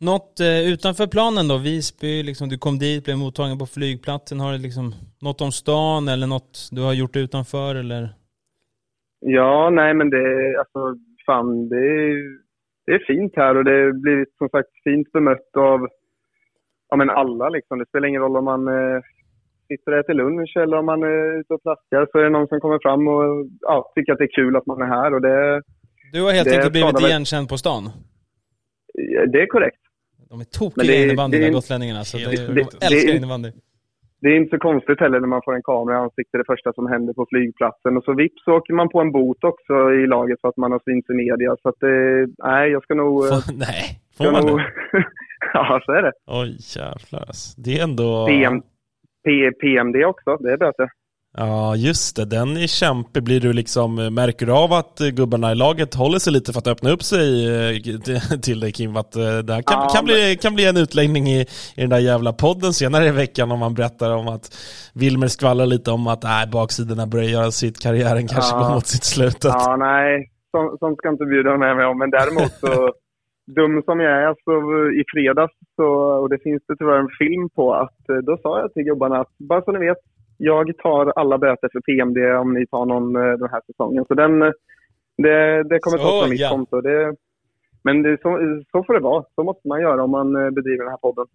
Något 0.00 0.40
eh, 0.40 0.72
utanför 0.72 1.06
planen 1.06 1.48
då? 1.48 1.58
Visby, 1.58 2.22
liksom, 2.22 2.48
du 2.48 2.58
kom 2.58 2.78
dit, 2.78 3.04
blev 3.04 3.18
mottagen 3.18 3.58
på 3.58 3.66
flygplatsen. 3.66 4.40
Har 4.40 4.52
det 4.52 4.58
liksom 4.58 4.94
något 5.22 5.40
om 5.40 5.52
stan 5.52 6.08
eller 6.08 6.26
något 6.26 6.68
du 6.72 6.82
har 6.82 6.92
gjort 6.92 7.16
utanför 7.16 7.74
eller? 7.74 8.08
Ja, 9.20 9.70
nej 9.70 9.94
men 9.94 10.10
det, 10.10 10.58
alltså 10.58 10.80
fan 11.26 11.68
det 11.68 11.76
är, 11.76 12.43
det 12.86 12.92
är 12.92 13.04
fint 13.06 13.32
här 13.36 13.56
och 13.56 13.64
det 13.64 13.92
blir 13.92 14.26
som 14.38 14.48
sagt 14.48 14.68
fint 14.84 15.12
bemött 15.12 15.50
av 15.56 15.88
ja, 16.90 16.96
men 16.96 17.10
alla 17.10 17.48
liksom. 17.48 17.78
Det 17.78 17.86
spelar 17.88 18.08
ingen 18.08 18.22
roll 18.22 18.36
om 18.36 18.44
man 18.44 18.68
eh, 18.68 19.00
sitter 19.68 19.92
och 19.92 19.98
äter 19.98 20.14
lunch 20.14 20.56
eller 20.56 20.76
om 20.76 20.86
man 20.86 21.02
är 21.02 21.40
ute 21.40 21.54
och 21.54 21.62
plaskar 21.62 22.08
så 22.12 22.18
är 22.18 22.22
det 22.22 22.30
någon 22.30 22.48
som 22.48 22.60
kommer 22.60 22.78
fram 22.82 23.08
och 23.08 23.46
ja, 23.60 23.92
tycker 23.94 24.12
att 24.12 24.18
det 24.18 24.24
är 24.24 24.34
kul 24.36 24.56
att 24.56 24.66
man 24.66 24.82
är 24.82 24.86
här 24.86 25.14
och 25.14 25.20
det, 25.20 25.62
Du 26.12 26.22
har 26.22 26.32
helt 26.32 26.48
enkelt 26.52 26.72
blivit 26.72 27.00
igenkänd 27.00 27.48
på 27.48 27.56
stan. 27.58 27.82
det 29.32 29.40
är 29.42 29.46
korrekt. 29.46 29.80
De 30.30 30.40
är 30.40 30.44
tokiga 30.44 30.72
Men 30.76 30.86
det 30.86 30.96
är- 30.96 31.04
innebandy, 31.04 31.36
det 31.36 31.42
de 31.42 31.46
är- 31.46 31.50
där 31.50 31.54
gotlänningarna. 31.54 32.04
Så 32.04 32.16
det, 32.18 32.24
det- 32.24 32.46
de 32.54 32.60
älskar 32.60 33.12
det- 33.12 33.16
innebandy. 33.16 33.50
Det 34.24 34.30
är 34.30 34.36
inte 34.36 34.56
så 34.56 34.62
konstigt 34.68 35.00
heller 35.00 35.20
när 35.20 35.28
man 35.28 35.42
får 35.44 35.54
en 35.54 35.62
kamera 35.62 35.94
i 35.96 35.98
ansiktet 35.98 36.38
det 36.40 36.52
första 36.52 36.72
som 36.72 36.86
händer 36.86 37.12
på 37.14 37.26
flygplatsen. 37.30 37.96
Och 37.96 38.04
så 38.04 38.12
vips 38.14 38.44
så 38.44 38.52
åker 38.52 38.74
man 38.74 38.88
på 38.88 39.00
en 39.00 39.12
bot 39.12 39.44
också 39.44 39.74
i 39.92 40.06
laget 40.06 40.40
för 40.40 40.48
att 40.48 40.56
man 40.56 40.72
har 40.72 40.80
synts 40.84 41.10
i 41.10 41.14
media. 41.14 41.56
Så 41.62 41.68
att 41.68 41.80
det, 41.80 42.26
nej, 42.38 42.70
jag 42.70 42.82
ska 42.82 42.94
nog... 42.94 43.24
eh, 43.24 43.30
Får, 43.30 43.58
nej, 43.66 43.84
får 44.16 44.32
man 44.32 44.46
nog 44.46 44.58
det? 44.58 44.72
ja, 45.52 45.80
så 45.84 45.92
är 45.92 46.02
det. 46.02 46.12
Oj, 46.26 46.50
jävlar. 46.76 47.28
Det 47.64 47.78
är 47.78 47.82
ändå... 47.84 48.26
PM, 48.26 48.62
P, 49.24 49.50
PMD 49.60 49.96
också, 50.04 50.36
det 50.36 50.52
är 50.52 50.56
böter. 50.56 50.88
Ja, 51.36 51.76
just 51.76 52.16
det. 52.16 52.24
Den 52.24 52.56
är 52.56 52.66
kämpig. 52.66 53.22
Blir 53.22 53.40
du 53.40 53.52
liksom, 53.52 53.94
märker 54.14 54.46
du 54.46 54.52
av 54.52 54.72
att 54.72 54.98
gubbarna 55.12 55.52
i 55.52 55.54
laget 55.54 55.94
håller 55.94 56.18
sig 56.18 56.32
lite 56.32 56.52
för 56.52 56.58
att 56.58 56.66
öppna 56.66 56.90
upp 56.90 57.02
sig 57.02 57.26
eh, 57.70 57.76
till- 58.42 58.60
dig 58.60 58.72
Kim? 58.72 58.96
Att 58.96 59.16
eh, 59.16 59.22
det 59.22 59.52
här 59.54 59.62
kan, 59.62 59.80
Ja, 59.82 59.88
kan, 59.94 60.04
bli, 60.04 60.38
kan 60.42 60.54
bli 60.54 60.66
en 60.66 60.76
utläggning 60.76 61.26
i, 61.26 61.40
i 61.76 61.80
den 61.80 61.90
där 61.90 61.98
jävla 61.98 62.32
podden 62.32 62.72
senare 62.72 63.06
i 63.06 63.10
veckan 63.10 63.50
om 63.52 63.58
man 63.58 63.74
berättar 63.74 64.10
om 64.16 64.28
att 64.28 64.56
Wilmer 64.94 65.26
skvallrar 65.28 65.66
lite 65.66 65.90
om 65.90 66.06
att 66.06 66.22
nej, 66.22 66.46
baksidorna 66.46 67.06
börjar 67.06 67.28
göra 67.28 67.50
sitt, 67.50 67.80
karriären 67.82 68.28
kanske 68.28 68.56
Ja. 68.56 68.62
går 68.68 68.74
mot 68.74 68.86
sitt 68.86 69.04
slut. 69.04 69.38
Ja, 69.44 69.76
nej, 69.78 70.30
sånt, 70.50 70.78
sånt 70.78 70.98
ska 70.98 71.08
inte 71.08 71.24
bjuda 71.24 71.56
med 71.56 71.76
mig 71.76 71.86
om. 71.86 71.98
Men 71.98 72.10
däremot 72.10 72.52
så, 72.52 72.92
dum 73.56 73.82
som 73.84 74.00
jag 74.00 74.12
är, 74.22 74.34
så 74.44 74.52
i 75.00 75.04
fredags, 75.14 75.52
så, 75.76 75.84
och 76.22 76.28
det 76.28 76.38
finns 76.42 76.62
det 76.68 76.76
tyvärr 76.76 76.98
en 76.98 77.08
film 77.18 77.48
på, 77.56 77.74
att 77.74 78.08
eh, 78.10 78.16
då 78.16 78.36
sa 78.42 78.60
jag 78.60 78.72
till 78.72 78.82
gubbarna 78.84 79.20
att 79.20 79.32
bara 79.48 79.62
så 79.62 79.72
ni 79.72 79.78
vet, 79.78 79.98
jag 80.44 80.78
tar 80.78 81.12
alla 81.20 81.38
böter 81.38 81.68
för 81.72 81.80
PMD 81.80 82.18
om 82.42 82.54
ni 82.54 82.66
tar 82.66 82.84
någon 82.86 83.16
eh, 83.16 83.32
den 83.42 83.50
här 83.54 83.60
säsongen. 83.66 84.04
Så 84.08 84.14
den, 84.14 84.42
eh, 84.42 84.50
det, 85.16 85.62
det 85.70 85.78
kommer 85.78 85.98
tas 85.98 86.20
från 86.20 86.30
mitt 86.30 86.40
ja. 86.40 86.48
konto. 86.50 86.80
Det, 86.80 87.14
men 87.84 88.02
det, 88.02 88.18
så, 88.22 88.28
så 88.72 88.84
får 88.84 88.94
det 88.94 89.00
vara. 89.00 89.24
Så 89.34 89.44
måste 89.44 89.68
man 89.68 89.80
göra 89.80 90.04
om 90.04 90.10
man 90.10 90.36
eh, 90.36 90.50
bedriver 90.50 90.84
den 90.84 90.90
här 90.90 90.98
podden. 91.06 91.26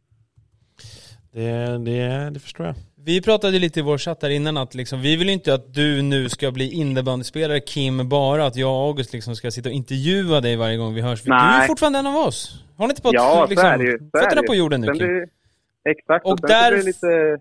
Det, 1.32 1.78
det, 1.92 2.30
det 2.34 2.40
förstår 2.40 2.66
jag. 2.66 2.76
Vi 3.06 3.22
pratade 3.22 3.60
lite 3.60 3.80
i 3.80 3.84
vår 3.84 3.98
chatt 3.98 4.20
där 4.20 4.30
innan 4.30 4.58
att 4.58 4.76
liksom, 4.76 5.02
vi 5.02 5.16
vill 5.16 5.28
ju 5.28 5.34
inte 5.34 5.54
att 5.54 5.74
du 5.74 6.02
nu 6.02 6.30
ska 6.30 6.52
bli 6.52 6.72
innebandyspelare 6.72 7.60
Kim 7.60 8.10
bara, 8.10 8.46
att 8.46 8.56
jag 8.56 8.70
och 8.72 8.88
August 8.88 9.14
liksom 9.14 9.36
ska 9.36 9.52
sitta 9.52 9.70
och 9.70 9.76
intervjua 9.76 10.42
dig 10.42 10.56
varje 10.56 10.78
gång 10.78 10.94
vi 10.94 11.02
hörs. 11.02 11.24
Du 11.24 11.32
är 11.32 11.58
Nej. 11.58 11.68
fortfarande 11.68 12.00
en 12.00 12.08
av 12.08 12.16
oss. 12.16 12.64
Har 12.78 12.88
ni 12.88 12.92
inte 12.92 13.02
fått 13.02 13.14
Ja, 13.14 13.48
liksom, 13.50 13.80
det 13.80 14.20
fötterna 14.20 14.42
det 14.42 14.48
på 14.48 14.56
jorden 14.56 14.82
nu 14.82 14.88
Kim? 14.88 14.98
blir- 14.98 15.28
Exakt. 15.90 16.26
Och 16.26 16.32
Och, 16.32 16.40
där- 16.42 16.72
det 16.72 16.84
lite... 16.84 17.38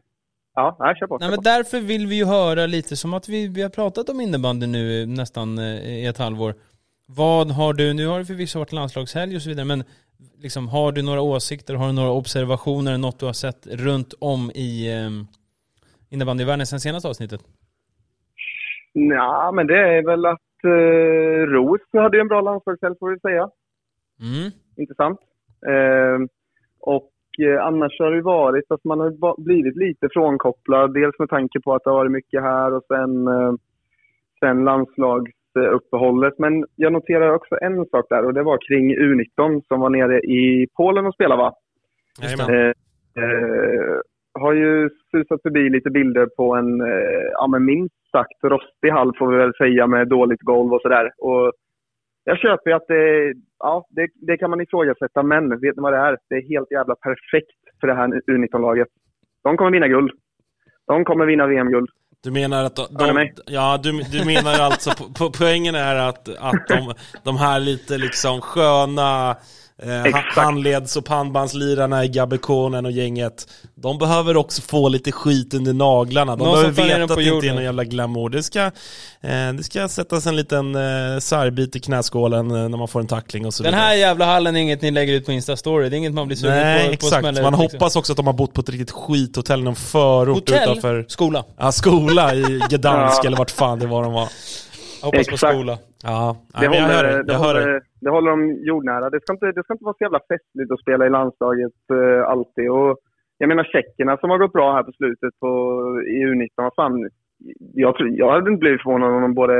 Ja, 0.59 0.77
nej, 0.79 0.95
kör 0.97 1.07
på. 1.07 1.19
Nej 1.19 1.31
men 1.31 1.43
därför 1.43 1.81
vill 1.81 2.07
vi 2.07 2.15
ju 2.15 2.25
höra 2.25 2.67
lite 2.67 2.97
som 2.97 3.15
att 3.15 3.29
vi, 3.29 3.49
vi 3.49 3.63
har 3.63 3.71
pratat 3.71 4.09
om 4.09 4.21
innebandy 4.21 4.67
nu 4.67 5.07
nästan 5.07 5.59
eh, 5.59 6.03
i 6.03 6.07
ett 6.07 6.19
halvår. 6.19 6.55
Vad 7.07 7.51
har 7.51 7.73
du, 7.73 7.95
nu 7.95 8.07
har 8.07 8.19
det 8.19 8.25
förvisso 8.25 8.59
varit 8.59 8.73
landslagshelg 8.73 9.37
och 9.37 9.43
så 9.43 9.49
vidare, 9.49 9.67
men 9.67 9.85
liksom, 10.39 10.69
har 10.69 10.93
du 10.93 11.03
några 11.03 11.21
åsikter, 11.21 11.75
har 11.75 11.87
du 11.87 11.93
några 11.93 12.11
observationer, 12.11 12.99
något 12.99 13.21
du 13.21 13.27
har 13.27 13.33
sett 13.33 13.67
runt 13.67 14.15
om 14.21 14.51
i 14.55 14.93
eh, 14.93 15.11
innebandyvärlden 16.11 16.67
sen 16.67 16.81
senaste 16.81 17.09
avsnittet? 17.09 17.41
Ja, 18.93 19.53
men 19.55 19.67
det 19.67 19.79
är 19.79 20.03
väl 20.07 20.27
att 20.27 20.65
eh, 20.65 21.53
Ros 21.53 21.81
hade 21.93 22.17
ju 22.17 22.21
en 22.21 22.29
bra 22.29 22.41
landslagshelg 22.41 22.95
får 23.01 23.11
vi 23.11 23.21
säga. 23.21 23.51
Mm. 24.21 24.51
Intressant. 24.77 25.21
Eh, 25.67 26.19
och 26.81 27.11
annars 27.61 27.99
har 27.99 28.11
det 28.11 28.23
varit 28.23 28.73
att 28.73 28.85
man 28.85 29.01
har 29.01 29.45
blivit 29.45 29.77
lite 29.77 30.09
frånkopplad. 30.13 30.95
Dels 30.95 31.19
med 31.19 31.29
tanke 31.29 31.61
på 31.61 31.75
att 31.75 31.85
det 31.85 31.91
har 31.91 31.97
varit 31.97 32.13
mycket 32.13 32.43
här 32.43 32.75
och 32.75 32.85
sen, 32.89 33.29
eh, 33.29 33.53
sen 34.41 34.65
landslagsuppehållet. 34.65 36.39
Men 36.39 36.67
jag 36.77 36.93
noterar 36.93 37.35
också 37.35 37.59
en 37.61 37.87
sak 37.87 38.07
där 38.09 38.25
och 38.25 38.35
det 38.35 38.43
var 38.43 38.59
kring 38.69 38.97
U19 38.97 39.63
som 39.69 39.81
var 39.81 39.91
nere 39.91 40.21
i 40.21 40.67
Polen 40.77 41.07
och 41.07 41.15
spelade 41.15 41.43
va? 41.43 41.53
Eh, 42.23 42.73
eh, 43.23 44.01
har 44.35 44.53
ju 44.53 44.91
susat 45.11 45.43
förbi 45.43 45.71
lite 45.71 45.91
bilder 45.91 46.27
på 46.27 46.55
en, 46.55 46.81
eh, 46.81 47.29
ja 47.33 47.47
men 47.47 47.65
minst 47.65 48.11
sagt 48.13 48.45
rostig 48.45 48.91
hall 48.91 49.17
får 49.19 49.29
vi 49.33 49.37
väl 49.37 49.55
säga 49.55 49.87
med 49.87 50.09
dåligt 50.09 50.43
golv 50.43 50.73
och 50.73 50.81
sådär. 50.83 51.11
Och 51.19 51.53
jag 52.29 52.39
köper 52.39 52.71
ju 52.71 52.77
att 52.77 52.89
det, 52.89 53.35
ja, 53.59 53.87
det, 53.91 54.09
det 54.29 54.37
kan 54.37 54.51
man 54.51 54.61
ifrågasätta, 54.61 55.23
men 55.23 55.51
vet 55.51 55.77
ni 55.77 55.83
vad 55.83 55.93
det 55.93 55.99
är? 55.99 56.19
Det 56.29 56.35
är 56.35 56.49
helt 56.55 56.71
jävla 56.71 56.95
perfekt 56.95 57.59
för 57.81 57.87
det 57.87 57.95
här 57.95 58.09
U19-laget. 58.09 58.89
De 59.45 59.57
kommer 59.57 59.71
vinna 59.71 59.89
guld. 59.89 60.11
De 60.87 61.05
kommer 61.05 61.27
vinna 61.27 61.47
VM-guld. 61.47 61.91
Du 62.25 62.31
menar 62.31 62.65
att 62.65 62.77
de, 62.77 62.85
de, 62.99 63.29
ja, 63.47 63.81
du, 63.83 63.91
du 63.93 64.25
menar 64.25 64.61
alltså, 64.61 64.91
po, 65.19 65.33
poängen 65.39 65.75
är 65.75 65.95
att, 66.09 66.29
att 66.29 66.67
de, 66.69 66.95
de 67.25 67.37
här 67.37 67.61
lite 67.61 67.99
liksom 67.99 68.41
sköna 68.41 69.37
Eh, 69.83 70.15
handleds 70.15 70.97
och 70.97 71.05
pannbandslirarna 71.05 72.05
i 72.05 72.09
Gabbekonen 72.09 72.87
och 72.87 72.93
gänget. 72.93 73.49
De 73.75 73.99
behöver 73.99 74.37
också 74.37 74.63
få 74.63 74.89
lite 74.89 75.13
skit 75.13 75.55
under 75.55 75.73
naglarna. 75.73 76.37
De 76.37 76.45
Någon 76.45 76.55
behöver 76.55 76.85
veta 76.85 77.03
att 77.03 77.09
på 77.09 77.15
det 77.17 77.23
inte 77.23 77.31
är 77.31 77.35
jorden. 77.35 77.55
någon 77.55 77.65
jävla 77.65 77.85
glamour. 77.85 78.31
Det 78.31 78.43
ska, 78.43 78.61
eh, 79.21 79.53
det 79.57 79.63
ska 79.65 79.89
sättas 79.89 80.27
en 80.27 80.37
liten 80.37 80.75
eh, 80.75 81.19
sarbit 81.21 81.77
i 81.77 81.81
knäskålen 81.81 82.51
eh, 82.51 82.69
när 82.69 82.79
man 82.79 82.89
får 82.89 83.01
en 83.01 83.07
tackling 83.07 83.47
och 83.47 83.55
så 83.55 83.63
Den 83.63 83.73
vidare. 83.73 83.87
här 83.87 83.95
jävla 83.95 84.25
hallen 84.25 84.57
är 84.57 84.61
inget 84.61 84.83
ni 84.83 84.91
lägger 84.91 85.13
ut 85.15 85.27
på 85.27 85.33
Insta-story, 85.33 85.89
det 85.89 85.97
är 85.97 85.99
inget 85.99 86.15
man 86.15 86.27
blir 86.27 86.37
sugen 86.37 86.57
Nej, 86.57 86.79
på, 86.83 86.87
på 86.87 86.93
att 86.93 86.95
exakt. 87.13 87.23
Man 87.25 87.35
liksom. 87.35 87.55
hoppas 87.55 87.97
också 87.97 88.13
att 88.13 88.17
de 88.17 88.27
har 88.27 88.35
bott 88.35 88.53
på 88.53 88.61
ett 88.61 88.69
riktigt 88.69 88.91
skithotell 88.91 89.61
i 89.61 89.63
någon 89.63 89.77
förort 89.77 90.35
Hotell, 90.37 90.63
utanför 90.63 91.05
skola. 91.09 91.45
ja, 91.59 91.73
skola 91.73 92.35
i 92.35 92.61
Gdansk 92.71 93.25
eller 93.25 93.37
vart 93.37 93.51
fan 93.51 93.79
det 93.79 93.87
var 93.87 94.03
de 94.03 94.13
var. 94.13 94.29
Jag 95.01 95.07
hoppas 95.07 95.27
på 95.27 95.35
Exakt. 95.35 95.55
skola. 95.55 95.79
Ja, 96.03 96.37
Det 96.61 96.69
men 96.69 96.79
jag 96.79 96.85
hör 96.87 97.05
håller, 97.05 97.23
det, 97.23 97.33
Jag 97.33 97.39
hör 97.41 97.55
dig. 97.55 97.65
håller, 97.65 97.83
det 98.01 98.11
håller 98.11 98.31
de 98.31 98.41
jordnära. 98.71 99.11
Det 99.11 99.21
ska, 99.21 99.33
inte, 99.33 99.47
det 99.53 99.63
ska 99.65 99.73
inte 99.75 99.85
vara 99.85 99.95
så 99.99 100.05
jävla 100.05 100.21
festligt 100.33 100.73
att 100.73 100.81
spela 100.81 101.07
i 101.07 101.11
landslaget 101.11 101.73
eh, 101.93 102.31
alltid. 102.33 102.71
Och 102.71 102.99
jag 103.39 103.49
menar 103.49 103.65
tjeckerna 103.65 104.17
som 104.17 104.31
har 104.31 104.39
gått 104.39 104.53
bra 104.53 104.73
här 104.75 104.83
på 104.83 104.93
slutet 104.93 105.33
på, 105.41 105.49
i 106.15 106.17
U19. 106.27 106.49
Vad 106.55 106.75
fan, 106.75 107.11
jag, 107.85 107.97
tror, 107.97 108.09
jag 108.11 108.33
hade 108.33 108.51
inte 108.51 108.61
blivit 108.61 108.83
förvånad 108.83 109.15
om 109.15 109.23
de 109.23 109.35
både 109.35 109.55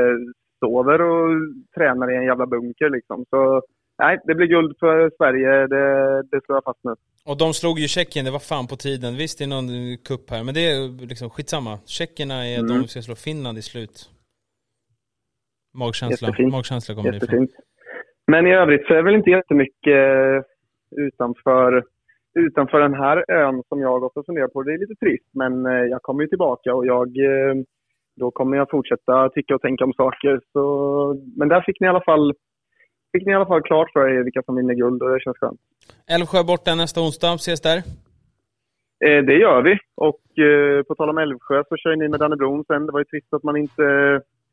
sover 0.59 1.01
och 1.01 1.29
tränar 1.77 2.11
i 2.13 2.17
en 2.17 2.23
jävla 2.31 2.45
bunker 2.45 2.89
liksom. 2.89 3.25
Så 3.29 3.61
nej, 4.03 4.17
det 4.25 4.35
blir 4.35 4.47
guld 4.47 4.75
för 4.79 5.11
Sverige. 5.17 5.67
Det, 5.67 5.85
det 6.31 6.41
står 6.43 6.55
jag 6.55 6.63
fast 6.63 6.83
med. 6.83 6.95
Och 7.25 7.37
de 7.37 7.53
slog 7.53 7.79
ju 7.79 7.87
Tjeckien, 7.87 8.25
det 8.25 8.31
var 8.31 8.39
fan 8.39 8.67
på 8.67 8.75
tiden. 8.75 9.15
Visst, 9.17 9.37
det 9.37 9.43
är 9.43 9.47
någon 9.47 9.97
kupp 10.07 10.29
här, 10.29 10.43
men 10.43 10.53
det 10.53 10.65
är 10.71 11.07
liksom 11.07 11.29
skitsamma. 11.29 11.77
Tjeckerna 11.85 12.47
är 12.47 12.59
Mm. 12.59 12.67
de 12.67 12.73
som 12.79 12.87
ska 12.87 13.01
slå 13.01 13.15
Finland 13.15 13.57
i 13.57 13.61
slut. 13.61 14.09
Magkänsla, 15.73 16.27
Jättefint. 16.27 16.51
magkänsla 16.51 16.95
kommer. 16.95 17.13
Jättefint. 17.13 17.51
Men 18.27 18.47
i 18.47 18.53
övrigt 18.53 18.85
så 18.87 18.93
är 18.93 18.97
det 18.97 19.03
väl 19.03 19.15
inte 19.15 19.29
jättemycket 19.29 19.87
eh, 19.87 20.41
utanför, 21.05 21.83
utanför 22.39 22.79
den 22.79 22.93
här 22.93 23.31
ön 23.31 23.63
som 23.69 23.79
jag 23.79 24.03
och 24.03 24.25
funderat 24.25 24.53
på. 24.53 24.63
Det 24.63 24.73
är 24.73 24.77
lite 24.77 24.95
trist, 24.95 25.29
men 25.33 25.65
eh, 25.65 25.71
jag 25.71 26.01
kommer 26.01 26.21
ju 26.23 26.27
tillbaka 26.27 26.73
och 26.73 26.85
jag, 26.85 27.07
eh, 27.07 27.55
då 28.15 28.31
kommer 28.31 28.57
jag 28.57 28.69
fortsätta 28.69 29.29
tycka 29.29 29.55
och 29.55 29.61
tänka 29.61 29.83
om 29.83 29.93
saker. 29.93 30.41
Så, 30.53 30.63
men 31.37 31.47
där 31.47 31.61
fick 31.61 31.79
ni 31.79 31.85
i 31.85 31.89
alla 31.89 32.01
fall 32.01 32.33
fick 33.11 33.25
ni 33.25 33.31
i 33.31 33.35
alla 33.35 33.45
fall 33.45 33.61
klart 33.61 33.91
för 33.93 34.09
er 34.09 34.23
vilka 34.23 34.43
som 34.43 34.55
vinner 34.55 34.73
guld 34.73 35.03
och 35.03 35.09
det 35.09 35.19
känns 35.19 35.37
skönt. 35.37 35.59
Älvsjö 36.11 36.43
borta 36.43 36.75
nästa 36.75 37.01
onsdag, 37.01 37.33
ses 37.33 37.61
där. 37.61 37.77
Eh, 39.05 39.23
det 39.29 39.37
gör 39.45 39.61
vi. 39.61 39.77
Och 39.95 40.39
eh, 40.45 40.83
på 40.83 40.95
tal 40.95 41.09
om 41.09 41.17
Älvsjö 41.17 41.63
så 41.69 41.77
kör 41.77 41.95
ni 41.95 42.07
med 42.07 42.19
Danne 42.19 42.35
Blom 42.35 42.63
sen. 42.67 42.85
Det 42.85 42.91
var 42.91 42.99
ju 42.99 43.05
trist 43.05 43.33
att 43.33 43.43
man 43.43 43.57
inte 43.57 43.83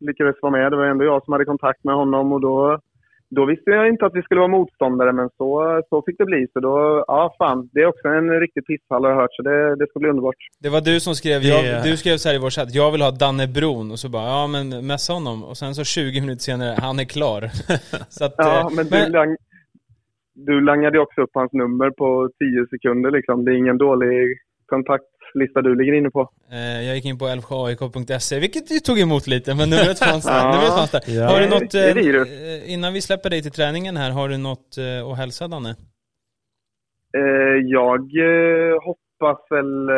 lyckades 0.00 0.36
vara 0.42 0.52
med. 0.52 0.72
Det 0.72 0.76
var 0.76 0.84
ändå 0.84 1.04
jag 1.04 1.24
som 1.24 1.32
hade 1.32 1.44
kontakt 1.44 1.84
med 1.84 1.94
honom 1.94 2.32
och 2.32 2.40
då, 2.40 2.80
då 3.28 3.44
visste 3.44 3.70
jag 3.70 3.88
inte 3.88 4.06
att 4.06 4.14
vi 4.14 4.22
skulle 4.22 4.40
vara 4.40 4.48
motståndare 4.48 5.12
men 5.12 5.28
så, 5.36 5.82
så 5.88 6.02
fick 6.06 6.18
det 6.18 6.24
bli. 6.24 6.46
Så 6.52 6.60
då, 6.60 7.04
ja 7.06 7.34
fan, 7.38 7.70
det 7.72 7.80
är 7.80 7.86
också 7.86 8.08
en 8.08 8.40
riktig 8.40 8.66
pisshall 8.66 9.04
har 9.04 9.10
jag 9.10 9.20
hört 9.20 9.34
så 9.34 9.42
det, 9.42 9.76
det 9.76 9.86
ska 9.86 9.98
bli 9.98 10.08
underbart. 10.08 10.36
Det 10.62 10.68
var 10.68 10.80
du 10.80 11.00
som 11.00 11.14
skrev, 11.14 11.42
jag, 11.42 11.84
du 11.84 11.96
skrev 11.96 12.16
så 12.16 12.28
här 12.28 12.36
i 12.36 12.38
vår 12.38 12.50
chatt, 12.50 12.74
jag 12.74 12.92
vill 12.92 13.02
ha 13.02 13.10
Danne 13.10 13.46
Bron. 13.46 13.90
Och 13.90 13.98
så 13.98 14.08
bara, 14.08 14.26
ja 14.26 14.46
men 14.46 14.86
messa 14.86 15.12
honom. 15.12 15.44
Och 15.44 15.56
sen 15.56 15.74
så 15.74 15.84
20 15.84 16.20
minuter 16.20 16.42
senare, 16.42 16.76
han 16.80 16.98
är 16.98 17.04
klar. 17.04 17.40
så 18.08 18.24
att, 18.24 18.34
Ja, 18.36 18.60
eh, 18.60 18.76
men, 18.76 18.86
du, 18.86 19.08
lang, 19.08 19.36
du 20.34 20.60
langade 20.60 20.98
också 20.98 21.20
upp 21.20 21.30
hans 21.34 21.52
nummer 21.52 21.90
på 21.90 22.30
10 22.38 22.66
sekunder 22.70 23.10
liksom. 23.10 23.44
Det 23.44 23.50
är 23.52 23.56
ingen 23.56 23.78
dålig 23.78 24.38
kontaktlista 25.36 25.62
du 25.62 25.74
ligger 25.74 25.92
inne 25.92 26.10
på. 26.10 26.20
Eh, 26.50 26.86
jag 26.86 26.94
gick 26.96 27.04
in 27.04 27.18
på 27.18 27.26
älvsjöaik.se, 27.26 28.40
vilket 28.40 28.70
ju 28.70 28.78
tog 28.80 28.98
emot 29.00 29.26
lite, 29.26 29.54
men 29.54 29.70
numret 29.70 29.98
fanns 29.98 30.24
där. 30.24 30.32
Ja. 30.42 30.52
numret 30.52 30.74
fanns 30.78 30.90
där. 30.90 31.00
Ja. 31.06 31.26
Har 31.28 31.40
du 31.40 31.46
Det- 31.46 31.54
något, 31.54 31.70
det 31.70 31.90
är 31.90 32.66
eh, 32.66 32.72
innan 32.74 32.92
vi 32.92 33.00
släpper 33.00 33.30
dig 33.30 33.42
till 33.42 33.52
träningen 33.52 33.96
här, 33.96 34.10
har 34.10 34.28
du 34.28 34.38
något 34.38 34.78
eh, 34.78 35.10
att 35.10 35.18
hälsa 35.18 35.48
Danne? 35.48 35.74
Jag 37.64 38.00
hoppas 38.88 39.38
väl... 39.50 39.88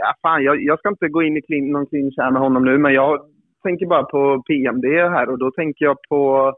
Ja, 0.00 0.14
fan, 0.22 0.42
jag, 0.44 0.62
jag 0.62 0.78
ska 0.78 0.88
inte 0.88 1.08
gå 1.08 1.22
in 1.22 1.36
i 1.36 1.42
klin, 1.42 1.72
någon 1.72 1.86
clinch 1.86 2.14
här 2.18 2.30
med 2.30 2.42
honom 2.42 2.64
nu, 2.64 2.78
men 2.78 2.92
jag 2.94 3.20
tänker 3.62 3.86
bara 3.86 4.02
på 4.02 4.42
PMD 4.48 4.84
här 5.16 5.28
och 5.30 5.38
då 5.38 5.50
tänker 5.50 5.84
jag 5.84 5.96
på, 6.08 6.52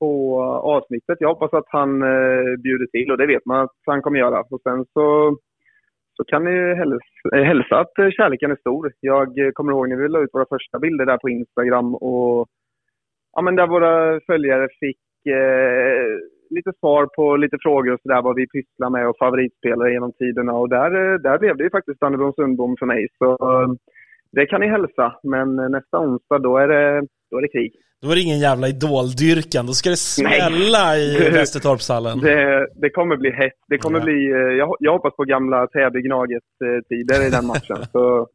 på 0.00 0.40
avsnittet. 0.76 1.16
Jag 1.20 1.28
hoppas 1.28 1.52
att 1.54 1.64
han 1.68 2.02
eh, 2.02 2.56
bjuder 2.64 2.86
till 2.86 3.10
och 3.10 3.18
det 3.18 3.26
vet 3.26 3.46
man 3.46 3.60
att 3.64 3.70
han 3.86 4.02
kommer 4.02 4.18
göra. 4.18 4.40
Och 4.40 4.60
sen 4.62 4.84
så, 4.92 5.36
så 6.16 6.24
kan 6.24 6.44
ni 6.44 6.74
häls, 6.74 7.02
eh, 7.34 7.42
hälsa 7.42 7.78
att 7.78 7.98
eh, 7.98 8.10
kärleken 8.10 8.50
är 8.50 8.56
stor. 8.56 8.92
Jag 9.00 9.38
eh, 9.38 9.50
kommer 9.50 9.72
ihåg 9.72 9.88
när 9.88 9.96
vi 9.96 10.08
la 10.08 10.20
ut 10.20 10.34
våra 10.34 10.46
första 10.46 10.78
bilder 10.78 11.06
där 11.06 11.18
på 11.18 11.28
Instagram 11.28 11.94
och 11.94 12.48
ja, 13.32 13.42
men 13.42 13.56
där 13.56 13.66
våra 13.66 14.20
följare 14.20 14.68
fick 14.80 15.26
eh, 15.26 16.06
lite 16.50 16.72
svar 16.80 17.06
på 17.16 17.36
lite 17.36 17.56
frågor 17.62 17.92
och 17.92 18.00
sådär 18.00 18.22
vad 18.22 18.36
vi 18.36 18.46
pysslar 18.46 18.90
med 18.90 19.08
och 19.08 19.18
favoritspelare 19.18 19.92
genom 19.92 20.12
tiderna. 20.12 20.52
Och 20.52 20.68
där, 20.68 21.18
där 21.18 21.38
blev 21.38 21.56
det 21.56 21.64
ju 21.64 21.70
faktiskt 21.70 22.00
Dannebrom 22.00 22.32
Sundbom 22.32 22.76
för 22.78 22.86
mig. 22.86 23.08
Så 23.18 23.36
det 24.32 24.46
kan 24.46 24.60
ni 24.60 24.66
hälsa. 24.66 25.14
Men 25.22 25.56
nästa 25.56 25.98
onsdag 25.98 26.38
då 26.38 26.56
är 26.56 26.68
det, 26.68 27.06
då 27.30 27.36
är 27.38 27.42
det 27.42 27.48
krig. 27.48 27.72
Då 28.02 28.10
är 28.10 28.14
det 28.14 28.20
ingen 28.20 28.38
jävla 28.38 28.68
idoldyrkan, 28.68 29.66
då 29.66 29.72
ska 29.72 29.90
det 29.90 29.96
smälla 29.96 30.96
i 30.96 31.14
Du- 31.18 31.30
Västertorpshallen. 31.30 32.20
Det, 32.20 32.66
det 32.74 32.90
kommer 32.90 33.16
bli 33.16 33.30
hett. 33.30 33.52
Det 33.68 33.78
kommer 33.78 33.98
Ja. 33.98 34.04
bli, 34.04 34.30
eh, 34.30 34.38
jag, 34.38 34.76
jag 34.80 34.92
hoppas 34.92 35.16
på 35.16 35.24
gamla 35.24 35.66
Täby 35.66 36.00
Gnaget-tider 36.02 37.26
i 37.26 37.30
den 37.30 37.46
matchen. 37.52 37.76
Så, 37.92 38.26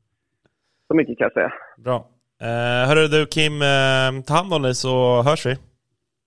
så 0.87 0.93
mycket 0.95 1.17
kan 1.17 1.25
jag 1.25 1.33
säga. 1.33 1.51
Bra. 1.77 2.07
Eh, 2.41 2.87
hörru 2.89 3.07
du 3.07 3.25
Kim, 3.25 3.61
eh, 3.61 4.23
ta 4.27 4.33
hand 4.33 4.53
om 4.53 4.61
dig 4.61 4.75
så 4.75 5.21
hörs 5.21 5.45
vi. 5.45 5.55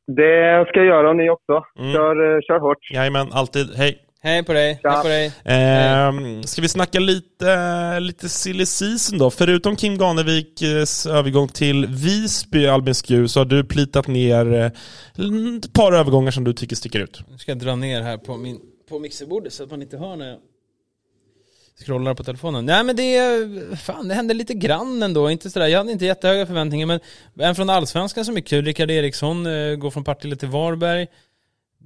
Det 0.07 0.67
ska 0.69 0.79
jag 0.79 0.87
göra 0.87 1.09
och 1.11 1.17
ni 1.17 1.31
också. 1.31 1.65
Mm. 1.79 1.93
Kör, 1.93 2.35
eh, 2.37 2.41
kör 2.41 2.59
hårt. 2.59 2.91
Jajamän, 2.95 3.27
alltid. 3.33 3.67
Hej. 3.77 3.99
Hej 4.27 4.43
på 4.43 4.53
dig, 4.53 4.81
hej 4.85 5.03
på 5.03 5.09
dig. 5.09 5.27
Eh, 5.27 6.43
ska 6.45 6.63
vi 6.63 6.69
snacka 6.69 7.01
lite, 7.01 8.01
lite 8.01 8.29
silly 8.29 8.67
season 8.67 9.19
då? 9.19 9.31
Förutom 9.31 9.77
Kim 9.77 9.99
Ganeviks 9.99 11.07
övergång 11.07 11.49
till 11.49 11.87
Visby, 11.87 12.67
Albin 12.67 12.95
Skur, 12.95 13.27
så 13.27 13.41
har 13.41 13.45
du 13.45 13.65
plitat 13.65 14.07
ner 14.07 14.53
eh, 14.53 14.67
ett 15.57 15.73
par 15.73 15.93
övergångar 15.93 16.31
som 16.31 16.45
du 16.45 16.53
tycker 16.53 16.77
sticker 16.77 17.01
ut. 17.01 17.21
Nu 17.31 17.39
ska 17.39 17.51
jag 17.51 17.59
dra 17.59 17.77
ner 17.77 18.03
här 18.03 18.19
på, 18.19 18.37
min, 18.37 18.61
på 18.89 18.99
mixerbordet 18.99 19.53
så 19.53 19.63
att 19.63 19.71
man 19.71 19.83
inte 19.83 19.99
hör 19.99 20.17
när 20.17 20.29
jag 20.29 20.39
scrollar 21.85 22.15
på 22.15 22.25
telefonen. 22.25 22.67
Nej 22.67 22.85
men 22.85 22.97
det, 22.97 23.79
fan 23.79 24.09
det 24.09 24.15
hände 24.15 24.35
lite 24.35 24.55
grann 24.55 25.03
ändå, 25.03 25.31
inte 25.31 25.51
sådär, 25.51 25.67
jag 25.67 25.79
hade 25.79 25.93
inte 25.93 26.05
jättehöga 26.05 26.47
förväntningar 26.47 26.87
men 26.87 27.01
en 27.39 27.55
från 27.55 27.71
Allsvenskan 27.71 28.25
som 28.25 28.37
är 28.37 28.41
kul, 28.41 28.65
Rickard 28.65 28.91
Eriksson 28.91 29.47
eh, 29.47 29.77
går 29.77 29.91
från 29.91 30.05
Partille 30.05 30.37
till 30.37 30.49
Varberg. 30.49 31.07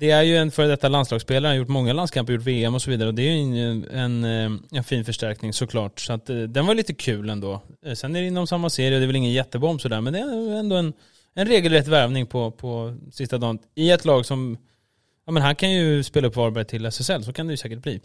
Det 0.01 0.11
är 0.11 0.23
ju 0.23 0.37
en 0.37 0.51
före 0.51 0.67
detta 0.67 0.89
landslagsspelare, 0.89 1.47
han 1.47 1.57
har 1.57 1.59
gjort 1.59 1.69
många 1.69 1.93
landskamper, 1.93 2.33
gjort 2.33 2.43
VM 2.43 2.75
och 2.75 2.83
så 2.83 2.91
vidare 2.91 3.09
och 3.09 3.15
det 3.15 3.23
är 3.23 3.33
ju 3.33 3.71
en, 3.71 3.85
en, 3.85 4.25
eh, 4.25 4.79
en 4.79 4.85
fin 4.85 5.05
förstärkning 5.05 5.53
såklart. 5.53 6.01
Så 6.01 6.13
att 6.13 6.31
eh, 6.31 6.37
den 6.37 6.67
var 6.67 6.75
lite 6.75 6.95
kul 6.95 7.31
ändå. 7.31 7.63
Eh, 7.87 7.95
sen 7.95 8.17
är 8.17 8.21
det 8.21 8.27
inom 8.27 8.47
samma 8.47 8.71
serie, 8.71 8.99
det 8.99 9.05
är 9.05 9.07
väl 9.07 9.17
ingen 9.17 9.33
jättebomb 9.33 9.81
sådär 9.81 10.01
men 10.01 10.13
det 10.13 10.19
är 10.19 10.59
ändå 10.59 10.77
en, 10.77 10.93
en 11.35 11.47
regelrätt 11.47 11.87
värvning 11.87 12.27
på, 12.27 12.51
på 12.51 12.97
sista 13.13 13.39
dagen 13.39 13.59
i 13.75 13.91
ett 13.91 14.05
lag 14.05 14.27
som 14.27 14.59
Ja 15.27 15.33
men 15.33 15.43
han 15.43 15.57
kan 15.57 15.71
ju 15.71 16.03
spela 16.03 16.29
upp 16.29 16.37
Varberg 16.37 16.65
till 16.65 16.87
SSL, 16.87 17.25
så 17.25 17.33
kan 17.33 17.47
det 17.47 17.53
ju 17.53 17.57
säkert 17.57 17.83
bli. 17.83 18.01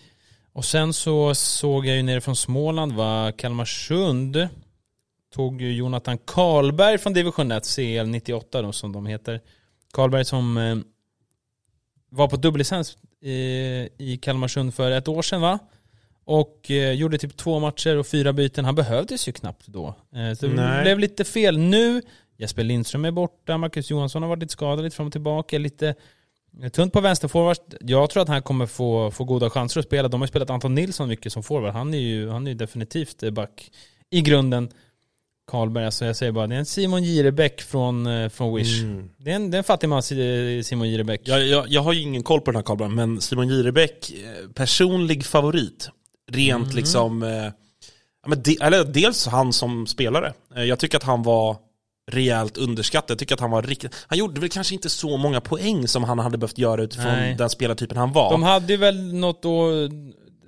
Och 0.53 0.65
sen 0.65 0.93
så 0.93 1.35
såg 1.35 1.85
jag 1.85 1.95
ju 1.95 2.03
nere 2.03 2.21
från 2.21 2.35
Småland 2.35 2.91
va, 2.91 3.31
Kalmarsund 3.37 4.47
tog 5.33 5.61
ju 5.61 5.73
Jonathan 5.73 6.17
Karlberg 6.17 6.97
från 6.97 7.13
division 7.13 7.51
1, 7.51 7.63
CL 7.75 8.07
98 8.07 8.61
då 8.61 8.71
som 8.71 8.91
de 8.91 9.05
heter. 9.05 9.41
Karlberg 9.93 10.25
som 10.25 10.57
eh, 10.57 10.75
var 12.13 12.27
på 12.27 12.35
dubbellicens 12.35 12.97
i, 13.21 13.33
i 13.97 14.19
Kalmarsund 14.21 14.73
för 14.73 14.91
ett 14.91 15.07
år 15.07 15.21
sedan 15.21 15.41
va? 15.41 15.59
Och 16.25 16.71
eh, 16.71 16.91
gjorde 16.91 17.17
typ 17.17 17.37
två 17.37 17.59
matcher 17.59 17.97
och 17.97 18.07
fyra 18.07 18.33
byten. 18.33 18.65
Han 18.65 18.75
behövdes 18.75 19.27
ju 19.27 19.31
knappt 19.31 19.67
då. 19.67 19.87
Eh, 19.87 20.33
så 20.33 20.47
det 20.47 20.53
Nej. 20.53 20.83
blev 20.83 20.99
lite 20.99 21.23
fel 21.23 21.57
nu. 21.57 22.01
Jesper 22.37 22.63
Lindström 22.63 23.05
är 23.05 23.11
borta, 23.11 23.57
Marcus 23.57 23.89
Johansson 23.91 24.21
har 24.21 24.29
varit 24.29 24.39
lite 24.39 24.53
skadad 24.53 24.83
lite 24.83 24.95
fram 24.95 25.07
och 25.07 25.11
tillbaka. 25.11 25.57
Lite 25.57 25.95
tunt 26.71 26.93
på 26.93 27.01
vänsterforward. 27.01 27.57
Jag 27.79 28.09
tror 28.09 28.23
att 28.23 28.29
han 28.29 28.41
kommer 28.41 28.65
få, 28.65 29.11
få 29.11 29.23
goda 29.23 29.49
chanser 29.49 29.79
att 29.79 29.85
spela. 29.85 30.07
De 30.07 30.21
har 30.21 30.27
ju 30.27 30.29
spelat 30.29 30.49
Anton 30.49 30.75
Nilsson 30.75 31.09
mycket 31.09 31.33
som 31.33 31.43
forward. 31.43 31.73
Han 31.73 31.93
är 31.93 31.97
ju, 31.97 32.29
han 32.29 32.47
är 32.47 32.51
ju 32.51 32.57
definitivt 32.57 33.31
back 33.31 33.71
i 34.09 34.21
grunden. 34.21 34.69
Karlberg, 35.53 35.85
alltså 35.85 36.05
jag 36.05 36.15
säger 36.15 36.31
bara, 36.31 36.47
det 36.47 36.55
är 36.55 36.59
en 36.59 36.65
Simon 36.65 37.03
Jirebäck 37.03 37.61
från, 37.61 38.07
eh, 38.07 38.29
från 38.29 38.55
Wish. 38.55 38.81
Det, 39.17 39.31
är 39.31 39.35
en, 39.35 39.51
det 39.51 39.55
är 39.55 39.57
en 39.57 39.63
fattig 39.63 39.89
man, 39.89 40.03
Si- 40.03 40.61
Simon 40.63 40.89
Jirebäck. 40.89 41.21
Jag, 41.23 41.47
jag, 41.47 41.65
jag 41.67 41.81
har 41.81 41.93
ju 41.93 42.01
ingen 42.01 42.23
koll 42.23 42.41
på 42.41 42.51
den 42.51 42.55
här 42.55 42.63
Karlberg, 42.63 42.89
men 42.89 43.21
Simon 43.21 43.47
Jirebäck, 43.47 44.11
eh, 44.11 44.49
personlig 44.53 45.25
favorit. 45.25 45.89
Rent 46.31 46.73
liksom, 46.73 47.23
eh, 47.23 47.51
men 48.27 48.41
de, 48.43 48.57
eller 48.61 48.83
dels 48.83 49.27
han 49.27 49.53
som 49.53 49.87
spelare. 49.87 50.33
Eh, 50.55 50.63
jag 50.63 50.79
tycker 50.79 50.97
att 50.97 51.03
han 51.03 51.23
var 51.23 51.57
rejält 52.11 52.57
underskattad. 52.57 53.11
Jag 53.11 53.19
tycker 53.19 53.35
att 53.35 53.39
han 53.41 53.51
var 53.51 53.61
riktigt, 53.61 53.95
han 54.07 54.17
gjorde 54.17 54.39
väl 54.41 54.49
kanske 54.49 54.73
inte 54.73 54.89
så 54.89 55.17
många 55.17 55.41
poäng 55.41 55.87
som 55.87 56.03
han 56.03 56.19
hade 56.19 56.37
behövt 56.37 56.57
göra 56.57 56.81
utifrån 56.83 57.11
Nej. 57.11 57.35
den 57.35 57.49
spelartypen 57.49 57.97
han 57.97 58.11
var. 58.13 58.31
De 58.31 58.43
hade 58.43 58.77
väl 58.77 59.13
något 59.13 59.45
år, 59.45 59.89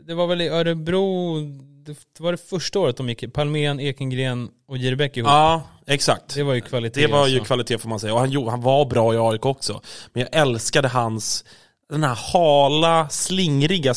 det 0.07 0.13
var 0.13 0.27
väl 0.27 0.41
i 0.41 0.47
Örebro, 0.47 1.37
det 1.85 2.19
var 2.19 2.31
det 2.31 2.37
första 2.37 2.79
året 2.79 2.97
de 2.97 3.09
gick, 3.09 3.33
Palmén, 3.33 3.79
Ekengren 3.79 4.49
och 4.67 4.77
Jirebäck 4.77 5.17
ihop. 5.17 5.29
Ja, 5.29 5.63
exakt. 5.87 6.35
Det 6.35 6.43
var 6.43 6.53
ju 6.53 6.61
kvalitet. 6.61 7.01
Det 7.01 7.07
var 7.07 7.27
ju 7.27 7.33
alltså. 7.35 7.45
kvalitet 7.45 7.77
får 7.77 7.89
man 7.89 7.99
säga. 7.99 8.13
Och 8.13 8.19
han, 8.19 8.47
han 8.47 8.61
var 8.61 8.85
bra 8.85 9.13
i 9.13 9.17
AIK 9.17 9.45
också. 9.45 9.81
Men 10.13 10.21
jag 10.21 10.41
älskade 10.41 10.87
hans 10.87 11.45
den 11.89 12.03
här 12.03 12.15
hala, 12.33 13.09
slingriga 13.09 13.93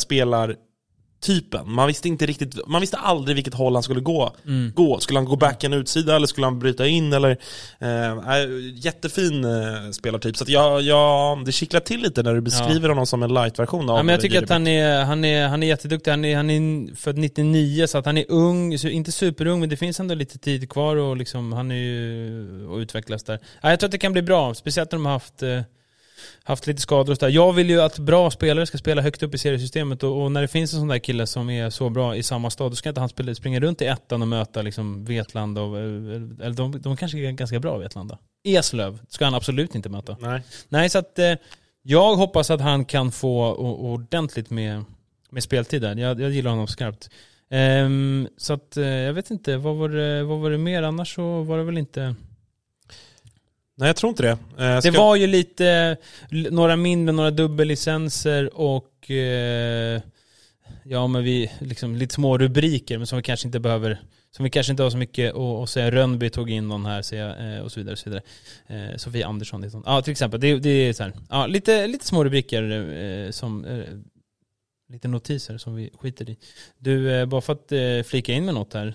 spelartypen. 1.20 1.72
Man 1.72 1.86
visste 1.86 2.08
inte 2.08 2.26
riktigt, 2.26 2.66
man 2.66 2.80
visste 2.80 2.96
aldrig 2.96 3.34
vilket 3.34 3.54
håll 3.54 3.74
han 3.74 3.82
skulle 3.82 4.00
gå. 4.00 4.36
gå. 4.74 5.00
Skulle 5.00 5.18
han 5.18 5.26
gå 5.26 5.36
back 5.36 5.64
en 5.64 5.72
utsida 5.72 6.16
eller 6.16 6.26
skulle 6.26 6.46
han 6.46 6.58
bryta 6.58 6.86
in 6.86 7.12
eller... 7.12 7.36
Eh, 7.78 8.12
äh, 8.12 8.48
jättefin 8.74 9.44
eh, 9.44 9.90
spelartyp. 9.90 10.36
Så 10.36 10.44
jag, 10.48 10.82
jag, 10.82 11.44
det 11.44 11.52
kittlar 11.52 11.80
till 11.80 12.00
lite 12.00 12.22
när 12.22 12.34
du 12.34 12.40
beskriver 12.40 12.88
honom 12.88 13.06
som 13.06 13.22
en 13.22 13.34
light-version 13.34 13.90
av 13.90 13.96
Ja, 13.96 14.02
men 14.02 14.12
jag 14.12 14.20
tycker 14.20 14.42
att 14.42 14.48
han 14.48 14.66
är, 14.66 15.04
han, 15.04 15.24
är, 15.24 15.48
han 15.48 15.62
är 15.62 15.66
jätteduktig, 15.66 16.10
han 16.10 16.24
är, 16.24 16.36
han 16.36 16.50
är 16.50 16.94
född 16.94 17.18
99 17.18 17.86
så 17.86 17.98
att 17.98 18.06
han 18.06 18.18
är 18.18 18.24
ung, 18.28 18.78
så 18.78 18.88
inte 18.88 19.12
superung 19.12 19.60
men 19.60 19.68
det 19.68 19.76
finns 19.76 20.00
ändå 20.00 20.14
lite 20.14 20.38
tid 20.38 20.70
kvar 20.70 20.96
och 20.96 21.16
liksom, 21.16 21.52
han 21.52 21.70
är 21.70 21.74
ju 21.74 22.66
och 22.66 22.76
utvecklas 22.76 23.22
där. 23.22 23.38
Ja, 23.60 23.70
jag 23.70 23.80
tror 23.80 23.88
att 23.88 23.92
det 23.92 23.98
kan 23.98 24.12
bli 24.12 24.22
bra, 24.22 24.54
speciellt 24.54 24.92
när 24.92 24.98
de 24.98 25.06
har 25.06 25.12
haft, 25.12 25.42
eh, 25.42 25.60
haft 26.42 26.66
lite 26.66 26.80
skador 26.80 27.12
och 27.12 27.18
sådär. 27.18 27.32
Jag 27.32 27.52
vill 27.52 27.70
ju 27.70 27.80
att 27.80 27.98
bra 27.98 28.30
spelare 28.30 28.66
ska 28.66 28.78
spela 28.78 29.02
högt 29.02 29.22
upp 29.22 29.34
i 29.34 29.38
seriesystemet 29.38 30.02
och, 30.02 30.22
och 30.22 30.32
när 30.32 30.42
det 30.42 30.48
finns 30.48 30.72
en 30.72 30.78
sån 30.78 30.88
där 30.88 30.98
kille 30.98 31.26
som 31.26 31.50
är 31.50 31.70
så 31.70 31.90
bra 31.90 32.16
i 32.16 32.22
samma 32.22 32.50
stad, 32.50 32.72
då 32.72 32.76
ska 32.76 32.88
inte 32.88 33.00
han 33.00 33.08
spela, 33.08 33.34
springa 33.34 33.60
runt 33.60 33.82
i 33.82 33.84
ettan 33.84 34.22
och 34.22 34.28
möta 34.28 34.62
liksom 34.62 35.04
Vetlanda 35.04 35.60
och, 35.60 35.78
eller 35.78 36.54
de, 36.54 36.80
de 36.80 36.96
kanske 36.96 37.18
är 37.18 37.32
ganska 37.32 37.60
bra 37.60 37.78
Vetlanda. 37.78 38.18
Eslöv 38.44 38.98
ska 39.08 39.24
han 39.24 39.34
absolut 39.34 39.74
inte 39.74 39.88
möta. 39.88 40.16
Nej. 40.20 40.42
Nej, 40.68 40.88
så 40.88 40.98
att 40.98 41.18
eh, 41.18 41.34
jag 41.82 42.16
hoppas 42.16 42.50
att 42.50 42.60
han 42.60 42.84
kan 42.84 43.12
få 43.12 43.54
ordentligt 43.54 44.50
med, 44.50 44.84
med 45.30 45.42
speltid 45.42 45.82
där. 45.82 45.96
Jag, 45.96 46.20
jag 46.20 46.30
gillar 46.30 46.50
honom 46.50 46.66
skarpt. 46.66 47.10
Ehm, 47.50 48.28
så 48.36 48.52
att 48.52 48.76
eh, 48.76 48.86
jag 48.86 49.12
vet 49.12 49.30
inte, 49.30 49.56
vad 49.56 49.76
var, 49.76 49.88
det, 49.88 50.24
vad 50.24 50.38
var 50.38 50.50
det 50.50 50.58
mer? 50.58 50.82
Annars 50.82 51.14
så 51.14 51.42
var 51.42 51.58
det 51.58 51.64
väl 51.64 51.78
inte... 51.78 52.14
Nej, 53.78 53.86
jag 53.86 53.96
tror 53.96 54.10
inte 54.10 54.22
det. 54.22 54.30
Eh, 54.30 54.74
Det 54.76 54.82
ska- 54.82 54.90
var 55.02 55.16
ju 55.16 55.26
lite, 55.26 55.96
några 56.30 56.76
mindre, 56.76 57.12
några 57.12 57.30
dubbellicenser 57.30 58.58
och 58.58 59.10
eh, 59.10 60.02
ja 60.84 61.06
men 61.06 61.24
vi, 61.24 61.50
liksom 61.58 61.96
lite 61.96 62.14
små 62.14 62.38
rubriker 62.38 62.98
men 62.98 63.06
som 63.06 63.16
vi 63.16 63.22
kanske 63.22 63.48
inte 63.48 63.60
behöver, 63.60 64.00
som 64.36 64.44
vi 64.44 64.50
kanske 64.50 64.70
inte 64.70 64.82
har 64.82 64.90
så 64.90 64.96
mycket 64.96 65.34
att, 65.34 65.70
säga. 65.70 65.90
Rönnby 65.90 66.30
tog 66.30 66.50
in 66.50 66.68
någon 66.68 66.86
här 66.86 67.14
jag, 67.14 67.54
eh, 67.56 67.60
och 67.60 67.72
så 67.72 67.80
vidare. 67.80 67.92
Och 67.92 67.98
så 67.98 68.10
vidare. 68.10 68.22
Eh, 68.66 68.96
Sofie 68.96 69.26
Andersson, 69.26 69.64
hon. 69.72 69.82
ja 69.86 70.02
till 70.02 70.10
exempel. 70.12 70.40
Det, 70.40 70.58
det 70.58 70.70
är 70.70 70.92
så 70.92 71.02
här, 71.02 71.12
ja, 71.30 71.46
lite, 71.46 71.86
lite 71.86 72.06
små 72.06 72.24
rubriker 72.24 72.62
eh, 73.26 73.30
som, 73.30 73.66
lite 74.88 75.08
notiser 75.08 75.58
som 75.58 75.74
vi 75.74 75.90
skiter 75.98 76.30
i. 76.30 76.36
Du, 76.78 77.26
bara 77.26 77.40
för 77.40 77.52
att 77.52 78.06
flika 78.06 78.32
in 78.32 78.44
med 78.44 78.54
något 78.54 78.74
här. 78.74 78.94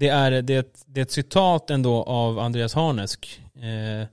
Det 0.00 0.08
är, 0.08 0.42
det, 0.42 0.54
är 0.54 0.60
ett, 0.60 0.82
det 0.86 1.00
är 1.00 1.02
ett 1.02 1.10
citat 1.12 1.70
ändå 1.70 2.02
av 2.02 2.38
Andreas 2.38 2.74
Harnesk 2.74 3.40
eh, 3.56 4.06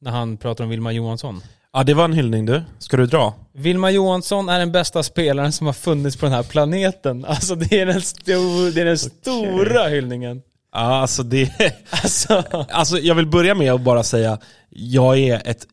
när 0.00 0.10
han 0.10 0.36
pratar 0.36 0.64
om 0.64 0.70
Vilma 0.70 0.92
Johansson. 0.92 1.40
Ja, 1.72 1.82
det 1.84 1.94
var 1.94 2.04
en 2.04 2.12
hyllning 2.12 2.46
du. 2.46 2.62
Ska 2.78 2.96
du 2.96 3.06
dra? 3.06 3.34
Vilma 3.52 3.90
Johansson 3.90 4.48
är 4.48 4.58
den 4.58 4.72
bästa 4.72 5.02
spelaren 5.02 5.52
som 5.52 5.66
har 5.66 5.74
funnits 5.74 6.16
på 6.16 6.26
den 6.26 6.32
här 6.32 6.42
planeten. 6.42 7.24
Alltså 7.24 7.54
det 7.54 7.80
är 7.80 7.86
den, 7.86 8.00
sto- 8.00 8.70
det 8.74 8.80
är 8.80 8.84
den 8.84 8.98
stora 8.98 9.88
hyllningen. 9.88 10.42
Ja, 10.72 10.78
alltså 10.80 11.22
det... 11.22 11.52
Alltså, 11.90 12.44
Alltså 12.70 12.98
jag 12.98 13.14
vill 13.14 13.26
börja 13.26 13.54
med 13.54 13.72
att 13.72 13.80
bara 13.80 14.02
säga, 14.02 14.38
jag 14.70 15.18
är 15.18 15.42
ett 15.48 15.66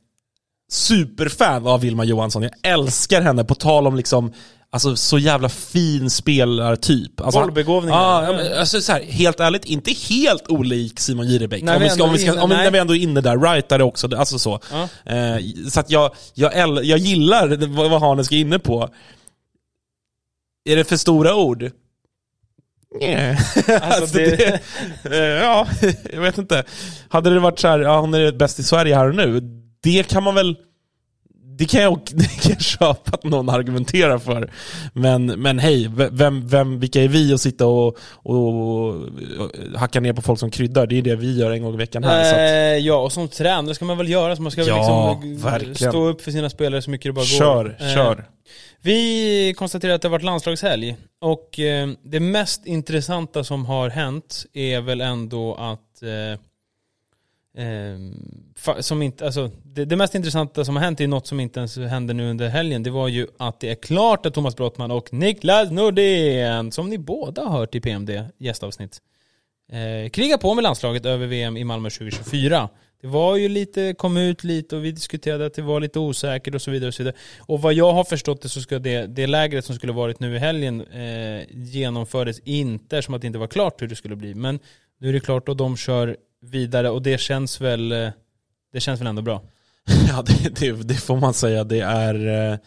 superfan 0.72 1.68
av 1.68 1.82
Vilma 1.82 2.04
Johansson. 2.04 2.44
Jag 2.44 2.52
älskar 2.64 3.22
henne 3.22 3.44
på 3.44 3.56
tal 3.56 3.88
om 3.88 3.96
liksom 3.96 4.34
Alltså 4.74 4.96
så 4.96 5.20
jävla 5.20 5.50
fin 5.50 6.10
spelartyp. 6.10 7.22
Alltså, 7.22 7.42
Bollbegåvning 7.42 7.94
ja, 7.94 8.34
men, 8.38 8.58
alltså, 8.60 8.82
så 8.82 8.92
här, 8.92 9.04
helt 9.04 9.40
ärligt, 9.40 9.66
inte 9.66 9.92
helt 9.92 10.48
olik 10.48 11.00
Simon 11.00 11.28
Jirebäck. 11.28 11.64
När 11.64 11.76
Om 11.76 11.82
vi 11.82 11.90
ska, 11.90 12.04
om 12.04 12.14
vi, 12.14 12.20
ska, 12.20 12.32
inne- 12.32 12.42
om 12.42 12.50
vi, 12.50 12.56
nej. 12.56 12.64
när 12.66 12.72
vi 12.72 12.78
ändå 12.80 12.96
är 12.96 13.00
inne 13.00 13.22
där, 13.22 13.38
rightare 13.38 13.84
också, 13.84 14.16
alltså 14.18 14.40
så. 14.40 14.60
Ja. 14.72 15.14
Eh, 15.14 15.38
så 15.70 15.80
att 15.80 15.90
jag, 15.90 16.12
jag, 16.34 16.56
jag 16.86 16.98
gillar 17.00 17.48
vad 17.68 17.92
vad 17.92 18.02
Hannes 18.02 18.32
är 18.32 18.36
inne 18.36 18.60
på. 18.60 18.90
Är 20.70 20.76
det 20.76 20.84
för 20.84 20.98
stora 20.98 21.36
ord? 21.36 21.72
Nej. 23.02 23.38
Alltså, 23.82 24.18
det- 24.18 24.60
eh, 25.04 25.18
ja, 25.18 25.68
jag 26.14 26.22
vet 26.22 26.38
inte. 26.38 26.64
Hade 27.10 27.30
det 27.34 27.40
varit 27.40 27.60
så 27.60 27.68
här, 27.68 27.80
ja, 27.80 28.00
hon 28.00 28.14
är 28.14 28.32
bäst 28.32 28.60
i 28.60 28.64
Sverige 28.64 28.96
här 28.96 29.08
och 29.10 29.16
nu, 29.16 29.40
det 29.84 30.04
kan 30.10 30.24
man 30.24 30.36
väl 30.36 30.56
det 31.64 31.70
kan, 31.70 31.82
jag, 31.82 32.00
det 32.12 32.42
kan 32.42 32.52
jag 32.52 32.62
köpa 32.62 33.12
att 33.12 33.24
någon 33.24 33.50
argumenterar 33.50 34.18
för. 34.18 34.52
Men, 34.94 35.26
men 35.26 35.60
hej, 35.60 35.92
vem, 36.12 36.48
vem, 36.48 36.80
vilka 36.80 37.02
är 37.02 37.08
vi 37.08 37.34
att 37.34 37.42
sitta 37.42 37.68
och, 37.68 37.98
och, 38.14 38.38
och 38.38 38.96
hacka 39.76 40.00
ner 40.00 40.14
på 40.14 40.22
folk 40.22 40.40
som 40.40 40.52
kryddar? 40.52 40.88
Det 40.88 40.98
är 40.98 41.02
det 41.02 41.16
vi 41.16 41.40
gör 41.40 41.52
en 41.52 41.64
gång 41.64 41.74
i 41.74 41.78
veckan 41.78 42.04
här. 42.04 42.24
så 42.24 42.30
att, 42.30 42.38
eh, 42.38 42.88
ja, 42.88 42.96
och 42.96 43.12
som 43.12 43.28
tränare 43.28 43.76
ska 43.76 43.86
man 43.86 43.98
väl 43.98 44.10
göra 44.10 44.36
så 44.36 44.42
man 44.42 44.52
ska 44.52 44.62
väl 44.62 44.68
Ja, 44.70 45.20
liksom 45.24 45.52
verkligen. 45.52 45.76
stå 45.76 46.08
upp 46.08 46.22
för 46.22 46.32
sina 46.32 46.50
spelare 46.50 46.82
så 46.82 46.90
mycket 46.90 47.10
det 47.10 47.14
bara 47.14 47.26
kör, 47.26 47.64
går. 47.64 47.78
Eh, 47.80 47.94
kör. 47.96 48.26
Vi 48.82 49.54
konstaterar 49.58 49.94
att 49.94 50.02
det 50.02 50.08
har 50.08 50.12
varit 50.12 50.24
landslagshelg 50.24 50.96
och 51.22 51.60
eh, 51.60 51.90
det 52.04 52.20
mest 52.20 52.66
intressanta 52.66 53.44
som 53.44 53.66
har 53.66 53.90
hänt 53.90 54.46
är 54.54 54.82
väl 54.82 55.02
ändå 55.02 55.56
att 55.56 56.04
eh, 56.04 56.40
eh, 57.58 58.82
som 58.82 59.02
inte, 59.02 59.26
alltså, 59.26 59.52
det, 59.64 59.86
det 59.86 59.96
mest 59.96 60.16
intressanta 60.16 60.66
som 60.66 60.76
har 60.76 60.84
hänt 60.84 61.02
är 61.02 61.08
något 61.08 61.28
som 61.28 61.40
inte 61.40 61.60
ens 61.60 61.78
hände 61.78 62.14
nu 62.14 62.30
under 62.30 62.50
helgen. 62.50 62.84
Det 62.84 62.90
var 62.90 63.08
ju 63.08 63.28
att 63.38 63.60
det 63.60 63.70
är 63.70 63.76
klart 63.76 64.26
att 64.26 64.34
Thomas 64.34 64.56
Brottman 64.56 64.92
och 64.92 65.14
Niklas 65.14 65.72
Nordén, 65.72 66.72
som 66.72 66.90
ni 66.90 66.98
båda 66.98 67.44
har 67.44 67.60
hört 67.60 67.76
i 67.76 67.82
PMD 67.82 68.24
gästavsnitt, 68.38 69.02
eh, 69.72 70.10
krigar 70.10 70.38
på 70.38 70.54
med 70.54 70.64
landslaget 70.64 71.06
över 71.06 71.28
VM 71.28 71.58
i 71.58 71.64
Malmö 71.64 71.90
2024. 71.90 72.70
Det 73.04 73.08
var 73.08 73.36
ju 73.36 73.50
lite, 73.50 73.94
kom 73.98 74.18
ut 74.18 74.44
lite 74.44 74.76
och 74.76 74.86
vi 74.86 74.92
diskuterade 74.92 75.46
att 75.46 75.54
det 75.54 75.62
var 75.62 75.80
lite 75.80 76.00
osäkert 76.00 76.56
och 76.56 76.62
så 76.62 76.72
vidare. 76.72 76.88
Och, 76.88 76.94
så 76.94 77.04
vidare. 77.04 77.16
och 77.40 77.62
vad 77.62 77.74
jag 77.74 77.94
har 77.94 78.04
förstått 78.04 78.42
det 78.42 78.50
så 78.50 78.62
ska 78.62 78.80
det, 78.80 79.08
det 79.08 79.28
lägret 79.28 79.66
som 79.66 79.76
skulle 79.76 79.94
varit 79.94 80.20
nu 80.20 80.36
i 80.36 80.40
helgen 80.40 80.82
eh, 80.82 81.44
genomfördes 81.52 82.40
inte 82.40 83.02
som 83.02 83.14
att 83.14 83.22
det 83.22 83.28
inte 83.28 83.40
var 83.40 83.48
klart 83.48 83.82
hur 83.82 83.88
det 83.88 83.96
skulle 83.96 84.16
bli. 84.16 84.36
Men 84.36 84.60
nu 85.00 85.10
är 85.10 85.14
det 85.14 85.20
klart 85.20 85.50
och 85.50 85.58
de 85.58 85.78
kör 85.78 86.18
vidare 86.44 86.90
och 86.90 87.02
det 87.02 87.20
känns 87.20 87.62
väl, 87.62 87.92
eh, 87.92 88.10
det 88.74 88.80
känns 88.80 89.00
väl 89.02 89.08
ändå 89.08 89.22
bra. 89.22 89.42
Ja, 90.08 90.22
det, 90.22 90.56
det, 90.60 90.72
det 90.72 90.94
får 90.96 91.18
man 91.18 91.34
säga. 91.34 91.64
Det 91.64 91.80
är... 91.80 92.28
eh, 92.52 92.58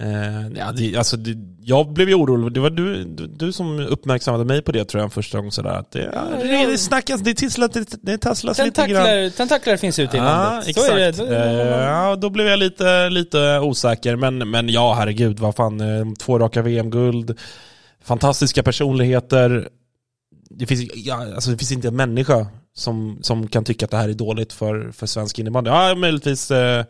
Eh, 0.00 0.48
ja, 0.56 0.72
det, 0.72 0.96
alltså, 0.96 1.16
det, 1.16 1.36
jag 1.60 1.92
blev 1.92 2.08
ju 2.08 2.14
orolig, 2.14 2.52
det 2.52 2.60
var 2.60 2.70
du, 2.70 3.04
du, 3.04 3.26
du 3.26 3.52
som 3.52 3.80
uppmärksammade 3.80 4.44
mig 4.44 4.62
på 4.62 4.72
det 4.72 4.84
tror 4.84 5.02
jag 5.02 5.12
första 5.12 5.38
gången 5.38 5.52
sådär 5.52 5.70
att 5.70 5.90
det, 5.90 6.10
ja, 6.14 6.24
det, 6.42 6.66
det 6.66 6.78
snackas, 6.78 7.20
det 7.20 7.34
tisslas, 7.34 7.70
det, 7.70 7.86
det 8.02 8.18
tasslas 8.18 8.58
lite 8.58 8.86
grann. 8.86 9.30
Tentakler, 9.30 9.76
finns 9.76 9.98
ute 9.98 10.16
i 10.16 10.20
Ja, 10.20 10.24
landet. 10.24 10.68
exakt. 10.68 10.86
Så 10.86 10.92
är 10.96 11.12
det. 11.28 11.36
Eh, 11.36 11.84
ja, 11.84 12.16
då 12.16 12.30
blev 12.30 12.46
jag 12.46 12.58
lite, 12.58 13.10
lite 13.10 13.58
osäker, 13.60 14.16
men, 14.16 14.50
men 14.50 14.68
ja, 14.68 14.94
herregud, 14.94 15.38
vad 15.38 15.54
fan, 15.56 16.16
två 16.16 16.38
raka 16.38 16.62
VM-guld, 16.62 17.38
fantastiska 18.02 18.62
personligheter. 18.62 19.68
Det 20.50 20.66
finns, 20.66 20.90
ja, 20.94 21.34
alltså, 21.34 21.50
det 21.50 21.58
finns 21.58 21.72
inte 21.72 21.88
en 21.88 21.96
människa 21.96 22.46
som, 22.78 23.18
som 23.22 23.48
kan 23.48 23.64
tycka 23.64 23.84
att 23.84 23.90
det 23.90 23.96
här 23.96 24.08
är 24.08 24.12
dåligt 24.12 24.52
för, 24.52 24.92
för 24.92 25.06
svensk 25.06 25.38
innebandy. 25.38 25.70
Ja, 25.70 25.94
möjligtvis 25.94 26.50
eh, 26.50 26.84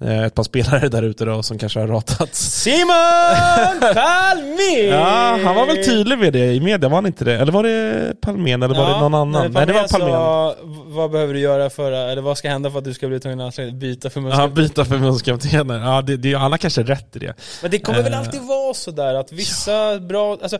eh, 0.00 0.22
ett 0.24 0.34
par 0.34 0.42
spelare 0.42 0.88
där 0.88 1.02
ute 1.02 1.24
då 1.24 1.42
som 1.42 1.58
kanske 1.58 1.80
har 1.80 1.86
ratats. 1.86 2.40
Simon 2.62 3.80
Palmé! 3.94 4.86
Ja, 4.90 5.38
han 5.44 5.54
var 5.54 5.66
väl 5.66 5.84
tydlig 5.84 6.18
med 6.18 6.32
det 6.32 6.54
i 6.54 6.60
media, 6.60 6.88
var 6.88 6.96
han 6.96 7.06
inte 7.06 7.24
det? 7.24 7.34
Eller 7.34 7.52
var 7.52 7.62
det 7.62 8.14
Palmén 8.20 8.62
eller 8.62 8.74
var 8.74 8.90
det 8.90 9.00
någon 9.00 9.14
annan? 9.14 9.52
Nej, 9.52 9.66
det 9.66 9.72
var 9.72 9.88
Palmén. 9.88 10.10
Sa, 10.10 10.54
vad 10.86 11.10
behöver 11.10 11.34
du 11.34 11.40
göra 11.40 11.70
för, 11.70 11.92
eller 11.92 12.22
vad 12.22 12.38
ska 12.38 12.48
hända 12.48 12.70
för 12.70 12.78
att 12.78 12.84
du 12.84 12.94
ska 12.94 13.08
bli 13.08 13.20
tvungen 13.20 13.40
att 13.40 13.56
byta 13.72 14.10
för 14.10 14.20
Ja, 14.30 14.48
byta 14.48 14.84
förbundskaptener. 14.84 15.78
Ja, 15.78 16.02
det, 16.02 16.16
det, 16.16 16.34
han 16.34 16.50
har 16.50 16.58
kanske 16.58 16.82
rätt 16.82 17.16
i 17.16 17.18
det. 17.18 17.34
Men 17.62 17.70
det 17.70 17.78
kommer 17.78 18.02
väl 18.02 18.12
Eh. 18.12 18.18
alltid 18.18 18.40
vara 18.40 18.74
sådär 18.74 19.14
att 19.14 19.32
vissa 19.32 20.00
bra, 20.00 20.38
alltså 20.42 20.58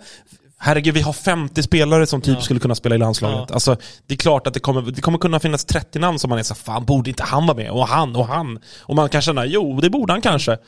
Herregud, 0.58 0.94
vi 0.94 1.00
har 1.00 1.12
50 1.12 1.62
spelare 1.62 2.06
som 2.06 2.20
typ 2.20 2.34
Ja. 2.34 2.40
skulle 2.40 2.60
kunna 2.60 2.74
spela 2.74 2.94
i 2.94 2.98
landslaget. 2.98 3.44
Ja. 3.48 3.54
Alltså, 3.54 3.76
det 4.06 4.14
är 4.14 4.18
klart 4.18 4.46
att 4.46 4.54
det 4.54 4.60
kommer, 4.60 4.82
det 4.82 5.00
kommer 5.00 5.18
kunna 5.18 5.40
finnas 5.40 5.64
30 5.64 5.98
namn 5.98 6.18
som 6.18 6.28
man 6.30 6.38
är 6.38 6.42
så 6.42 6.54
fan 6.54 6.84
borde 6.84 7.10
inte 7.10 7.22
han 7.22 7.46
vara 7.46 7.56
med? 7.56 7.70
Och 7.70 7.88
han, 7.88 8.16
och 8.16 8.26
han. 8.26 8.58
Och 8.82 8.96
man 8.96 9.08
kan 9.08 9.20
känna, 9.22 9.46
jo 9.46 9.80
det 9.80 9.90
borde 9.90 10.12
han 10.12 10.22
kanske. 10.22 10.58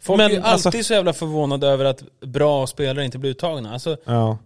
folk 0.00 0.16
Men, 0.18 0.30
är 0.30 0.34
ju 0.34 0.40
alltså- 0.42 0.68
alltid 0.68 0.86
så 0.86 0.92
jävla 0.94 1.12
förvånade 1.12 1.66
över 1.66 1.84
att 1.84 2.02
bra 2.26 2.66
spelare 2.66 3.04
inte 3.04 3.18
blir 3.18 3.30
uttagna. 3.30 3.72
Alltså, 3.72 3.96
Ja. 4.04 4.38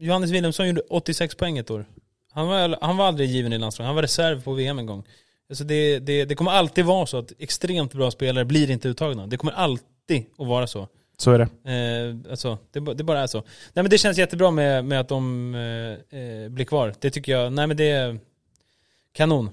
Johannes 0.00 0.30
Wilhelmsson 0.30 0.66
gjorde 0.68 0.80
86 0.90 1.34
poäng 1.34 1.58
ett 1.58 1.70
år. 1.70 1.84
Han 2.32 2.46
var, 2.48 2.78
han 2.80 2.96
var 2.96 3.06
aldrig 3.06 3.30
given 3.30 3.52
i 3.52 3.58
landslaget, 3.58 3.86
han 3.86 3.94
var 3.94 4.02
reserv 4.02 4.42
på 4.42 4.52
VM 4.52 4.78
en 4.78 4.86
gång. 4.86 5.04
Alltså 5.50 5.64
det, 5.64 5.98
det, 5.98 6.24
det 6.24 6.34
kommer 6.34 6.50
alltid 6.50 6.84
vara 6.84 7.06
så 7.06 7.18
att 7.18 7.32
extremt 7.38 7.92
bra 7.94 8.10
spelare 8.10 8.44
blir 8.44 8.70
inte 8.70 8.88
uttagna. 8.88 9.26
Det 9.26 9.36
kommer 9.36 9.52
alltid 9.52 10.24
att 10.38 10.46
vara 10.46 10.66
så. 10.66 10.88
Så 11.20 11.30
är 11.32 11.38
det. 11.38 11.44
Eh, 11.72 12.30
alltså, 12.30 12.58
det, 12.72 12.94
det 12.94 13.04
bara 13.04 13.20
är 13.20 13.26
så. 13.26 13.38
Nej 13.38 13.82
men 13.82 13.90
det 13.90 13.98
känns 13.98 14.18
jättebra 14.18 14.50
med, 14.50 14.84
med 14.84 15.00
att 15.00 15.08
de 15.08 15.54
eh, 15.54 16.20
eh, 16.20 16.48
blir 16.48 16.64
kvar. 16.64 16.94
Det 17.00 17.10
tycker 17.10 17.32
jag, 17.32 17.52
nej 17.52 17.66
men 17.66 17.76
det 17.76 17.90
är 17.90 18.18
kanon. 19.16 19.50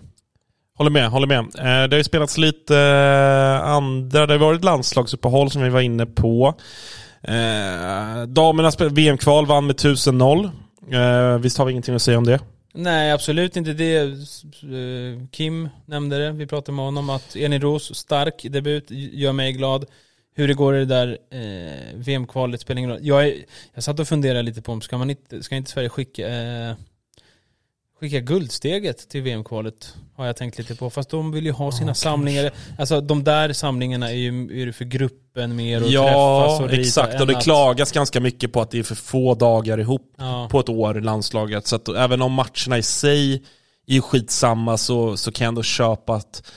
Håller 0.77 0.91
med, 0.91 1.09
håller 1.09 1.27
med. 1.27 1.39
Eh, 1.39 1.87
det 1.87 1.95
har 1.95 1.97
ju 1.97 2.03
spelats 2.03 2.37
lite 2.37 2.77
eh, 2.77 3.69
andra, 3.69 4.25
det 4.25 4.33
har 4.33 4.39
varit 4.39 4.63
landslagsuppehåll 4.63 5.51
som 5.51 5.61
vi 5.61 5.69
var 5.69 5.81
inne 5.81 6.05
på. 6.05 6.53
Eh, 7.21 8.23
damerna 8.27 8.71
spel- 8.71 8.89
VM-kval 8.93 9.45
vann 9.45 9.67
med 9.67 9.75
1000-0. 9.75 10.49
Eh, 10.91 11.37
visst 11.39 11.57
har 11.57 11.65
vi 11.65 11.71
ingenting 11.71 11.95
att 11.95 12.01
säga 12.01 12.17
om 12.17 12.23
det? 12.25 12.39
Nej 12.73 13.11
absolut 13.11 13.55
inte 13.57 13.73
det. 13.73 13.95
Eh, 13.97 15.27
Kim 15.31 15.69
nämnde 15.85 16.17
det, 16.17 16.31
vi 16.31 16.47
pratade 16.47 16.75
med 16.75 16.85
honom 16.85 17.09
att 17.09 17.35
Elin 17.35 17.61
Ros, 17.61 17.95
stark 17.95 18.45
debut, 18.49 18.85
gör 18.89 19.31
mig 19.33 19.51
glad. 19.51 19.85
Hur 20.37 20.47
det 20.47 20.53
går 20.53 20.75
i 20.75 20.79
det 20.79 20.85
där 20.85 21.17
eh, 21.31 21.95
VM-kvalet 21.95 22.61
spelar 22.61 22.79
ingen 22.79 22.91
roll. 22.91 22.99
Jag, 23.01 23.27
är, 23.27 23.35
jag 23.73 23.83
satt 23.83 23.99
och 23.99 24.07
funderade 24.07 24.41
lite 24.41 24.61
på 24.61 24.71
om, 24.71 24.81
ska, 24.81 24.97
man 24.97 25.09
inte, 25.09 25.43
ska 25.43 25.55
inte 25.55 25.71
Sverige 25.71 25.89
skicka, 25.89 26.27
eh, 26.27 26.73
skicka 27.99 28.19
guldsteget 28.19 29.09
till 29.09 29.21
VM-kvalet? 29.21 29.95
Har 30.15 30.25
jag 30.25 30.35
tänkt 30.35 30.57
lite 30.57 30.75
på. 30.75 30.89
Fast 30.89 31.09
de 31.09 31.31
vill 31.31 31.45
ju 31.45 31.51
ha 31.51 31.71
sina 31.71 31.93
samlingar. 31.95 32.51
Alltså 32.77 33.01
de 33.01 33.23
där 33.23 33.53
samlingarna 33.53 34.11
är 34.11 34.15
ju, 34.15 34.61
är 34.67 34.71
för 34.71 34.85
gruppen 34.85 35.55
mer 35.55 35.77
och 35.77 35.81
träffas 35.89 35.93
Ja, 35.93 36.59
och 36.63 36.69
rita 36.69 36.81
exakt. 36.81 37.21
Och 37.21 37.27
det 37.27 37.37
att- 37.37 37.43
klagas 37.43 37.91
ganska 37.91 38.19
mycket 38.19 38.53
på 38.53 38.61
att 38.61 38.71
det 38.71 38.79
är 38.79 38.83
för 38.83 38.95
få 38.95 39.35
dagar 39.35 39.77
ihop 39.79 40.13
Ja. 40.17 40.47
på 40.51 40.59
ett 40.59 40.69
år 40.69 40.97
i 40.97 41.01
landslaget. 41.01 41.67
Så 41.67 41.75
att 41.75 41.87
även 41.89 42.21
om 42.21 42.31
matcherna 42.33 42.77
i 42.77 42.83
sig 42.83 43.43
är 43.87 44.01
skitsamma 44.01 44.77
så, 44.77 45.17
så 45.17 45.31
kan 45.31 45.45
jag 45.45 45.49
ändå 45.49 45.63
köpa 45.63 46.13
att 46.15 46.51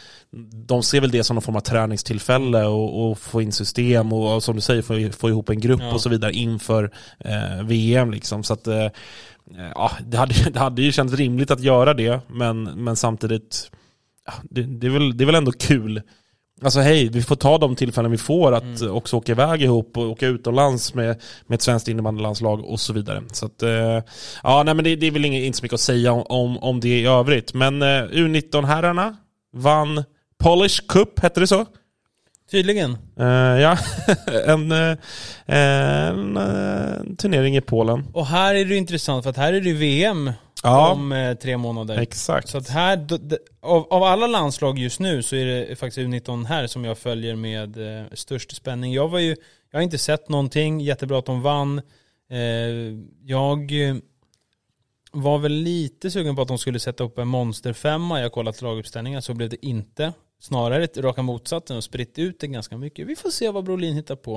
de 0.66 0.82
ser 0.82 1.00
väl 1.00 1.10
det 1.10 1.24
som 1.24 1.34
någon 1.34 1.42
form 1.42 1.56
av 1.56 1.60
träningstillfälle 1.60 2.64
och, 2.64 3.10
och 3.10 3.18
få 3.18 3.42
in 3.42 3.52
system 3.52 4.12
och, 4.12 4.34
och 4.34 4.42
som 4.42 4.54
du 4.54 4.60
säger 4.60 4.82
få, 4.82 5.12
få 5.18 5.28
ihop 5.28 5.48
en 5.48 5.60
grupp 5.60 5.80
Ja. 5.80 5.94
och 5.94 6.00
så 6.00 6.08
vidare 6.08 6.32
inför 6.32 6.90
eh, 7.18 7.64
VM 7.64 8.10
liksom. 8.10 8.42
Så 8.44 8.52
att 8.52 8.66
eh, 8.66 8.86
ja, 9.74 9.90
det, 10.06 10.16
hade, 10.16 10.34
det 10.52 10.58
hade 10.58 10.82
ju 10.82 10.92
känts 10.92 11.14
rimligt 11.14 11.50
att 11.50 11.60
göra 11.60 11.94
det 11.94 12.20
men, 12.28 12.62
men 12.62 12.96
samtidigt 12.96 13.70
ja, 14.26 14.32
det, 14.50 14.62
det, 14.62 14.86
är 14.86 14.90
väl, 14.90 15.16
det 15.16 15.24
är 15.24 15.26
väl 15.26 15.34
ändå 15.34 15.52
kul 15.52 16.02
Alltså 16.62 16.80
hej, 16.80 17.08
vi 17.08 17.22
får 17.22 17.36
ta 17.36 17.58
de 17.58 17.76
tillfällen 17.76 18.10
vi 18.10 18.18
får 18.18 18.52
att 18.52 18.62
Mm. 18.80 18.94
också 18.94 19.16
åka 19.16 19.32
iväg 19.32 19.62
ihop 19.62 19.96
och 19.96 20.04
åka 20.10 20.26
utomlands 20.26 20.94
med, 20.94 21.20
med 21.46 21.56
ett 21.56 21.62
svenskt 21.62 21.88
innebandylandslag 21.88 22.64
och 22.64 22.80
så 22.80 22.92
vidare. 22.92 23.22
Så 23.32 23.46
att, 23.46 23.62
eh, 23.62 24.02
ja 24.42 24.62
nej 24.62 24.74
men 24.74 24.84
det, 24.84 24.96
det 24.96 25.06
är 25.06 25.10
väl 25.10 25.24
inget, 25.24 25.44
inte 25.44 25.58
så 25.58 25.64
mycket 25.64 25.74
att 25.74 25.80
säga 25.80 26.12
om, 26.12 26.22
om, 26.28 26.58
om 26.58 26.80
det 26.80 26.88
i 27.00 27.06
övrigt. 27.06 27.54
Men 27.54 27.82
eh, 27.82 27.86
U19-herrarna 28.10 29.16
vann 29.56 30.04
Polish 30.38 30.86
Cup, 30.88 31.18
hette 31.20 31.40
det 31.40 31.46
så? 31.46 31.66
Tydligen. 32.50 32.98
Eh, 33.16 33.26
ja, 33.60 33.78
en, 34.46 34.72
eh, 34.72 34.96
en, 35.46 36.36
eh, 36.36 37.16
turnering 37.18 37.56
i 37.56 37.60
Polen. 37.60 38.04
Och 38.12 38.26
här 38.26 38.54
är 38.54 38.64
det 38.64 38.76
intressant 38.76 39.22
för 39.22 39.30
att 39.30 39.36
här 39.36 39.52
är 39.52 39.60
det 39.60 39.72
VM 39.72 40.32
Ja, 40.62 40.92
om 40.92 41.36
tre 41.42 41.56
månader. 41.56 41.98
exakt. 41.98 42.48
Så 42.48 42.58
att 42.58 42.68
här, 42.68 43.06
av, 43.60 43.86
av 43.92 44.02
alla 44.02 44.26
landslag 44.26 44.78
just 44.78 45.00
nu 45.00 45.22
så 45.22 45.36
är 45.36 45.46
det 45.46 45.76
faktiskt 45.76 45.98
U19 45.98 46.44
här 46.44 46.66
som 46.66 46.84
jag 46.84 46.98
följer 46.98 47.34
med 47.36 47.78
störst 48.12 48.56
spänning. 48.56 48.92
Jag 48.92 49.08
var 49.08 49.18
ju, 49.18 49.36
jag 49.70 49.78
har 49.78 49.82
inte 49.82 49.98
sett 49.98 50.28
någonting, 50.28 50.80
jättebra 50.80 51.18
att 51.18 51.26
de 51.26 51.42
vann. 51.42 51.80
Jag 53.24 53.70
var 55.12 55.38
väl 55.38 55.52
lite 55.52 56.10
sugen 56.10 56.36
på 56.36 56.42
att 56.42 56.48
de 56.48 56.58
skulle 56.58 56.80
sätta 56.80 57.04
upp 57.04 57.18
en 57.18 57.28
monsterfemma. 57.28 58.18
Jag 58.18 58.24
har 58.24 58.30
kollat 58.30 58.62
laguppställningar, 58.62 59.20
så 59.20 59.34
blev 59.34 59.48
det 59.48 59.66
inte. 59.66 60.12
Snarare 60.40 60.86
raka 60.86 61.22
motsatsen 61.22 61.76
och 61.76 61.84
spritt 61.84 62.18
ut 62.18 62.40
det 62.40 62.46
ganska 62.46 62.76
mycket. 62.76 63.06
Vi 63.06 63.16
får 63.16 63.30
se 63.30 63.50
vad 63.50 63.64
Brolin 63.64 63.94
hittar 63.94 64.16
på. 64.16 64.36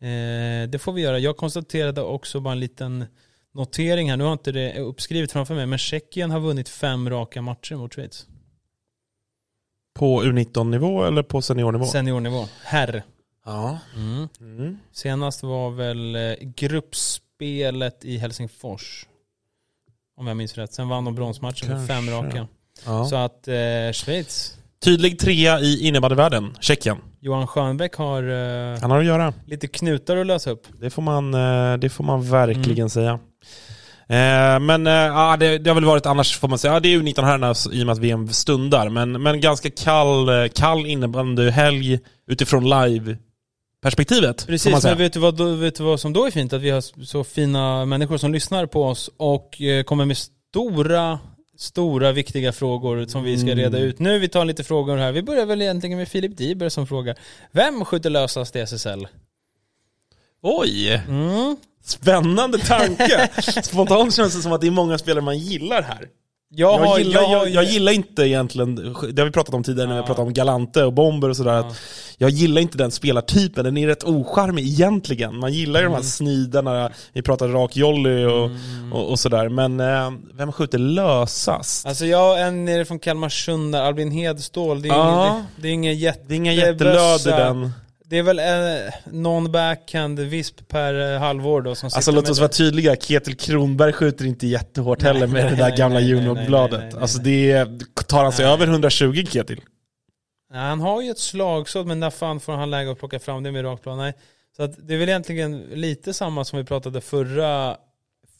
Eh, 0.00 0.68
det 0.68 0.80
får 0.80 0.92
vi 0.92 1.02
göra. 1.02 1.18
Jag 1.18 1.36
konstaterade 1.36 2.02
också 2.02 2.40
bara 2.40 2.52
en 2.52 2.60
liten 2.60 3.04
notering 3.54 4.10
här. 4.10 4.16
Nu 4.16 4.24
har 4.24 4.32
inte 4.32 4.52
det 4.52 4.78
uppskrivet 4.78 5.32
framför 5.32 5.54
mig, 5.54 5.66
men 5.66 5.78
Tjeckien 5.78 6.30
har 6.30 6.40
vunnit 6.40 6.68
fem 6.68 7.10
raka 7.10 7.42
matcher 7.42 7.74
mot 7.74 7.94
Schweiz. 7.94 8.26
På 9.94 10.22
U19-nivå 10.22 11.04
eller 11.04 11.22
på 11.22 11.42
seniornivå? 11.42 11.84
Seniornivå. 11.84 12.48
Herr. 12.64 13.02
Ja. 13.44 13.78
Mm. 13.96 14.28
Mm. 14.40 14.78
Senast 14.92 15.42
var 15.42 15.70
väl 15.70 16.16
eh, 16.16 16.34
gruppspelet 16.40 18.04
i 18.04 18.16
Helsingfors. 18.16 19.06
Om 20.16 20.26
jag 20.26 20.36
minns 20.36 20.58
rätt. 20.58 20.72
Sen 20.72 20.88
vann 20.88 21.04
de 21.04 21.14
bronsmatchen 21.14 21.68
med 21.68 21.86
fem 21.86 22.10
raka. 22.10 22.48
Ja. 22.86 23.04
Så 23.04 23.16
att 23.16 23.48
eh, 23.48 23.92
Schweiz, 23.92 24.58
Tydlig 24.84 25.18
trea 25.18 25.60
i 25.60 25.86
innebandyvärlden, 25.88 26.56
Tjeckien. 26.60 26.96
Johan 27.20 27.46
Schönbeck 27.46 27.94
har 27.94 28.22
eh, 28.22 28.80
Han 28.80 28.90
har 28.90 28.98
att 28.98 29.04
göra. 29.04 29.32
lite 29.46 29.66
knutar 29.68 30.16
att 30.16 30.26
lösa 30.26 30.50
upp. 30.50 30.66
Det 30.80 30.90
får 30.90 31.02
man, 31.02 31.34
eh, 31.34 31.76
det 31.78 31.88
får 31.88 32.04
man 32.04 32.30
verkligen 32.30 32.78
Mm. 32.78 32.88
säga. 32.88 33.12
Eh, 34.08 34.60
Men 34.60 34.86
eh, 34.86 34.92
ja, 34.92 35.36
det, 35.40 35.58
det 35.58 35.70
har 35.70 35.74
väl 35.74 35.84
varit 35.84 36.06
annars 36.06 36.36
får 36.36 36.48
man 36.48 36.58
säga, 36.58 36.72
ja, 36.74 36.80
det 36.80 36.88
är 36.88 36.90
ju 36.90 37.02
19 37.02 37.24
herrarna 37.24 37.54
i 37.72 37.82
och 37.82 37.86
med 37.86 37.92
att 37.92 37.98
VM 37.98 38.28
stundar, 38.28 38.88
men, 38.88 39.22
men 39.22 39.40
ganska 39.40 39.70
kall, 39.70 40.28
eh, 40.28 40.48
kall 40.54 40.86
innebandyhelg 40.86 41.98
utifrån 42.26 42.64
live-perspektivet. 42.70 44.40
får 44.42 44.46
man 44.46 44.52
Precis, 44.54 44.82
säga. 44.82 44.94
men 44.94 44.98
vet 44.98 45.12
du, 45.12 45.20
vad, 45.20 45.36
då- 45.36 45.54
vet 45.54 45.74
du 45.76 45.82
vad 45.84 46.00
som 46.00 46.12
då 46.12 46.26
är 46.26 46.30
fint? 46.30 46.52
Att 46.52 46.60
vi 46.62 46.70
har 46.70 47.04
så 47.04 47.24
fina 47.24 47.84
människor 47.84 48.16
som 48.16 48.32
lyssnar 48.32 48.66
på 48.66 48.84
oss 48.84 49.10
och 49.16 49.60
eh, 49.62 49.82
kommer 49.82 50.04
med 50.04 50.16
stora, 50.16 51.18
stora 51.62 52.12
viktiga 52.12 52.52
frågor 52.52 53.06
som 53.06 53.22
vi 53.24 53.38
ska 53.38 53.46
reda 53.54 53.76
Mm. 53.78 53.88
ut. 53.88 53.98
Nu 53.98 54.18
vi 54.18 54.28
tar 54.28 54.44
lite 54.44 54.64
frågor 54.64 54.96
här. 54.96 55.12
Vi 55.12 55.22
börjar 55.22 55.46
väl 55.46 55.62
egentligen 55.62 55.98
med 55.98 56.08
Filip 56.08 56.36
Diber 56.36 56.68
som 56.68 56.86
frågar. 56.86 57.18
Vem 57.50 57.84
skjuter 57.84 58.10
lösast 58.10 58.56
i 58.56 58.58
SSL? 58.60 59.06
Oj! 60.42 60.92
Mm. 61.08 61.56
Spännande 61.84 62.58
tanke! 62.58 63.28
Spontant 63.62 64.14
känns 64.14 64.36
det 64.36 64.42
som 64.42 64.52
att 64.52 64.60
det 64.60 64.66
är 64.66 64.70
många 64.70 64.98
spelare 64.98 65.24
man 65.24 65.38
gillar 65.38 65.82
här. 65.82 66.08
Jag, 66.54 66.78
har, 66.78 66.98
gillar, 66.98 67.20
jag, 67.22 67.28
har- 67.28 67.36
jag, 67.46 67.48
jag 67.48 67.64
gillar 67.64 67.92
inte 67.92 68.22
egentligen, 68.22 68.74
det 69.12 69.22
har 69.22 69.24
vi 69.24 69.30
pratat 69.32 69.54
om 69.54 69.62
tidigare 69.64 69.88
när 69.88 69.94
vi 69.94 70.00
Ja. 70.00 70.06
pratat 70.06 70.26
om 70.26 70.32
Galante 70.32 70.84
och 70.84 70.92
Bomber 70.92 71.28
och 71.30 71.36
sådär, 71.36 71.52
att 71.52 71.76
jag 72.18 72.30
gillar 72.30 72.62
inte 72.62 72.78
den 72.78 72.90
spelartypen, 72.90 73.64
den 73.64 73.76
är 73.76 73.86
rätt 73.86 74.04
ocharmig 74.04 74.64
egentligen. 74.66 75.36
Man 75.38 75.52
gillar 75.52 75.80
ju 75.80 75.84
de 75.86 75.90
här 75.90 75.96
Mm. 75.98 76.02
snidarna, 76.10 76.90
vi 77.12 77.22
pratar 77.22 77.48
rak 77.48 77.76
jolly 77.76 78.24
och, 78.24 78.44
Mm. 78.46 78.92
och, 78.92 79.10
och 79.10 79.18
sådär, 79.18 79.48
men 79.48 79.80
eh, 79.80 80.10
vem 80.34 80.52
skjuter 80.52 80.78
lösast? 80.78 81.86
Alltså 81.86 82.06
jag, 82.06 82.40
en 82.42 82.64
nere 82.64 82.84
från 82.84 82.98
Kalmarsund 82.98 83.74
där, 83.74 83.82
Albin 83.82 84.10
Hedstål, 84.10 84.82
det 84.82 84.88
är 84.88 84.92
Ja. 84.92 85.26
ingen, 85.26 85.44
det, 85.56 85.62
det 85.62 85.68
är 85.68 85.72
ingen 85.72 85.98
jätte... 85.98 86.20
det 86.26 86.34
är 86.34 86.36
inga 86.36 86.52
jättelöd 86.52 87.20
i 87.20 87.24
den. 87.30 87.70
Det 88.12 88.18
är 88.18 88.22
väl 88.22 88.38
eh, 88.38 88.92
någon 89.04 89.52
backhand 89.52 90.20
visp 90.20 90.68
per 90.68 91.14
eh, 91.14 91.20
halvår 91.20 91.62
då 91.62 91.74
som 91.74 91.86
Alltså 91.86 92.00
sitter 92.00 92.12
låt 92.12 92.24
med 92.24 92.30
oss 92.30 92.38
vara 92.38 92.48
tydliga, 92.48 92.96
Ketil 92.96 93.36
Kronberg 93.36 93.92
skjuter 93.92 94.24
inte 94.24 94.46
jättehårt 94.46 95.02
Nej, 95.02 95.12
heller 95.12 95.26
med 95.26 95.42
nej, 95.44 95.50
det 95.50 95.56
där 95.56 95.68
nej, 95.68 95.78
gamla 95.78 95.98
nej, 95.98 96.14
nej, 96.70 96.92
Alltså 97.00 97.18
det, 97.18 97.66
tar 98.06 98.22
han 98.22 98.32
sig 98.32 98.46
över 98.46 98.66
120 98.66 99.24
Ketil? 99.30 99.60
Nej, 100.50 100.60
han 100.60 100.80
har 100.80 101.02
ju 101.02 101.10
ett 101.10 101.18
slagsådd, 101.18 101.86
men 101.86 102.00
när 102.00 102.10
fan 102.10 102.40
får 102.40 102.52
han 102.52 102.70
läge 102.70 102.92
att 102.92 102.98
plocka 102.98 103.18
fram 103.18 103.42
det 103.42 103.52
med 103.52 103.64
rakplan? 103.64 103.98
Nej. 103.98 104.14
Så 104.56 104.62
att 104.62 104.88
det 104.88 104.94
är 104.94 104.98
väl 104.98 105.08
egentligen 105.08 105.60
lite 105.60 106.14
samma 106.14 106.44
som 106.44 106.58
vi 106.58 106.64
pratade 106.64 107.00
förra, 107.00 107.76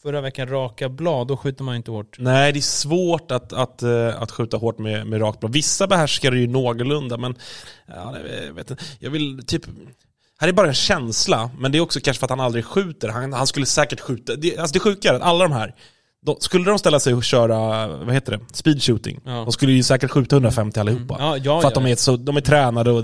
förra 0.03 0.21
veckan, 0.21 0.49
raka 0.49 0.89
blad. 0.89 1.29
Då 1.29 1.37
skjuter 1.37 1.65
man 1.65 1.77
inte 1.77 1.91
hårt. 1.91 2.17
Nej, 2.19 2.53
det 2.53 2.59
är 2.59 2.61
svårt 2.61 3.31
att, 3.31 3.53
att, 3.53 3.83
eh, 3.83 4.23
att 4.23 4.31
skjuta 4.31 4.57
hårt 4.57 4.79
med, 4.79 5.07
med 5.07 5.21
rakt 5.21 5.41
blad. 5.41 5.53
Vissa 5.53 5.87
behärskar 5.87 6.31
det 6.31 6.39
ju 6.39 6.47
någorlunda, 6.47 7.17
men 7.17 7.35
ja, 7.87 8.15
jag, 8.47 8.55
vet 8.55 8.71
inte. 8.71 8.85
jag 8.99 9.11
vill 9.11 9.43
typ... 9.47 9.63
Här 10.39 10.49
är 10.49 10.53
bara 10.53 10.69
en 10.69 10.75
känsla, 10.75 11.51
men 11.59 11.73
det 11.73 11.79
är 11.79 11.83
också 11.83 12.01
kanske 12.01 12.19
för 12.19 12.27
att 12.27 12.31
han 12.31 12.41
aldrig 12.41 12.65
skjuter. 12.65 13.09
Han, 13.09 13.33
han 13.33 13.47
skulle 13.47 13.67
säkert 13.67 14.01
skjuta. 14.01 14.37
Det, 14.37 14.59
alltså 14.59 14.73
det 14.73 14.81
sjuka 14.81 15.09
är 15.11 15.15
att 15.15 15.23
alla 15.23 15.45
de 15.45 15.53
här, 15.53 15.75
de, 16.27 16.37
skulle 16.41 16.65
de 16.65 16.79
ställa 16.79 17.01
sig 17.01 17.15
och 17.15 17.25
köra, 17.25 17.89
vad 17.89 18.15
heter 18.15 18.33
det, 18.33 18.41
speed 18.53 18.83
shooting, 18.83 19.21
Ja. 19.25 19.31
de 19.33 19.53
skulle 19.53 19.73
ju 19.73 19.83
säkert 19.83 20.11
skjuta 20.11 20.37
150 20.37 20.81
allihopa. 20.81 21.17
Ja, 21.19 21.37
ja, 21.37 21.61
för 21.61 21.69
att 21.69 21.75
de 21.75 21.87
är, 21.87 21.97
så, 21.97 22.17
de 22.17 22.37
är 22.37 22.41
tränade 22.41 22.91
och 22.91 23.03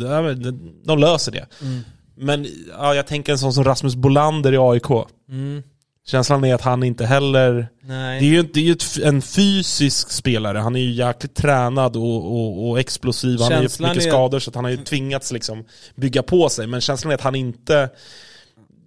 de 0.85 0.99
löser 0.99 1.33
det. 1.33 1.47
Mm. 1.63 1.81
Men 2.17 2.47
ja, 2.79 2.95
jag 2.95 3.07
tänker 3.07 3.33
en 3.33 3.39
sån 3.39 3.53
som 3.53 3.65
Rasmus 3.65 3.95
Bolander 3.95 4.53
i 4.53 4.57
AIK. 4.59 4.91
Mm. 5.29 5.63
Känslan 6.09 6.45
är 6.45 6.55
att 6.55 6.61
han 6.61 6.83
inte 6.83 7.07
heller 7.07 7.69
Nej. 7.81 8.21
det 8.21 8.27
är 8.27 8.31
ju, 8.31 8.43
det 8.43 8.61
är 8.61 8.65
ju 8.65 8.73
ett, 8.73 8.99
en 9.05 9.23
fysisk 9.23 10.11
spelare, 10.11 10.59
han 10.59 10.77
är 10.77 10.81
ju 10.81 10.93
jäkligt 10.93 11.35
tränad 11.35 11.97
och, 11.97 12.33
och, 12.33 12.69
och 12.69 12.81
explosiv, 12.81 13.41
han 13.41 13.53
har 13.53 13.63
ju 13.63 13.69
Känslan 13.69 13.91
mycket 13.91 14.07
är- 14.07 14.11
skador 14.11 14.39
så 14.39 14.51
han 14.55 14.65
har 14.65 14.71
ju 14.71 14.77
tvingats 14.77 15.33
liksom 15.33 15.65
bygga 15.95 16.23
på 16.23 16.49
sig, 16.49 16.67
men 16.67 16.81
känslan 16.81 17.11
är 17.11 17.15
att 17.15 17.21
han 17.21 17.35
inte... 17.35 17.91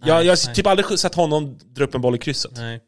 jag 0.06 0.26
jag 0.26 0.32
har 0.32 0.48
nej. 0.48 0.56
typ 0.56 0.68
aldrig 0.68 1.00
sett 1.00 1.16
honom 1.16 1.58
dra 1.64 1.84
upp 1.84 1.96
en 1.96 2.02
boll 2.02 2.16
i 2.16 2.18
krysset. 2.18 2.52
Nej. 2.56 2.80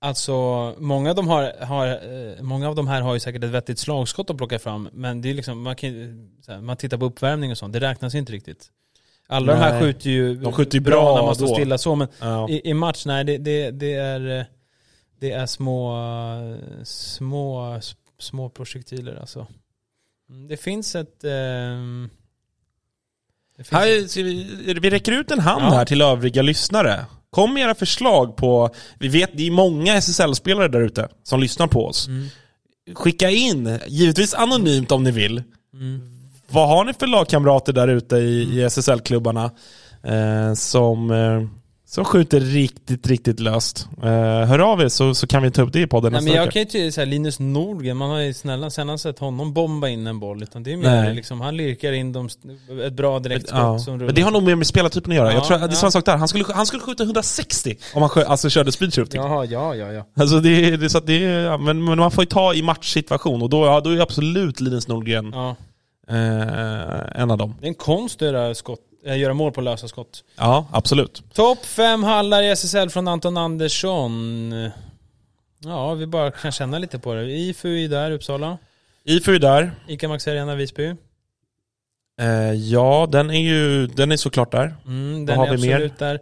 Alltså, 0.00 0.32
många 0.78 1.10
av, 1.10 1.16
de 1.16 1.28
har, 1.28 1.64
har, 1.64 1.86
eh, 1.86 2.42
många 2.42 2.68
av 2.68 2.74
de 2.74 2.88
här 2.88 3.02
har 3.02 3.14
ju 3.14 3.20
säkert 3.20 3.44
ett 3.44 3.50
vettigt 3.50 3.78
slagskott 3.78 4.30
att 4.30 4.36
plocka 4.36 4.58
fram, 4.58 4.88
men 4.92 5.22
det 5.22 5.30
är 5.30 5.34
liksom, 5.34 5.62
man, 5.62 5.76
kan, 5.76 6.28
man 6.60 6.76
tittar 6.76 6.98
på 6.98 7.04
uppvärmning 7.04 7.50
och 7.50 7.58
sånt, 7.58 7.72
det 7.72 7.80
räknas 7.80 8.14
inte 8.14 8.32
riktigt. 8.32 8.70
Alla 9.30 9.52
de 9.52 9.58
här 9.58 9.72
Nej. 9.72 9.80
skjuter 9.82 10.10
ju, 10.10 10.34
De 10.36 10.52
skjuter 10.52 10.74
ju 10.74 10.80
bra 10.80 11.14
när 11.16 11.22
man 11.22 11.34
står 11.34 11.46
då. 11.48 11.54
stilla 11.54 11.78
så, 11.78 11.94
men 11.94 12.08
Ja. 12.20 12.48
i, 12.48 12.70
i 12.70 12.74
match, 12.74 13.02
nej 13.06 13.24
det, 13.24 13.38
det, 13.38 13.70
det 13.70 13.92
är, 13.94 14.38
eh, 14.40 14.44
det 15.20 15.30
är 15.32 15.46
små, 15.46 15.96
eh, 15.98 16.82
små, 16.84 17.80
små 18.18 18.48
projektiler 18.48 19.16
alltså. 19.20 19.46
Mm, 20.30 20.48
Det 20.48 20.56
finns 20.56 20.94
ett... 20.94 21.24
ehm, 21.24 22.10
det 23.56 23.64
finns 23.64 23.72
Här, 24.16 24.22
vi, 24.22 24.74
vi 24.82 24.90
räcker 24.90 25.12
ut 25.12 25.30
en 25.30 25.40
hand 25.40 25.62
Ja. 25.62 25.70
här 25.70 25.84
till 25.84 26.02
övriga 26.02 26.42
lyssnare. 26.42 27.04
Kom 27.30 27.54
med 27.54 27.62
era 27.62 27.74
förslag 27.74 28.36
på, 28.36 28.70
vi 28.98 29.08
vet 29.08 29.30
det 29.36 29.46
är 29.46 29.50
många 29.50 29.94
SSL-spelare 29.96 30.68
där 30.68 30.80
ute 30.80 31.08
som 31.22 31.40
lyssnar 31.40 31.66
på 31.66 31.86
oss. 31.86 32.08
Mm. 32.08 32.26
Skicka 32.94 33.30
in, 33.30 33.78
givetvis 33.86 34.34
anonymt 34.34 34.92
om 34.92 35.04
ni 35.04 35.10
vill, 35.10 35.42
mm. 35.72 36.17
Vad 36.50 36.68
har 36.68 36.84
ni 36.84 36.94
för 36.94 37.06
lagkamrater 37.06 37.72
där 37.72 37.88
ute 37.88 38.16
i, 38.16 38.42
i 38.42 38.62
SSL-klubbarna 38.64 39.50
eh, 40.04 40.54
som, 40.54 41.10
eh, 41.10 41.48
som 41.86 42.04
skjuter 42.04 42.40
riktigt, 42.40 43.06
riktigt 43.06 43.40
löst. 43.40 43.88
Eh, 44.02 44.08
hör 44.48 44.58
av 44.58 44.80
er 44.80 44.88
så, 44.88 45.14
så 45.14 45.26
kan 45.26 45.42
vi 45.42 45.50
ta 45.50 45.62
upp 45.62 45.72
det 45.72 45.80
i 45.80 45.86
podden 45.86 46.12
Nej, 46.12 46.20
nästa 46.20 46.30
men 46.30 46.36
jag 46.36 46.42
vecka. 46.42 46.52
kan 46.52 46.60
ju 46.62 46.66
tycka 46.66 46.92
såhär, 46.92 47.06
Linus 47.06 47.38
Nordgren, 47.38 47.96
man 47.96 48.10
har 48.10 48.18
ju 48.18 48.34
snälla 48.34 48.70
sällan 48.70 48.98
sett 48.98 49.18
honom 49.18 49.52
bomba 49.52 49.88
in 49.88 50.06
en 50.06 50.20
boll, 50.20 50.42
utan 50.42 50.62
det 50.62 50.72
är 50.72 50.76
mer 50.76 51.02
Nej. 51.02 51.14
liksom, 51.14 51.40
han 51.40 51.56
lirkar 51.56 51.92
in 51.92 52.12
dem, 52.12 52.28
ett 52.86 52.92
bra 52.92 53.18
direktskott 53.18 53.58
Ja. 53.60 53.78
som 53.78 53.94
rullar. 53.94 54.06
Men 54.06 54.14
det 54.14 54.22
har 54.22 54.30
nog 54.30 54.42
mer 54.42 54.54
med 54.54 54.66
spelartypen 54.66 55.12
att 55.12 55.16
göra. 55.16 55.28
Ja, 55.28 55.34
jag 55.34 55.44
tror 55.44 55.54
att 55.54 55.62
det 55.62 55.66
är 55.66 55.70
ja. 55.70 55.74
samma 55.76 55.90
sak 55.90 56.04
där. 56.04 56.16
Han 56.16 56.28
skulle, 56.28 56.44
han 56.54 56.66
skulle 56.66 56.82
skjuta 56.82 57.02
160 57.02 57.76
om 57.94 58.02
han 58.02 58.08
skö, 58.08 58.24
alltså 58.24 58.48
körde 58.50 58.72
speed 58.72 58.94
shooting. 58.94 59.20
Jaha, 59.20 59.44
ja, 59.44 59.74
ja, 59.74 59.92
ja. 59.92 60.06
Alltså 60.20 60.40
det, 60.40 60.48
är- 60.50 60.76
det, 60.76 60.84
är 60.86 60.88
så 60.88 60.98
att 60.98 61.06
det 61.06 61.24
är, 61.24 61.40
ja, 61.40 61.58
men, 61.58 61.84
men 61.84 61.98
man 61.98 62.10
får 62.10 62.24
ju 62.24 62.28
ta 62.28 62.54
i 62.54 62.62
matchsituation 62.62 63.42
och 63.42 63.50
då, 63.50 63.66
ja, 63.66 63.80
då 63.80 63.90
är 63.90 64.00
absolut 64.00 64.60
Linus 64.60 64.88
Nordgren 64.88 65.30
ja. 65.34 65.56
Eh, 66.08 67.20
en 67.22 67.30
av 67.30 67.38
dem. 67.38 67.54
Det 67.60 67.66
är 67.66 67.68
en 67.68 67.74
konst 67.74 68.22
att 68.22 68.28
göra, 68.28 68.54
skott, 68.54 68.80
äh, 69.04 69.18
göra 69.18 69.34
mål 69.34 69.52
på 69.52 69.60
lösa 69.60 69.88
skott. 69.88 70.24
Ja, 70.36 70.66
absolut. 70.72 71.22
Topp 71.32 71.64
fem 71.64 72.02
hallar 72.02 72.42
i 72.42 72.48
SSL 72.50 72.90
från 72.90 73.08
Anton 73.08 73.36
Andersson. 73.36 74.52
Ja, 75.64 75.94
vi 75.94 76.06
bara 76.06 76.30
kan 76.30 76.52
känna 76.52 76.78
lite 76.78 76.98
på 76.98 77.14
det. 77.14 77.32
IFU 77.32 77.84
är 77.84 77.88
där, 77.88 78.10
Uppsala. 78.10 78.58
IFU 79.04 79.34
är 79.34 79.38
där. 79.38 79.70
ICA 79.88 80.08
Maxi 80.08 80.30
Arena, 80.30 80.54
Visby. 80.54 80.94
Eh, 82.20 82.52
ja, 82.52 83.08
den 83.10 83.30
är 83.30 83.40
ju 83.40 83.86
den 83.86 84.12
är 84.12 84.16
såklart 84.16 84.52
där. 84.52 84.76
Mm, 84.86 85.18
Vad 85.18 85.26
den 85.26 85.38
har 85.38 85.46
är 85.46 85.56
vi 85.56 85.66
mer? 85.66 85.74
absolut 85.74 85.98
där. 85.98 86.20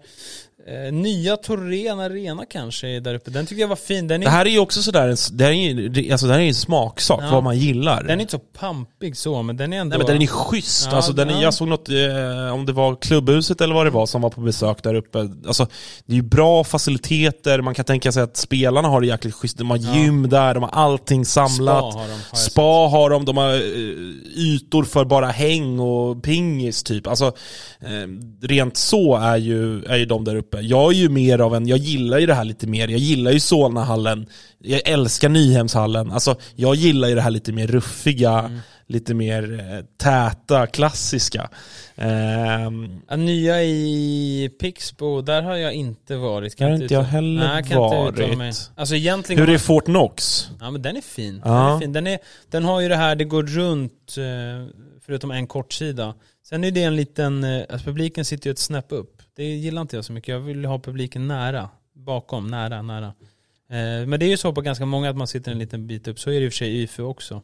Eh, 0.68 0.92
nya 0.92 1.36
Torén 1.36 2.00
Arena 2.00 2.44
kanske 2.50 2.88
är 2.88 3.00
där 3.00 3.14
uppe. 3.14 3.30
Den 3.30 3.46
tycker 3.46 3.60
jag 3.60 3.68
var 3.68 3.76
fin. 3.76 4.08
Den 4.08 4.22
är, 4.22 4.24
Det 4.26 4.30
här 4.30 4.46
är 4.46 4.50
ju 4.50 4.58
också 4.58 4.82
sådär, 4.82 5.16
det 5.36 5.44
här 5.44 5.50
är 5.50 5.54
ju, 5.54 6.12
alltså 6.12 6.26
det 6.26 6.32
här 6.32 6.40
är 6.40 6.44
en 6.44 6.54
smaksak, 6.54 7.20
Ja. 7.22 7.30
vad 7.32 7.42
man 7.44 7.58
gillar. 7.58 8.02
den 8.02 8.18
är 8.18 8.20
inte 8.20 8.30
så 8.30 8.38
pampig 8.38 9.16
så, 9.16 9.42
men 9.42 9.56
den 9.56 9.72
är 9.72 9.76
ändå... 9.80 9.88
Nej 9.88 9.98
men 9.98 10.06
den 10.06 10.22
är 10.22 10.26
schysst, 10.26 10.88
Ja, 10.90 10.96
alltså, 10.96 11.12
den 11.12 11.28
är, 11.30 11.32
ja. 11.34 11.42
jag 11.42 11.54
såg 11.54 11.68
något, 11.68 11.88
eh, 11.88 12.54
om 12.54 12.66
det 12.66 12.72
var 12.72 12.96
klubbhuset 12.96 13.60
eller 13.60 13.74
vad 13.74 13.86
det 13.86 13.90
var 13.90 14.06
som 14.06 14.22
var 14.22 14.30
på 14.30 14.40
besök 14.40 14.82
där 14.82 14.94
uppe. 14.94 15.18
Alltså, 15.46 15.66
det 16.06 16.12
är 16.12 16.16
ju 16.16 16.22
bra 16.22 16.64
faciliteter, 16.64 17.60
man 17.60 17.74
kan 17.74 17.84
tänka 17.84 18.12
sig 18.12 18.22
att 18.22 18.36
spelarna 18.36 18.88
har 18.88 19.00
det 19.00 19.06
jäkligt 19.06 19.34
schysst. 19.34 19.58
De 19.58 19.70
har 19.70 19.78
Ja. 19.78 19.94
gym 19.96 20.28
där, 20.28 20.54
de 20.54 20.62
har 20.62 20.70
allting 20.70 21.24
samlat. 21.24 21.92
Spa 21.92 21.98
har 22.00 22.06
de, 22.08 22.12
har 22.30 22.36
Spa 22.36 22.62
har 22.96 23.10
de, 23.10 23.24
de 23.24 23.36
har 23.36 23.54
eh, 23.54 23.60
ytor 24.36 24.84
för 24.84 25.04
bara 25.04 25.26
häng 25.26 25.78
och 25.80 26.22
pingis 26.22 26.82
typ. 26.82 27.06
Alltså, 27.06 27.26
eh, 27.80 28.08
rent 28.42 28.76
så 28.76 29.16
är 29.16 29.36
ju, 29.36 29.84
är 29.84 29.96
ju 29.96 30.04
de 30.04 30.24
där 30.24 30.36
uppe. 30.36 30.55
Jag 30.60 30.92
är 30.92 30.96
ju 30.96 31.08
mer 31.08 31.38
av 31.38 31.54
en, 31.54 31.66
jag 31.66 31.78
gillar 31.78 32.18
ju 32.18 32.26
det 32.26 32.34
här 32.34 32.44
lite 32.44 32.66
mer. 32.66 32.88
Jag 32.88 33.00
gillar 33.00 33.30
ju 33.30 33.40
Solnahallen. 33.40 34.26
Jag 34.58 34.88
älskar 34.88 35.28
Nyhemshallen. 35.28 36.10
Alltså, 36.12 36.36
jag 36.54 36.74
gillar 36.74 37.08
ju 37.08 37.14
det 37.14 37.20
här 37.20 37.30
lite 37.30 37.52
mer 37.52 37.66
ruffiga, 37.66 38.38
Mm. 38.38 38.58
lite 38.86 39.14
mer 39.14 39.60
eh, 39.60 39.84
täta, 39.98 40.66
klassiska. 40.66 41.50
Ja, 43.08 43.16
nya 43.16 43.62
i 43.62 44.50
Pixbo, 44.60 45.20
där 45.20 45.42
har 45.42 45.56
jag 45.56 45.72
inte 45.72 46.16
varit. 46.16 46.58
Där 46.58 46.66
har 46.70 46.74
inte 46.82 46.94
jag 46.94 47.02
heller 47.02 47.48
Nej, 47.48 47.62
kan 47.62 47.84
inte 47.84 47.96
uttala 48.22 48.36
varit. 48.36 48.70
Alltså 48.76 48.94
egentligen... 48.94 49.46
hur 49.46 49.54
är 49.54 49.58
Fort 49.58 49.84
Knox? 49.84 50.48
Ja 50.60 50.70
men 50.70 50.82
den 50.82 50.96
är 50.96 51.00
fin. 51.00 51.42
Ja. 51.44 51.50
Den, 51.50 51.76
är 51.76 51.80
fin. 51.80 51.92
Den, 51.92 52.06
är, 52.06 52.18
den 52.50 52.64
har 52.64 52.80
ju 52.80 52.88
det 52.88 52.96
här, 52.96 53.16
det 53.16 53.24
går 53.24 53.42
runt, 53.42 54.14
eh, 54.18 54.74
förutom 55.06 55.30
en 55.30 55.46
kortsida. 55.46 56.14
Sen 56.48 56.64
är 56.64 56.70
det 56.70 56.82
en 56.82 56.96
liten, 56.96 57.44
eh, 57.44 57.62
alltså 57.70 57.84
publiken 57.86 58.24
sitter 58.24 58.46
ju 58.46 58.52
ett 58.52 58.58
snäpp 58.58 58.86
upp. 58.92 59.15
Det 59.36 59.44
gillar 59.44 59.82
inte 59.82 59.96
jag 59.96 60.04
så 60.04 60.12
mycket. 60.12 60.28
Jag 60.28 60.40
vill 60.40 60.64
ha 60.64 60.78
publiken 60.78 61.28
nära, 61.28 61.68
bakom, 61.92 62.46
nära, 62.48 62.82
nära. 62.82 63.06
Eh, 63.70 64.06
Men 64.06 64.20
det 64.20 64.26
är 64.26 64.30
ju 64.30 64.36
så 64.36 64.52
på 64.52 64.60
ganska 64.60 64.86
många 64.86 65.10
att 65.10 65.16
man 65.16 65.26
sitter 65.26 65.52
en 65.52 65.58
liten 65.58 65.86
bit 65.86 66.08
upp. 66.08 66.18
Så 66.20 66.30
är 66.30 66.40
det 66.40 66.46
i 66.46 66.48
och 66.48 66.52
för 66.52 66.56
sig 66.56 66.68
i 66.68 66.82
IFU 66.82 67.02
också. 67.02 67.42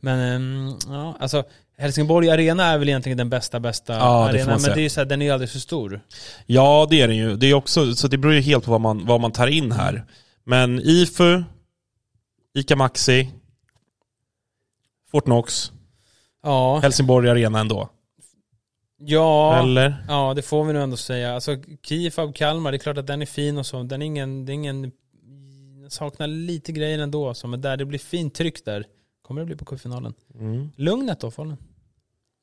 Men 0.00 0.18
ehm, 0.20 0.78
ja, 0.88 1.16
alltså 1.20 1.44
Helsingborg 1.76 2.30
Arena 2.30 2.64
är 2.64 2.78
väl 2.78 2.88
egentligen 2.88 3.18
den 3.18 3.30
bästa, 3.30 3.60
bästa 3.60 3.92
Ja, 3.92 4.28
arenan. 4.28 4.46
Men 4.46 4.60
säga. 4.60 4.74
det 4.74 4.80
är 4.80 4.82
ju 4.82 4.88
så 4.88 5.00
här, 5.00 5.04
den 5.06 5.22
är 5.22 5.26
ju 5.26 5.32
alldeles 5.32 5.52
för 5.52 5.58
stor. 5.58 6.00
Ja, 6.46 6.86
det 6.90 7.00
är 7.00 7.08
den 7.08 7.16
ju. 7.16 7.36
Det 7.36 7.46
är 7.46 7.54
också, 7.54 7.94
så 7.94 8.08
det 8.08 8.18
beror 8.18 8.34
ju 8.34 8.40
helt 8.40 8.64
på 8.64 8.70
vad 8.70 8.80
man, 8.80 9.06
vad 9.06 9.20
man 9.20 9.32
tar 9.32 9.46
in 9.46 9.72
här. 9.72 10.04
Men 10.44 10.80
IFU, 10.80 11.42
ICA 12.54 12.76
Maxi, 12.76 13.30
Fort 15.10 15.24
Knox, 15.24 15.72
Ja, 16.42 16.78
Helsingborg 16.78 17.30
Arena 17.30 17.60
ändå. 17.60 17.88
Ja. 19.06 19.58
Eller? 19.62 20.04
Ja, 20.08 20.34
det 20.34 20.42
får 20.42 20.64
vi 20.64 20.72
nog 20.72 20.82
ändå 20.82 20.96
säga. 20.96 21.34
Alltså 21.34 21.56
Kifab 21.86 22.34
Kalmar, 22.34 22.72
det 22.72 22.76
är 22.76 22.78
klart 22.78 22.98
att 22.98 23.06
den 23.06 23.22
är 23.22 23.26
fin 23.26 23.58
och 23.58 23.66
så. 23.66 23.82
Den 23.82 24.02
är 24.02 24.06
ingen, 24.06 24.46
det 24.46 24.52
är 24.52 24.54
ingen 24.54 24.82
den 25.80 25.90
saknar 25.90 26.26
lite 26.26 26.72
grejer 26.72 26.98
ändå. 26.98 27.34
Så, 27.34 27.46
men 27.48 27.60
där 27.60 27.76
det 27.76 27.84
blir 27.84 27.98
fint 27.98 28.34
tryck 28.34 28.64
där. 28.64 28.84
Kommer 29.26 29.40
det 29.40 29.44
bli 29.46 29.56
på 29.56 29.64
cupfinalen. 29.64 30.14
Mm. 30.40 30.70
Lugnet 30.76 31.20
då, 31.20 31.30
Falun? 31.30 31.56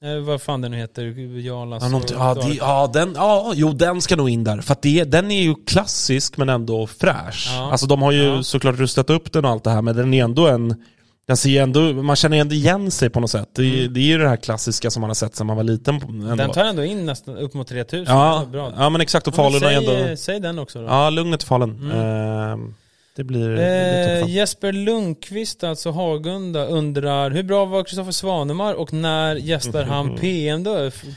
Eh, 0.04 0.18
vad 0.18 0.42
fan 0.42 0.62
den 0.62 0.72
nu 0.72 0.78
heter, 0.78 1.04
Jalas 1.40 1.84
Ja, 1.84 1.90
någonting- 1.90 2.18
ja, 2.20 2.34
det, 2.34 2.54
ja, 2.56 2.90
den, 2.94 3.14
ja, 3.16 3.52
jo 3.56 3.72
den 3.72 4.02
ska 4.02 4.16
nog 4.16 4.30
in 4.30 4.44
där. 4.44 4.62
För 4.62 4.72
att 4.74 4.82
det, 4.82 5.04
den 5.04 5.32
är 5.32 5.42
ju 5.42 5.56
klassisk 5.66 6.38
men 6.38 6.50
ändå 6.50 6.88
fräsch. 6.88 7.48
Ja. 7.56 7.72
Alltså 7.72 7.88
de 7.88 8.02
har 8.02 8.12
ju 8.12 8.24
Ja. 8.24 8.44
såklart 8.44 8.76
rustat 8.76 9.10
upp 9.10 9.32
den 9.32 9.46
och 9.46 9.52
allt 9.52 9.64
det 9.64 9.70
här, 9.72 9.82
men 9.82 9.96
den 9.96 10.14
är 10.14 10.24
ändå 10.24 10.48
en... 10.48 10.84
Den 11.32 11.38
ser 11.38 11.50
ju 11.50 11.58
ändå, 11.58 11.82
man 11.82 12.16
känner 12.16 12.38
ändå 12.38 12.56
igen 12.56 12.92
sig 12.92 13.10
på 13.10 13.20
något 13.20 13.32
sätt. 13.32 13.50
Det, 13.56 13.84
är- 13.84 13.88
det 13.88 14.00
är 14.00 14.04
ju 14.04 14.18
det 14.18 14.30
här 14.30 14.38
klassiska 14.38 14.92
som 14.92 15.02
man 15.02 15.10
har 15.10 15.16
sett 15.16 15.36
sedan 15.36 15.48
man 15.48 15.56
var 15.58 15.64
liten. 15.64 16.00
på- 16.00 16.08
Ändå. 16.08 16.26
Mm. 16.26 16.38
Den 16.38 16.52
tar 16.52 16.66
ändå 16.66 16.84
in 16.84 17.06
nästan 17.06 17.38
upp 17.38 17.54
mot 17.54 17.68
3000. 17.68 18.16
ja, 18.16 18.46
bra. 18.52 18.74
ja, 18.78 18.90
men 18.90 19.02
exakt. 19.02 19.28
Och 19.28 19.36
Falun 19.36 19.60
säg, 19.60 19.76
ändå... 19.76 20.16
säg 20.18 20.40
den 20.40 20.60
också 20.60 20.80
då. 20.80 20.86
Ja, 20.86 21.10
lugnet 21.10 21.44
i 21.44 21.46
Falun. 21.46 21.70
Mm. 21.92 21.98
Ehm, 22.02 22.74
det 23.16 23.24
blir, 23.24 23.50
det 23.50 23.56
blir 23.56 24.20
topp 24.20 24.30
Eh. 24.30 24.36
Jesper 24.36 24.72
Lundqvist, 24.72 25.64
alltså 25.64 25.92
Hagunda, 25.92 26.66
undrar 26.66 27.32
hur 27.32 27.44
bra 27.44 27.66
var 27.66 27.84
Kristoffer 27.84 28.12
Svanemar 28.12 28.74
och 28.74 28.94
när 28.94 29.36
gästar 29.36 29.84
han 29.84 30.16
PMD, 30.20 30.68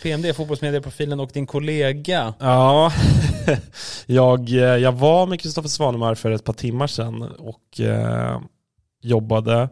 PMD 0.03 0.35
fotbollsmedieprofilen 0.37 1.21
och 1.21 1.31
din 1.33 1.47
kollega? 1.47 2.35
Ja, 2.41 2.93
jag, 4.07 4.49
eh, 4.51 4.57
jag 4.59 4.93
var 4.93 5.27
med 5.27 5.41
Kristoffer 5.41 5.69
Svanemar 5.69 6.15
för 6.15 6.31
ett 6.31 6.45
par 6.45 6.53
timmar 6.53 6.87
sedan 6.87 7.23
och 7.39 7.81
eh, 7.81 8.41
jobbade 9.03 9.69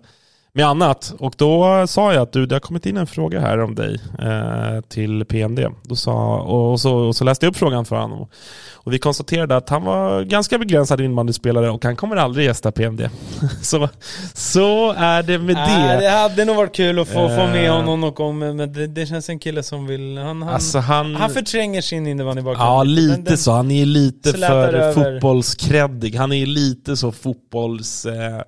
med 0.55 0.67
annat. 0.67 1.15
Och 1.19 1.35
då 1.37 1.87
sa 1.87 2.13
jag 2.13 2.23
att 2.23 2.33
du, 2.33 2.47
det 2.47 2.55
har 2.55 2.61
kommit 2.61 2.87
in 2.87 2.97
en 2.97 3.07
fråga 3.07 3.41
här 3.41 3.59
om 3.61 3.75
dig 3.75 3.99
eh, 4.19 4.81
till 4.89 5.25
PMD. 5.25 5.61
Då 5.83 5.97
sa, 5.97 6.41
och, 6.41 6.81
så, 6.81 6.95
och 6.95 7.17
så 7.17 7.25
läste 7.25 7.47
jag 7.47 7.51
upp 7.51 7.57
frågan 7.57 7.85
för 7.85 7.97
honom. 7.97 8.29
Och 8.75 8.93
vi 8.93 8.99
konstaterade 8.99 9.57
att 9.57 9.69
han 9.69 9.83
var 9.85 10.23
ganska 10.23 10.59
begränsad 10.59 11.01
inbandyspelare 11.01 11.71
och 11.71 11.85
han 11.85 11.97
kommer 11.97 12.17
aldrig 12.17 12.47
gästa 12.47 12.73
PMD. 12.73 13.09
så, 13.63 13.89
så 14.35 14.93
är 14.93 15.23
det 15.23 15.39
med 15.39 15.57
det. 15.57 15.97
det 16.01 16.11
hade 16.11 16.45
nog 16.45 16.57
varit 16.57 16.75
kul 16.75 16.99
att 16.99 17.09
få, 17.09 17.29
få 17.29 17.47
med 17.47 17.63
Eh. 17.67 17.77
honom 17.77 18.05
och 18.05 18.21
om, 18.21 18.39
men 18.39 18.57
det, 18.73 18.87
det 18.87 19.07
känns 19.07 19.29
en 19.29 19.39
kille 19.39 19.63
som 19.63 19.87
vill, 19.87 20.19
han, 20.19 20.43
han, 20.43 20.55
Alltså 20.55 20.79
han... 20.79 21.15
han 21.17 21.31
förtränger 21.31 21.81
sin 21.83 22.07
innebandybakgrund. 22.07 22.69
Ja, 22.69 22.83
lite 22.83 23.17
den- 23.23 23.39
så. 23.39 23.53
Han 23.53 23.71
är 23.71 23.87
lite 23.87 24.33
för 24.33 24.73
över. 24.75 24.93
fotbollskreddig. 25.13 26.15
Han 26.15 26.33
är 26.33 26.47
lite 26.47 26.97
så 26.97 27.13
fotbolls... 27.13 28.07
Eh, 28.07 28.41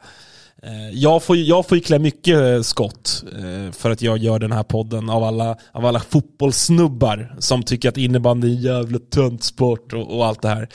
jag, 0.93 1.23
får, 1.23 1.37
jag 1.37 1.69
får 1.69 1.79
ju 1.79 1.85
klä 1.85 1.99
mycket 1.99 2.41
eh, 2.41 2.61
skott 2.61 3.25
eh, 3.39 3.73
för 3.73 3.91
att 3.91 4.03
jag 4.03 4.19
gör 4.19 4.39
den 4.39 4.53
här 4.53 4.63
podden 4.63 5.11
av 5.11 5.25
alla, 5.25 5.57
av 5.73 5.87
alla 5.87 6.01
fotbollssnubbar 6.01 7.37
som 7.39 7.63
tycker 7.63 7.89
att 7.89 7.97
innebandy 7.97 8.49
är 8.49 8.57
en 8.57 8.63
jävla 8.63 8.99
tönt 8.99 9.45
sport 9.45 9.93
och, 9.93 10.17
och 10.17 10.27
allt 10.27 10.43
det 10.43 10.49
här. 10.49 10.69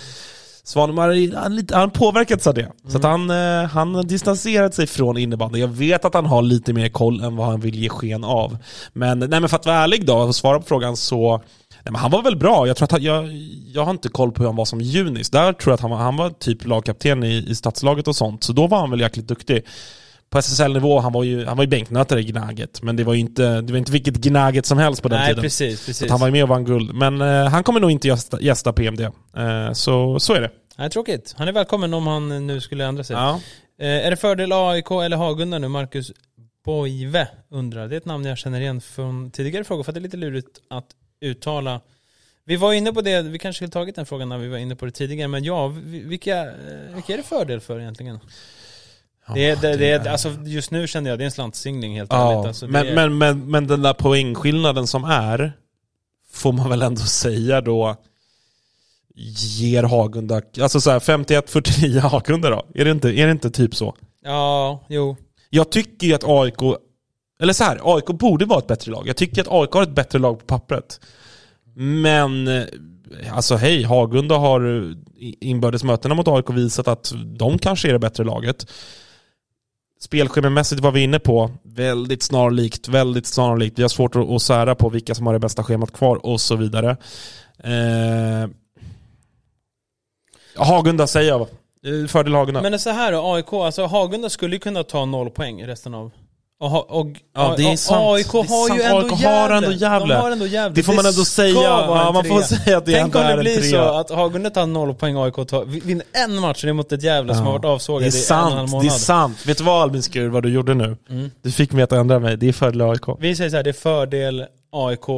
Svanemar, 0.63 1.35
han, 1.35 1.67
han 1.71 1.91
påverkats 1.91 2.47
av 2.47 2.53
det. 2.53 2.71
Så 2.87 2.97
att 2.97 3.03
han, 3.03 3.29
eh, 3.29 3.63
han 3.63 3.95
har 3.95 4.03
distanserat 4.03 4.73
sig 4.73 4.87
från 4.87 5.17
innebandy. 5.17 5.59
Jag 5.59 5.67
vet 5.67 6.05
att 6.05 6.13
han 6.13 6.25
har 6.25 6.41
lite 6.41 6.73
mer 6.73 6.89
koll 6.89 7.21
än 7.21 7.35
vad 7.35 7.47
han 7.47 7.59
vill 7.59 7.75
ge 7.75 7.89
sken 7.89 8.23
av. 8.23 8.57
Men, 8.93 9.19
nej, 9.19 9.29
men 9.29 9.49
för 9.49 9.55
att 9.55 9.65
vara 9.65 9.77
ärlig 9.77 10.05
då 10.05 10.17
och 10.17 10.35
svara 10.35 10.59
på 10.59 10.65
frågan 10.65 10.97
så 10.97 11.43
Nej, 11.89 11.93
men 11.93 12.01
han 12.01 12.11
var 12.11 12.21
väl 12.23 12.35
bra. 12.35 12.67
Jag, 12.67 12.77
tror 12.77 12.85
att 12.85 12.91
han, 12.91 13.03
jag, 13.03 13.33
jag 13.73 13.85
har 13.85 13.91
inte 13.91 14.09
koll 14.09 14.31
på 14.31 14.41
hur 14.41 14.47
han 14.47 14.55
var 14.55 14.65
som 14.65 14.81
junis. 14.81 15.29
Där 15.29 15.53
tror 15.53 15.71
jag 15.71 15.73
att 15.73 15.81
han 15.81 15.91
var, 15.91 15.97
han 15.97 16.17
var 16.17 16.29
typ 16.29 16.65
lagkapten 16.65 17.23
i, 17.23 17.45
i 17.47 17.55
stadslaget 17.55 18.07
och 18.07 18.15
sånt. 18.15 18.43
Så 18.43 18.53
då 18.53 18.67
var 18.67 18.79
han 18.79 18.91
väl 18.91 18.99
jäkligt 18.99 19.27
duktig. 19.27 19.65
På 20.29 20.37
SSL-nivå, 20.37 20.99
han 20.99 21.13
var 21.13 21.23
ju, 21.23 21.45
han 21.45 21.57
var 21.57 21.63
ju 21.63 21.67
bänknötare 21.69 22.19
i 22.19 22.23
Gnaget. 22.23 22.81
Men 22.81 22.95
det 22.95 23.03
var 23.03 23.13
ju 23.13 23.19
inte, 23.19 23.61
det 23.61 23.73
var 23.73 23.77
inte 23.77 23.91
vilket 23.91 24.15
Gnaget 24.15 24.65
som 24.65 24.77
helst 24.77 25.01
på 25.01 25.09
den 25.09 25.19
Nej, 25.19 25.27
tiden. 25.27 25.41
precis, 25.41 25.85
precis. 25.85 26.11
han 26.11 26.19
var 26.19 26.27
ju 26.27 26.31
med 26.31 26.43
och 26.43 26.49
vann 26.49 26.65
guld. 26.65 26.93
Men 26.93 27.21
eh, 27.21 27.47
han 27.47 27.63
kommer 27.63 27.79
nog 27.79 27.91
inte 27.91 28.07
gästa, 28.07 28.41
gästa 28.41 28.73
PMD. 28.73 29.01
Eh, 29.01 29.11
så, 29.73 30.19
så 30.19 30.33
är 30.33 30.41
det. 30.41 30.51
Nej, 30.77 30.89
tråkigt. 30.89 31.35
Han 31.37 31.47
är 31.47 31.51
välkommen 31.51 31.93
om 31.93 32.07
han 32.07 32.47
nu 32.47 32.61
skulle 32.61 32.85
ändra 32.85 33.03
sig. 33.03 33.15
Ja. 33.15 33.39
Eh, 33.81 34.05
är 34.05 34.11
det 34.11 34.17
fördel 34.17 34.51
AIK 34.53 34.91
eller 34.91 35.17
Hagunda 35.17 35.59
nu? 35.59 35.67
Marcus 35.67 36.11
Boive 36.65 37.27
undrar. 37.51 37.87
Det 37.87 37.95
är 37.95 37.97
ett 37.97 38.05
namn 38.05 38.25
jag 38.25 38.37
känner 38.37 38.61
igen 38.61 38.81
från 38.81 39.31
tidigare 39.31 39.63
frågor 39.63 39.83
för 39.83 39.91
det 39.91 39.99
är 39.99 40.01
lite 40.01 40.17
lurigt 40.17 40.59
att 40.69 40.85
uttala. 41.21 41.81
Vi 42.45 42.55
var 42.55 42.73
inne 42.73 42.93
på 42.93 43.01
det, 43.01 43.21
vi 43.21 43.39
kanske 43.39 43.57
skulle 43.57 43.71
tagit 43.71 43.95
den 43.95 44.05
frågan 44.05 44.29
när 44.29 44.37
vi 44.37 44.47
var 44.47 44.57
inne 44.57 44.75
på 44.75 44.85
det 44.85 44.91
tidigare, 44.91 45.27
men 45.27 45.43
ja, 45.43 45.67
vi- 45.67 45.99
vilka, 46.03 46.37
eh, 46.45 46.93
vilka 46.95 47.13
är 47.13 47.17
det 47.17 47.23
fördel 47.23 47.59
för 47.59 47.79
egentligen? 47.79 48.19
det, 49.33 49.49
är- 49.49 49.55
det, 49.55 49.77
det, 49.77 49.89
är, 49.91 50.07
alltså, 50.09 50.29
just 50.45 50.71
nu 50.71 50.87
känner 50.87 51.09
jag 51.09 51.19
det 51.19 51.23
är 51.23 51.25
en 51.25 51.31
slantsingling 51.31 51.95
helt 51.97 52.13
ärligt. 52.13 52.21
Ja, 52.43 52.47
Alltså, 52.47 52.65
det 52.65 52.71
men, 52.71 52.87
är, 52.87 52.95
men, 52.95 53.17
men, 53.17 53.51
men 53.51 53.67
den 53.67 53.81
där 53.81 53.93
poängskillnaden 53.93 54.87
som 54.87 55.03
är, 55.03 55.53
får 56.31 56.51
man 56.53 56.69
väl 56.69 56.81
ändå 56.81 57.01
säga 57.01 57.61
då, 57.61 57.95
ger 59.59 59.83
Hagunda, 59.83 60.41
alltså 60.61 60.81
så 60.81 60.91
här 60.91 60.99
51-49 60.99 61.99
Hagunda 61.99 62.49
då? 62.49 62.65
Är 62.75 62.85
det, 62.85 62.91
inte, 62.91 63.09
är 63.09 63.25
det 63.25 63.31
inte 63.31 63.51
typ 63.51 63.75
så? 63.75 63.95
Ja, 64.23 64.85
jo. 64.89 65.17
Jag 65.49 65.71
tycker 65.71 66.07
ju 66.07 66.13
att 66.13 66.23
AIK, 66.23 66.57
eller 67.41 67.53
så 67.53 67.63
här, 67.63 67.79
AIK 67.83 68.05
borde 68.05 68.45
vara 68.45 68.59
ett 68.59 68.67
bättre 68.67 68.91
lag. 68.91 69.07
Jag 69.07 69.17
tycker 69.17 69.41
att 69.41 69.47
AIK 69.51 69.71
har 69.71 69.83
ett 69.83 69.95
bättre 69.95 70.19
lag 70.19 70.39
på 70.39 70.45
pappret. 70.45 70.99
Men, 71.75 72.47
eh, 72.47 72.65
alltså 73.31 73.55
hej, 73.55 73.83
Hagunda 73.83 74.37
har 74.37 74.77
eh, 74.77 74.93
inbördes 75.41 75.83
mötena 75.83 76.15
mot 76.15 76.27
AIK 76.27 76.49
visat 76.49 76.87
att 76.87 77.13
de 77.25 77.57
kanske 77.57 77.87
är 77.87 77.93
det 77.93 77.99
bättre 77.99 78.23
laget. 78.23 78.71
Spelschemamässigt 79.99 80.81
var 80.81 80.91
vi 80.91 81.03
inne 81.03 81.19
på, 81.19 81.51
väldigt 81.63 82.23
snarlikt, 82.23 82.87
väldigt 82.87 83.25
snarlikt. 83.25 83.79
Vi 83.79 83.81
har 83.81 83.89
svårt 83.89 84.15
att, 84.15 84.41
sära 84.41 84.75
på 84.75 84.89
vilka 84.89 85.15
som 85.15 85.25
har 85.27 85.33
det 85.33 85.39
bästa 85.39 85.63
schemat 85.63 85.93
kvar 85.93 86.25
och 86.25 86.41
så 86.41 86.55
vidare. 86.55 86.97
Eh, 87.63 88.49
Hagunda 90.55 91.07
säger 91.07 91.29
jag. 91.29 91.41
Eh, 91.41 92.07
fördel 92.07 92.33
Hagunda. 92.33 92.61
Men 92.61 92.71
det 92.71 92.75
är 92.75 92.79
så 92.79 92.89
här 92.89 93.11
då, 93.11 93.33
AIK, 93.33 93.53
alltså 93.53 93.85
Hagunda 93.85 94.29
skulle 94.29 94.55
ju 94.55 94.59
kunna 94.59 94.83
ta 94.83 95.05
noll 95.05 95.29
poäng 95.29 95.67
resten 95.67 95.93
av... 95.93 96.11
Och, 96.61 96.99
och, 96.99 97.07
Ja, 97.35 97.53
det 97.57 97.63
är 97.71 97.75
sant. 97.75 98.01
AIK 98.03 98.27
har 98.27 98.75
ju 98.75 98.81
ändå 98.81 99.15
Gävle. 99.15 100.13
De 100.15 100.21
har 100.21 100.31
ändå 100.31 100.45
Gävle. 100.47 100.75
Det 100.75 100.83
får 100.83 100.93
man 100.93 101.05
ändå 101.05 101.25
säga. 101.25 101.53
Ja, 101.53 102.11
man 102.13 102.25
får 102.25 102.41
säga 102.41 102.77
att 102.77 102.85
det 102.85 102.91
Tänk 102.93 103.15
ändå 103.15 103.19
om 103.29 103.37
det 103.37 103.43
blir 103.43 103.61
så 103.61 103.77
att 103.77 104.09
Hagunda 104.09 104.49
tar 104.49 104.65
noll 104.65 104.93
poäng 104.93 105.15
och 105.17 105.25
AIK 105.25 105.47
tar, 105.49 105.65
vinner 105.65 106.05
en 106.13 106.35
match, 106.39 106.63
mot 106.65 106.91
ett 106.91 107.03
Gävle 107.03 107.35
som 107.35 107.45
har 107.45 107.51
varit 107.51 107.65
avsågade 107.65 108.05
i 108.05 108.25
en 108.29 108.35
och 108.37 108.47
en 108.51 108.57
halv 108.57 108.69
månad. 108.69 108.85
det 108.85 108.87
är 108.87 108.97
sant. 108.97 109.45
Vet 109.47 109.57
du 109.57 109.63
vad 109.63 109.81
Albin 109.81 110.03
Skur, 110.03 110.27
vad 110.27 110.43
du 110.43 110.49
gjorde 110.49 110.73
nu? 110.73 110.97
Mm. 111.09 111.31
Du 111.41 111.51
fick 111.51 111.71
mig 111.71 111.83
att 111.83 111.91
ändra 111.91 112.19
mig. 112.19 112.37
Det 112.37 112.47
är 112.47 112.53
fördel 112.53 112.81
AIK. 112.81 113.03
Vi 113.19 113.35
säger 113.35 113.49
så 113.49 113.55
här, 113.55 113.63
det 113.63 113.69
är 113.69 113.73
fördel 113.73 114.45
AIK 114.71 115.09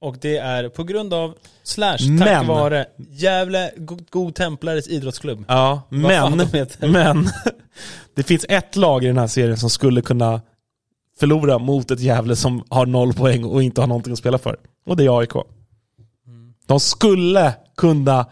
och 0.00 0.16
det 0.20 0.36
är 0.36 0.68
på 0.68 0.84
grund 0.84 1.14
av 1.14 1.34
slash 1.64 1.96
Men- 2.08 2.18
tack 2.18 2.46
vare 2.46 2.86
Gävle 3.10 3.70
Go- 3.76 3.98
God 4.10 4.34
Templares 4.34 4.88
idrottsklubb. 4.88 5.44
Ja, 5.48 5.82
Vad 5.88 6.00
men, 6.00 6.38
de 6.38 6.66
men 6.80 7.28
det 8.16 8.22
finns 8.22 8.46
ett 8.48 8.76
lag 8.76 9.04
i 9.04 9.06
den 9.06 9.18
här 9.18 9.26
serien 9.26 9.56
som 9.56 9.70
skulle 9.70 10.02
kunna 10.02 10.40
förlora 11.20 11.58
mot 11.58 11.90
ett 11.90 12.00
Gävle 12.00 12.36
som 12.36 12.64
har 12.68 12.86
noll 12.86 13.12
poäng 13.12 13.44
och 13.44 13.62
inte 13.62 13.80
har 13.80 13.88
någonting 13.88 14.12
att 14.12 14.18
spela 14.18 14.38
för. 14.38 14.56
Och 14.86 14.96
det 14.96 15.04
är 15.04 15.18
AIK. 15.18 15.32
De 16.66 16.80
skulle 16.80 17.54
kunna 17.76 18.26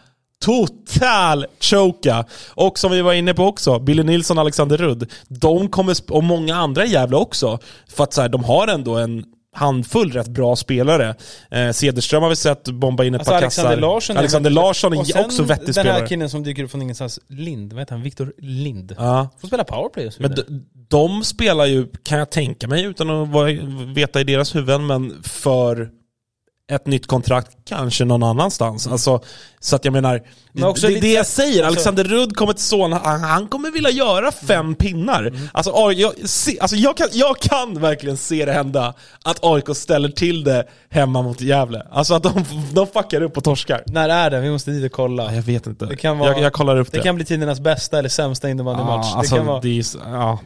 total 0.45 1.47
choka. 1.61 2.24
Och 2.55 2.78
som 2.78 2.91
vi 2.93 3.03
var 3.03 3.12
inne 3.12 3.34
på 3.34 3.45
också, 3.45 3.78
Billy 3.78 4.03
Nilsson 4.03 4.39
och 4.39 4.41
Alexander 4.41 4.76
Rudd, 4.76 5.12
de 5.28 5.68
kommer, 5.68 5.97
och 6.11 6.24
många 6.24 6.57
andra 6.57 6.84
i 6.84 6.89
Gävle 6.93 7.16
också, 7.16 7.59
för 7.89 8.05
att 8.05 8.12
så 8.12 8.22
här, 8.22 8.28
de 8.28 8.45
har 8.45 8.68
ändå 8.68 8.97
en 8.97 9.24
handfull 9.57 10.12
rätt 10.12 10.28
bra 10.28 10.57
spelare. 10.57 11.14
Eh, 11.50 11.70
Cederström 11.72 12.22
har 12.22 12.30
vi 12.30 12.36
sett 12.36 12.68
bomba 12.68 13.04
in 13.04 13.14
ett 13.14 13.20
Alltså 13.20 13.30
par 13.32 13.38
Alexander 13.38 13.70
kassar. 13.70 13.80
Larsson 13.80 14.16
Alexander 14.16 14.50
Larsson 14.50 14.92
är 14.92 15.04
sen 15.04 15.24
också 15.24 15.42
vettig 15.42 15.66
den 15.66 15.74
spelare. 15.74 15.92
här 16.00 16.07
killen 16.07 16.30
som 16.30 16.42
dyker 16.42 16.64
upp 16.64 16.70
från 16.70 16.82
ingenstans, 16.82 17.20
Lind, 17.28 17.72
vad 17.72 17.80
heter 17.82 17.92
han? 17.94 18.02
Viktor 18.02 18.32
Lind. 18.38 18.94
Ja. 18.98 19.28
Får 19.40 19.48
spela 19.48 19.64
powerplay 19.64 20.07
och 20.07 20.12
så 20.12 20.22
Men 20.22 20.30
vidare. 20.30 20.46
de, 20.48 20.64
de 20.88 21.24
spelar 21.24 21.66
ju, 21.66 21.86
kan 22.02 22.18
jag 22.18 22.30
tänka 22.30 22.68
mig, 22.68 22.84
utan 22.84 23.11
att 23.11 23.28
vara, 23.28 23.52
veta 23.94 24.20
i 24.20 24.24
deras 24.24 24.54
huvuden, 24.54 24.86
men 24.86 25.22
för 25.22 25.90
ett 26.73 26.87
nytt 26.87 27.07
kontrakt 27.07 27.57
kanske 27.64 28.05
någon 28.05 28.23
annanstans. 28.23 28.87
Alltså, 28.87 29.21
så 29.61 29.77
att 29.77 29.85
jag 29.85 29.93
menar, 29.93 30.23
Men 30.53 30.75
det, 30.75 30.89
det, 30.89 31.01
det 31.01 31.12
jag 31.12 31.27
säger, 31.27 31.51
alltså- 31.64 31.67
Alexander 31.67 32.05
Rudd 32.05 32.37
kommer 32.37 32.53
till 32.53 32.64
Solna, 32.64 33.01
han, 33.05 33.21
han 33.21 33.49
kommer 33.49 33.71
vilja 33.71 33.91
göra 33.91 34.33
fem 34.33 34.75
pinnar. 34.75 35.33
Alltså, 35.53 35.73
AIK, 35.75 35.99
jag, 35.99 36.29
se, 36.29 36.59
alltså 36.61 36.77
jag, 36.77 36.97
kan, 36.97 37.09
jag 37.12 37.39
kan 37.39 37.81
verkligen 37.81 38.17
se 38.17 38.45
det 38.45 38.53
hända 38.53 38.95
att 39.25 39.39
AIK 39.45 39.77
ställer 39.77 40.09
till 40.09 40.45
det 40.45 40.69
hemma 40.91 41.23
mot 41.23 41.41
Gävle. 41.41 41.87
Alltså 41.91 42.14
att 42.14 42.23
de, 42.23 42.45
de 42.73 42.87
fuckar 42.87 43.21
upp 43.23 43.37
och 43.37 43.45
torskar. 43.45 43.83
När 43.87 44.09
är 44.09 44.31
det? 44.31 44.41
Vi 44.41 44.51
måste 44.51 44.71
dit 44.71 44.85
och 44.85 44.93
kolla. 44.93 45.35
Jag 45.35 45.43
vet 45.43 45.67
inte. 45.67 45.87
Det 45.87 45.97
kan 45.97 46.19
vara- 46.19 46.31
jag, 46.31 46.41
jag 46.41 46.53
kollar 46.53 46.77
upp 46.77 46.93
det. 46.93 46.99
Det 46.99 47.05
kan 47.05 47.14
bli 47.17 47.25
tidernas 47.25 47.61
bästa 47.61 47.99
eller 47.99 48.09
sämsta 48.09 48.51
innebandymatch. 48.51 49.07
Ja, 49.11 49.17
alltså, 49.19 49.35
det 49.35 49.39
kan 49.39 49.47
vara... 49.47 49.61
det 49.61 49.79
är, 49.79 49.85
ja. 50.05 50.39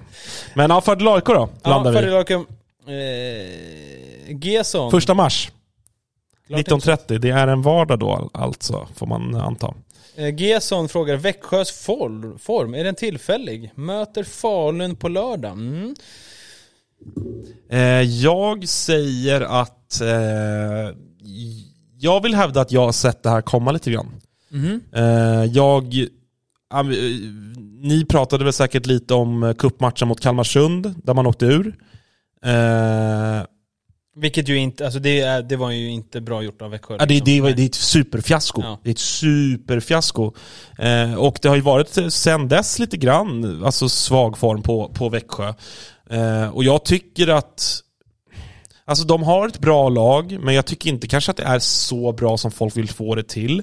Men 0.55 0.71
ja, 0.71 0.81
fördel 0.81 1.09
AIK 1.09 1.25
då, 1.25 1.49
landar 1.65 1.93
ja, 1.93 2.01
vi. 2.01 2.25
Fördel 2.25 2.45
eh, 2.89 4.37
Gesson. 4.43 4.91
Första 4.91 5.15
mars. 5.15 5.51
Klart 6.51 6.67
19.30, 6.67 7.19
det 7.19 7.31
är 7.31 7.49
en 7.49 7.63
vardag 7.63 7.99
då 7.99 8.31
alltså, 8.35 8.89
får 8.95 9.07
man 9.07 9.35
anta. 9.35 9.75
Eh, 10.17 10.35
Gesson 10.35 10.89
frågar, 10.89 11.17
Växjös 11.17 11.71
form, 12.39 12.75
är 12.75 12.85
den 12.85 12.95
tillfällig? 12.95 13.73
Möter 13.75 14.25
Falun 14.25 14.97
på 14.97 15.09
lördag? 15.09 15.53
Mm. 15.53 15.95
Eh, 17.71 18.03
jag 18.03 18.69
säger 18.69 19.41
att 19.41 20.01
eh, 20.01 20.97
jag 21.99 22.23
vill 22.23 22.35
hävda 22.35 22.61
att 22.61 22.73
jag 22.73 22.81
har 22.81 22.93
sett 22.93 23.23
det 23.23 23.31
här 23.31 23.43
komma 23.43 23.73
lite 23.73 23.91
grann. 23.91 24.21
Eh, 24.93 25.45
jag, 25.45 25.95
ni 27.81 28.05
pratade 28.05 28.45
väl 28.45 28.53
säkert 28.53 28.87
lite 28.87 29.15
om 29.15 29.55
cupmatchen 29.59 30.09
mot 30.09 30.21
Kalmarsund, 30.21 30.95
där 31.05 31.15
man 31.15 31.27
åkte 31.27 31.47
ur. 31.47 31.75
Vilket 34.17 34.49
ju 34.49 34.57
inte, 34.57 34.85
alltså 34.85 35.01
det, 35.01 35.49
det 35.49 35.57
var 35.57 35.71
ju 35.71 35.91
inte 35.91 36.21
bra 36.21 36.43
gjort 36.43 36.63
av 36.63 36.71
Växjö. 36.71 36.97
Ja, 36.99 37.07
det, 37.07 37.15
liksom. 37.15 37.45
det, 37.47 37.53
det 37.53 37.63
är 37.63 37.67
ett 37.67 37.75
superfiasko. 37.75 38.63
Ja. 38.63 38.79
Det 38.83 38.91
är 38.91 38.93
ett 38.93 38.99
superfiasko. 38.99 40.33
Eh, 40.79 41.15
och 41.15 41.39
det 41.43 41.49
har 41.49 41.57
ju 41.57 41.63
varit 41.63 41.99
eh, 41.99 42.09
sen 42.09 42.49
dess 42.49 42.79
lite 42.79 42.97
grann 42.97 43.65
alltså 43.65 43.89
svag 43.89 44.39
form 44.39 44.63
på, 44.63 44.89
på 44.89 45.09
Växjö. 45.09 45.55
Eh, 46.11 46.49
och 46.49 46.65
jag 46.65 46.85
tycker 46.85 47.29
att 47.29 47.83
Alltså 48.85 49.05
de 49.05 49.23
har 49.23 49.49
ett 49.49 49.59
bra 49.61 49.89
lag, 49.89 50.39
men 50.41 50.55
jag 50.55 50.67
tycker 50.67 50.91
inte 50.91 51.07
kanske 51.07 51.31
att 51.31 51.37
det 51.37 51.43
är 51.43 51.59
så 51.59 52.13
bra 52.13 52.37
som 52.37 52.51
folk 52.51 52.77
vill 52.77 52.89
få 52.89 53.15
det 53.15 53.29
till. 53.29 53.59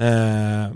Eh, 0.00 0.74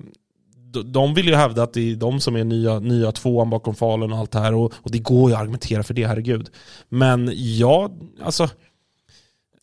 de- 0.73 0.93
de 0.93 1.15
vill 1.15 1.27
ju 1.29 1.35
hävda 1.35 1.63
att 1.63 1.73
det 1.73 1.93
är 1.93 1.97
de 1.97 2.21
som 2.21 2.37
är 2.37 2.45
nya, 2.45 2.79
nya 2.79 3.13
tvåan 3.13 3.51
bakom 3.51 3.75
Falun 3.75 4.13
och 4.13 4.19
allt 4.19 4.31
det 4.31 4.39
här. 4.39 4.55
Och, 4.55 4.73
och 4.83 4.91
det 4.91 4.99
går 4.99 5.31
ju 5.31 5.37
att 5.37 5.43
argumentera 5.43 5.83
för 5.83 5.95
det, 5.95 6.07
herregud. 6.07 6.49
Men 6.89 7.31
jag, 7.35 7.93
alltså... 8.23 8.49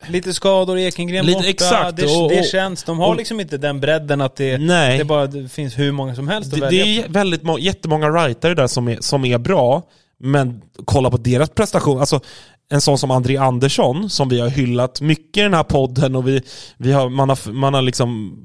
Lite 0.08 0.34
skador, 0.34 0.78
Ekengren 0.78 1.26
Lite- 1.26 1.38
borta, 1.38 1.50
exakt, 1.50 1.98
det, 1.98 2.06
och- 2.06 2.30
det 2.30 2.44
känns, 2.44 2.84
de 2.84 3.00
har 3.00 3.08
och- 3.08 3.16
liksom 3.16 3.40
inte 3.40 3.58
den 3.58 3.80
bredden 3.80 4.22
att 4.22 4.36
det, 4.36 4.58
Nej. 4.58 4.98
det 4.98 5.06
bara 5.06 5.28
det 5.28 5.50
finns 5.50 5.80
hur 5.80 5.92
många 5.92 6.16
som 6.16 6.28
helst 6.28 6.54
att 6.54 6.60
Det, 6.60 6.66
välja 6.66 6.86
det 6.86 7.04
är 7.04 7.10
väldigt 7.10 7.44
må- 7.44 7.60
jättemånga 7.60 8.10
writare 8.10 8.56
där 8.56 8.68
som 8.68 8.88
är, 8.88 8.98
som 9.02 9.26
är 9.26 9.38
bra, 9.38 9.84
men 10.20 10.62
kolla 10.86 11.10
på 11.10 11.18
deras 11.18 11.50
prestation. 11.50 12.00
Alltså, 12.00 12.20
en 12.72 12.82
sån 12.82 12.98
som 12.98 13.12
André 13.12 13.38
Andersson, 13.38 14.10
som 14.10 14.30
vi 14.30 14.40
har 14.40 14.50
hyllat 14.50 15.02
mycket 15.02 15.38
i 15.38 15.42
den 15.42 15.54
här 15.54 15.64
podden 15.64 16.16
och 16.16 16.28
vi, 16.28 16.42
vi 16.78 16.92
har, 16.92 17.10
man, 17.10 17.30
har, 17.30 17.52
man 17.52 17.74
har 17.74 17.82
liksom 17.82 18.40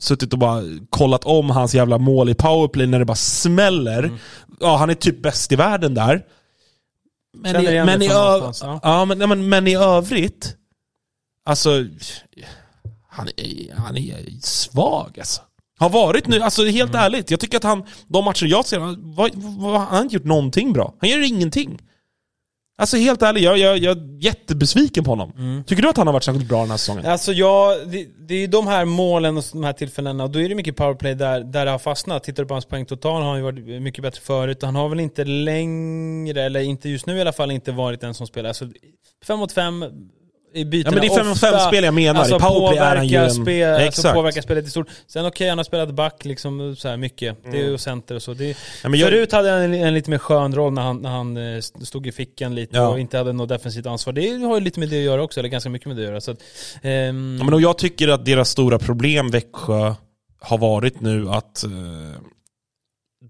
suttit 0.00 0.32
och 0.32 0.38
bara 0.38 0.62
kollat 0.90 1.24
om 1.24 1.50
hans 1.50 1.74
jävla 1.74 1.98
mål 1.98 2.28
i 2.28 2.34
powerplay 2.34 2.86
när 2.86 2.98
det 2.98 3.04
bara 3.04 3.14
smäller. 3.14 3.98
Mm. 4.02 4.16
Ja, 4.60 4.76
han 4.76 4.90
är 4.90 4.94
typ 4.94 5.22
bäst 5.22 5.52
i 5.52 5.56
världen 5.56 5.94
där. 5.94 6.22
Men 7.38 7.56
i, 7.64 7.84
men, 7.84 8.02
i, 8.02 8.06
ja. 8.06 8.52
ja, 8.82 9.04
men, 9.04 9.18
nej, 9.18 9.28
men, 9.28 9.48
men 9.48 9.66
i 9.68 9.76
övrigt, 9.76 10.54
alltså, 11.46 11.70
han 13.08 13.28
är, 13.36 13.74
han 13.76 13.96
är 13.96 14.40
svag 14.40 15.16
alltså. 15.18 15.42
Har 15.78 15.90
varit 15.90 16.26
nu, 16.26 16.40
alltså 16.40 16.64
helt 16.64 16.90
Mm. 16.90 17.02
ärligt. 17.02 17.30
Jag 17.30 17.40
tycker 17.40 17.56
att 17.56 17.62
han, 17.64 17.84
de 18.06 18.24
matcher 18.24 18.46
jag 18.46 18.64
ser, 18.66 18.80
han, 18.80 19.14
vad, 19.14 19.30
vad, 19.34 19.80
han 19.80 19.96
har 19.96 20.02
inte 20.02 20.14
gjort 20.14 20.24
någonting 20.24 20.72
bra. 20.72 20.94
Han 21.00 21.10
gör 21.10 21.26
ingenting. 21.26 21.78
Alltså 22.78 22.96
helt 22.96 23.22
ärligt, 23.22 23.42
jag, 23.42 23.58
jag, 23.58 23.78
jag 23.78 23.96
är 23.96 24.24
jättebesviken 24.24 25.04
på 25.04 25.10
honom. 25.10 25.32
Mm. 25.38 25.64
Tycker 25.64 25.82
du 25.82 25.88
att 25.88 25.96
han 25.96 26.06
har 26.06 26.14
varit 26.14 26.24
särskilt 26.24 26.48
bra 26.48 26.60
den 26.60 26.70
här 26.70 26.76
säsongen? 26.76 27.06
Alltså 27.06 27.32
ja, 27.32 27.76
det, 27.86 28.06
det 28.28 28.34
är 28.34 28.38
ju 28.38 28.46
de 28.46 28.66
här 28.66 28.84
målen 28.84 29.36
och 29.36 29.44
de 29.52 29.64
här 29.64 29.72
tillfällena, 29.72 30.24
och 30.24 30.30
då 30.30 30.40
är 30.40 30.48
det 30.48 30.54
mycket 30.54 30.76
powerplay 30.76 31.14
där, 31.14 31.40
där 31.40 31.64
det 31.64 31.70
har 31.70 31.78
fastnat. 31.78 32.24
Tittar 32.24 32.42
du 32.42 32.46
på 32.48 32.54
hans 32.54 32.64
poängtotal 32.66 33.22
har 33.22 33.28
han 33.28 33.38
ju 33.38 33.42
varit 33.44 33.82
mycket 33.82 34.02
bättre 34.02 34.20
förut. 34.20 34.62
Han 34.62 34.76
har 34.76 34.88
väl 34.88 35.00
inte 35.00 35.24
längre, 35.24 36.42
eller 36.42 36.60
inte 36.60 36.88
just 36.88 37.06
nu 37.06 37.16
i 37.16 37.20
alla 37.20 37.32
fall, 37.32 37.50
inte 37.50 37.72
varit 37.72 38.00
den 38.00 38.14
som 38.14 38.26
spelar. 38.26 38.48
Alltså, 38.48 38.68
fem 39.26 39.38
mot 39.38 39.52
fem 39.52 39.84
i 40.56 40.64
bytena 40.64 40.96
Ja, 40.96 41.00
men 41.00 41.08
det 41.08 41.14
är 41.14 41.18
fem 41.18 41.28
mot 41.28 41.40
fem 41.40 41.54
ofta, 41.54 41.66
spel 41.68 41.84
jag 41.84 41.94
menar. 41.94 42.20
Alltså 42.20 42.36
I 42.36 42.38
powerplay 42.38 42.78
är 42.78 42.96
han 42.96 43.08
ju 43.08 43.16
påverkar, 43.16 43.24
en- 43.38 43.44
spel, 43.44 43.68
alltså 43.70 43.86
Exakt. 43.88 44.14
påverkar 44.14 44.40
spelet 44.42 44.66
i 44.66 44.70
stort. 44.70 44.88
Sen 45.06 45.26
okej, 45.26 45.48
han 45.48 45.58
har 45.58 45.64
spelat 45.64 45.90
back 45.94 46.24
liksom 46.24 46.76
så 46.76 46.88
här 46.88 46.96
mycket. 46.96 47.36
Det 47.52 47.58
är 47.60 47.64
ju 47.70 47.78
center 47.78 48.14
och 48.14 48.22
så. 48.22 48.34
Det, 48.34 48.44
Mm. 48.44 48.56
Ja, 48.84 49.06
jag- 49.06 49.08
Förut 49.10 49.32
hade 49.32 49.50
han 49.50 49.60
en, 49.62 49.74
en 49.74 49.94
lite 49.94 50.10
mer 50.10 50.18
skön 50.18 50.54
roll 50.54 50.72
när 50.72 50.82
han, 50.82 50.96
när 51.02 51.10
han 51.10 51.36
eh, 51.56 51.60
stod 51.60 52.06
i 52.06 52.12
fickan 52.12 52.54
lite 52.54 52.76
Ja. 52.76 52.88
och 52.88 53.00
inte 53.00 53.18
hade 53.18 53.32
något 53.32 53.48
defensivt 53.48 53.86
ansvar. 53.86 54.12
Det 54.12 54.30
har 54.46 54.54
ju 54.54 54.60
lite 54.60 54.80
med 54.80 54.88
det 54.88 54.98
att 54.98 55.04
göra 55.04 55.22
också, 55.22 55.40
eller 55.40 55.48
ganska 55.48 55.70
mycket 55.70 55.88
med 55.88 55.96
det 55.96 56.02
att 56.02 56.08
göra. 56.08 56.20
Så 56.20 56.30
att, 56.30 56.38
ehm, 56.82 57.36
Ja, 57.38 57.44
men 57.44 57.54
och 57.54 57.60
jag 57.60 57.78
tycker 57.78 58.08
att 58.08 58.24
deras 58.24 58.48
stora 58.50 58.78
problem, 58.78 59.30
Växjö, 59.30 59.94
har 60.40 60.58
varit 60.58 61.00
nu 61.00 61.28
att 61.30 61.64
eh, 61.64 61.70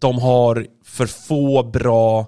de 0.01 0.18
har 0.18 0.66
för 0.85 1.07
få 1.07 1.62
bra 1.62 2.27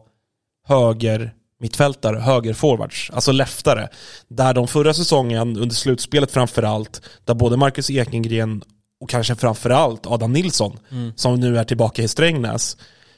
höger 0.69 1.33
mittfältare, 1.61 2.19
högerforwards, 2.19 3.11
alltså 3.11 3.33
leftare. 3.33 3.89
Där 4.29 4.55
de 4.55 4.69
förra 4.69 4.95
säsongen, 4.95 5.57
under 5.57 5.75
slutspelet 5.75 6.31
framförallt, 6.31 7.03
där 7.25 7.35
både 7.35 7.57
Marcus 7.57 7.91
Ekengren 7.91 8.63
och 9.01 9.11
kanske 9.11 9.35
framförallt 9.35 10.07
Adam 10.07 10.33
Nilsson, 10.33 10.79
som 11.17 11.35
nu 11.41 11.59
är 11.59 11.65
tillbaka 11.65 12.03
i 12.03 12.09
Strängnäs, 12.09 12.77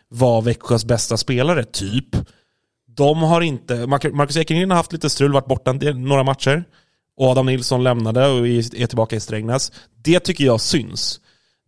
var 0.09 0.43
Växjös 0.43 0.85
bästa 0.85 1.17
spelare, 1.17 1.65
typ. 1.65 2.17
De 2.97 3.23
har 3.23 3.41
inte, 3.41 3.87
Marcus 3.87 4.37
Ekengren 4.37 4.71
har 4.71 4.77
haft 4.77 4.93
lite 4.93 5.11
strul, 5.11 5.33
varit 5.33 5.47
borta 5.47 5.73
några 5.73 6.23
matcher. 6.23 6.65
Och 7.17 7.27
Adam 7.27 7.47
Nilsson 7.47 7.83
lämnade 7.83 8.29
och 8.29 8.49
är 8.49 8.83
är 8.83 8.87
tillbaka 8.87 9.17
i 9.17 9.21
Strängnäs. 9.21 9.73
Det 10.03 10.21
tycker 10.21 10.45
jag 10.45 10.61
syns. 10.61 11.21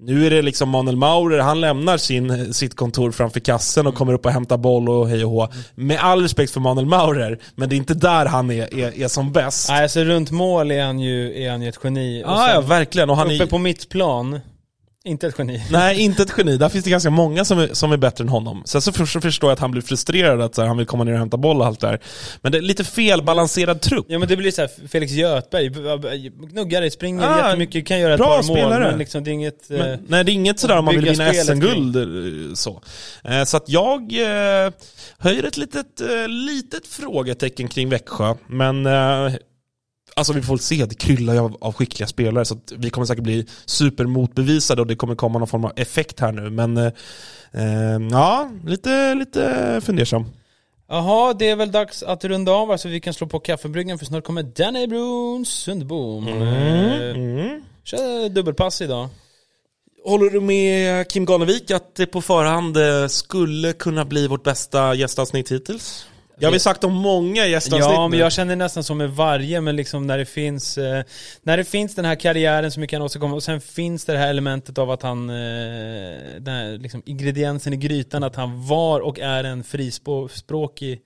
Nu 0.05 0.27
är 0.27 0.31
det 0.31 0.43
liksom 0.43 0.69
Manuel 0.69 0.97
Maurer, 0.97 1.39
han 1.39 1.61
lämnar 1.61 1.97
sin, 1.97 2.55
sitt 2.55 2.77
kontor 2.77 3.13
framför 3.13 3.41
kassen 3.41 3.87
och 3.87 3.95
kommer 3.95 4.13
upp 4.13 4.27
och 4.27 4.33
hämtar 4.33 4.57
boll 4.57 4.89
och 4.89 5.09
hej 5.09 5.25
och 5.25 5.31
hå. 5.31 5.49
Med 5.75 5.99
all 6.01 6.23
respekt 6.23 6.53
för 6.53 6.61
Manuel 6.61 6.87
Maurer, 6.87 7.39
men 7.55 7.69
det 7.69 7.75
är 7.75 7.77
inte 7.77 7.95
där 7.95 8.27
han 8.27 8.51
är, 8.51 8.75
är, 8.75 9.03
är 9.03 9.09
som 9.09 9.33
bäst. 9.33 9.69
Nej, 9.69 9.83
alltså 9.83 10.01
runt 10.01 10.31
mål 10.31 10.71
är 10.71 10.85
han 10.85 10.99
ju, 10.99 11.43
är 11.43 11.51
han 11.51 11.63
ju 11.63 11.69
ett 11.69 11.79
geni. 11.85 12.25
Och 12.25 12.31
ah, 12.31 12.49
ja, 12.49 12.61
sen 12.61 12.69
verkligen. 12.69 13.11
Och 13.11 13.17
han 13.17 13.27
uppe 13.27 13.45
är, 13.45 13.47
på 13.47 13.59
mitt 13.59 13.89
plan, 13.89 14.41
inte 15.05 15.27
ett 15.27 15.35
geni. 15.39 15.63
Nej, 15.71 16.01
inte 16.01 16.23
ett 16.23 16.33
geni. 16.39 16.57
Där 16.57 16.69
finns 16.69 16.85
det 16.85 16.91
ganska 16.91 17.11
många 17.11 17.45
som 17.45 17.59
är, 17.59 17.69
som 17.73 17.93
är 17.93 17.97
bättre 17.97 18.23
än 18.25 18.29
honom. 18.29 18.63
Sen 18.67 18.83
så 18.83 18.93
för- 18.93 19.07
så 19.07 19.21
förstår 19.21 19.51
jag 19.51 19.53
att 19.53 19.59
han 19.61 19.71
blir 19.71 19.83
frustrerad, 19.83 20.41
att 20.41 20.55
så 20.55 20.61
här, 20.61 20.69
han 20.69 20.77
vill 20.77 20.87
komma 20.87 21.05
ner 21.05 21.13
och 21.13 21.19
hämta 21.19 21.37
boll 21.37 21.61
och 21.61 21.67
allt 21.67 21.81
det 21.81 21.87
där. 21.87 22.01
Men 22.43 22.53
det 22.53 22.59
är 22.59 22.63
lite 22.63 22.85
felbalanserad 22.85 23.81
trupp. 23.81 24.07
Ja 24.09 24.19
men 24.19 24.29
det 24.29 24.37
blir 24.37 24.51
så 24.51 24.61
här, 24.61 24.71
Felix 24.89 25.13
Göthberg, 25.13 25.69
gnuggar, 26.53 26.91
springer 26.91 27.23
Ah, 27.29 27.47
jättemycket, 27.47 27.87
kan 27.87 28.01
göra 28.01 28.15
ett 28.15 28.19
bra 28.21 28.37
par 28.37 28.43
mål, 28.49 28.81
men 28.81 28.99
liksom 28.99 29.25
det 29.25 29.31
är 29.31 29.33
inget... 29.33 29.71
eh, 29.71 29.79
Men, 29.79 29.99
nej, 30.09 30.25
det 30.25 30.31
är 30.33 30.35
inget 30.35 30.61
sådär 30.61 30.79
om 30.79 30.85
man 30.85 30.95
vill 30.95 31.05
vinna 31.05 31.33
SM-guld. 31.35 31.97
eh, 31.97 32.55
Så. 32.55 32.83
Eh, 33.25 33.45
så 33.45 33.57
att 33.57 33.69
jag 33.69 34.13
höjer 35.19 35.45
ett 35.45 35.57
litet, 35.57 35.87
litet 36.29 36.87
frågetecken 36.87 37.69
kring 37.69 37.89
Växjö. 37.89 38.35
Men 38.47 38.87
alltså 40.17 40.33
vi 40.33 40.43
får 40.43 40.55
väl 40.55 40.61
se, 40.61 40.87
det 40.87 40.95
kryllar 40.95 41.35
ju 41.35 41.41
av, 41.41 41.57
av 41.61 41.73
skickliga 41.73 42.07
spelare. 42.07 42.45
Så 42.45 42.55
att 42.55 42.73
vi 42.77 42.91
kommer 42.91 43.07
säkert 43.07 43.25
bli 43.25 43.47
supermotbevisade 43.65 44.81
och 44.81 44.87
det 44.87 44.97
kommer 44.97 45.15
komma 45.15 45.39
någon 45.39 45.49
form 45.49 45.65
av 45.65 45.73
effekt 45.77 46.21
här 46.21 46.33
nu. 46.33 46.51
Men 46.51 46.77
eh, 46.77 46.93
eh, 47.53 48.01
ja, 48.11 48.51
lite, 48.67 49.15
lite 49.15 49.81
fundersam. 49.85 50.25
Jaha, 50.89 51.35
det 51.35 51.51
är 51.51 51.57
väl 51.57 51.73
dags 51.73 52.03
att 52.03 52.25
runda 52.25 52.53
av 52.53 52.77
så 52.77 52.89
vi 52.89 53.01
kan 53.01 53.15
slå 53.15 53.27
på 53.27 53.41
kaffebryggan 53.41 53.99
för 53.99 54.07
snart 54.07 54.25
kommer 54.25 54.43
Danny 54.43 54.87
Brun 54.87 55.45
Sundbom. 55.45 56.29
Eh, 56.29 56.43
Mm. 57.13 57.63
Kör 57.85 58.29
dubbelpass 58.29 58.81
idag. 58.81 59.09
Håller 60.05 60.31
du 60.31 60.41
med 60.41 61.09
Kim 61.09 61.25
Ganevik 61.25 61.71
att 61.71 61.95
det 61.95 62.07
på 62.07 62.23
förhand 62.23 62.77
eh, 62.77 63.07
skulle 63.07 63.73
kunna 63.73 64.05
bli 64.05 64.27
vårt 64.27 64.43
bästa 64.43 64.95
gästavsnitt 64.95 65.53
hittills? 65.53 66.07
Jag 66.39 66.49
har 66.49 66.53
vi 66.53 66.59
sagt 66.59 66.85
om 66.85 66.93
många 66.93 67.47
gästavsnitt 67.47 67.91
Ja, 67.91 68.09
men 68.09 68.19
jag 68.19 68.33
känner 68.33 68.57
nästan 68.57 68.85
som 68.85 68.99
med 68.99 69.11
varje, 69.11 69.61
men 69.61 69.77
liksom 69.77 70.07
när 70.07 70.19
det 70.19 70.27
finns 70.27 70.79
eh, 70.79 71.05
När 71.43 71.57
det 71.57 71.65
finns 71.65 71.95
den 71.95 72.05
här 72.05 72.15
karriären 72.15 72.71
som 72.71 72.81
mycket 72.81 72.99
han 72.99 73.03
åstadkommer 73.03 73.37
och 73.37 73.43
sen 73.43 73.61
finns 73.61 74.05
det 74.05 74.19
här 74.19 74.29
elementet 74.29 74.79
av 74.79 74.91
att 74.91 75.03
han 75.03 75.31
eh, 75.31 75.35
Den 76.39 76.55
här 76.55 76.79
liksom 76.79 77.03
ingrediensen 77.07 77.73
i 77.73 77.77
grytan 77.77 78.23
att 78.23 78.37
han 78.37 78.67
var 78.67 79.01
och 79.01 79.21
är 79.21 79.45
en 79.45 79.65
frispråkig 79.65 81.01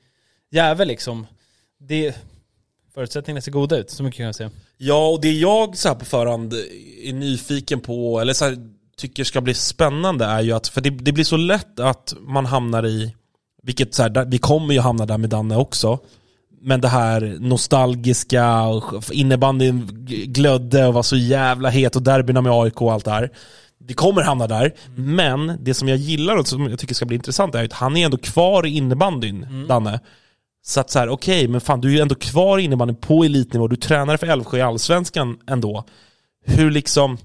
jävel 0.50 0.88
liksom 0.88 1.26
Det 1.78 2.14
Förutsättningarna 2.96 3.40
ser 3.40 3.52
goda 3.52 3.76
ut, 3.76 3.90
så 3.90 4.02
mycket 4.02 4.16
kan 4.16 4.26
jag 4.26 4.34
säga. 4.34 4.50
Ja, 4.76 5.08
och 5.08 5.20
det 5.20 5.32
jag 5.32 5.76
så 5.76 5.88
här 5.88 5.94
på 5.94 6.04
förhand 6.04 6.54
är 7.02 7.12
nyfiken 7.12 7.80
på, 7.80 8.20
eller 8.20 8.32
så 8.32 8.44
här, 8.44 8.56
tycker 8.96 9.24
ska 9.24 9.40
bli 9.40 9.54
spännande 9.54 10.24
är 10.24 10.40
ju 10.40 10.52
att, 10.52 10.68
för 10.68 10.80
det, 10.80 10.90
det 10.90 11.12
blir 11.12 11.24
så 11.24 11.36
lätt 11.36 11.80
att 11.80 12.14
man 12.20 12.46
hamnar 12.46 12.86
i, 12.86 13.14
vilket 13.66 13.94
så 13.94 14.02
här, 14.02 14.24
vi 14.24 14.38
kommer 14.38 14.74
ju 14.74 14.80
hamna 14.80 15.06
där 15.06 15.18
med 15.18 15.30
Danne 15.30 15.56
också, 15.56 15.98
men 16.60 16.80
det 16.80 16.88
här 16.88 17.36
nostalgiska, 17.40 18.64
innebandyn 19.12 20.06
glödde 20.26 20.86
och 20.86 20.94
var 20.94 21.02
så 21.02 21.16
jävla 21.16 21.68
het 21.68 21.96
och 21.96 22.02
derbyna 22.02 22.40
med 22.40 22.52
AIK 22.52 22.82
och 22.82 22.92
allt 22.92 23.04
det 23.04 23.10
här. 23.10 23.30
Vi 23.78 23.94
kommer 23.94 24.22
hamna 24.22 24.46
där, 24.46 24.74
men 24.96 25.58
det 25.60 25.74
som 25.74 25.88
jag 25.88 25.98
gillar 25.98 26.36
och 26.36 26.46
som 26.46 26.70
jag 26.70 26.78
tycker 26.78 26.94
ska 26.94 27.06
bli 27.06 27.16
intressant 27.16 27.54
är 27.54 27.64
att 27.64 27.72
han 27.72 27.96
är 27.96 28.04
ändå 28.04 28.16
kvar 28.16 28.66
i 28.66 28.70
innebandyn, 28.70 29.66
Danne. 29.68 30.00
Så 30.66 30.80
att 30.80 30.90
så 30.90 30.98
här, 30.98 31.08
okej, 31.08 31.48
men 31.48 31.60
fan 31.60 31.80
du 31.80 31.88
är 31.88 31.92
ju 31.92 32.00
ändå 32.00 32.14
kvar 32.14 32.58
i 32.58 32.62
innebandyn 32.62 32.96
på 32.96 33.24
elitnivå, 33.24 33.68
du 33.68 33.76
tränar 33.76 34.16
för 34.16 34.26
Älvsjö 34.26 34.58
i 34.58 34.62
Allsvenskan 34.62 35.38
ändå. 35.46 35.84
Hur 36.44 36.70
liksom, 36.70 37.18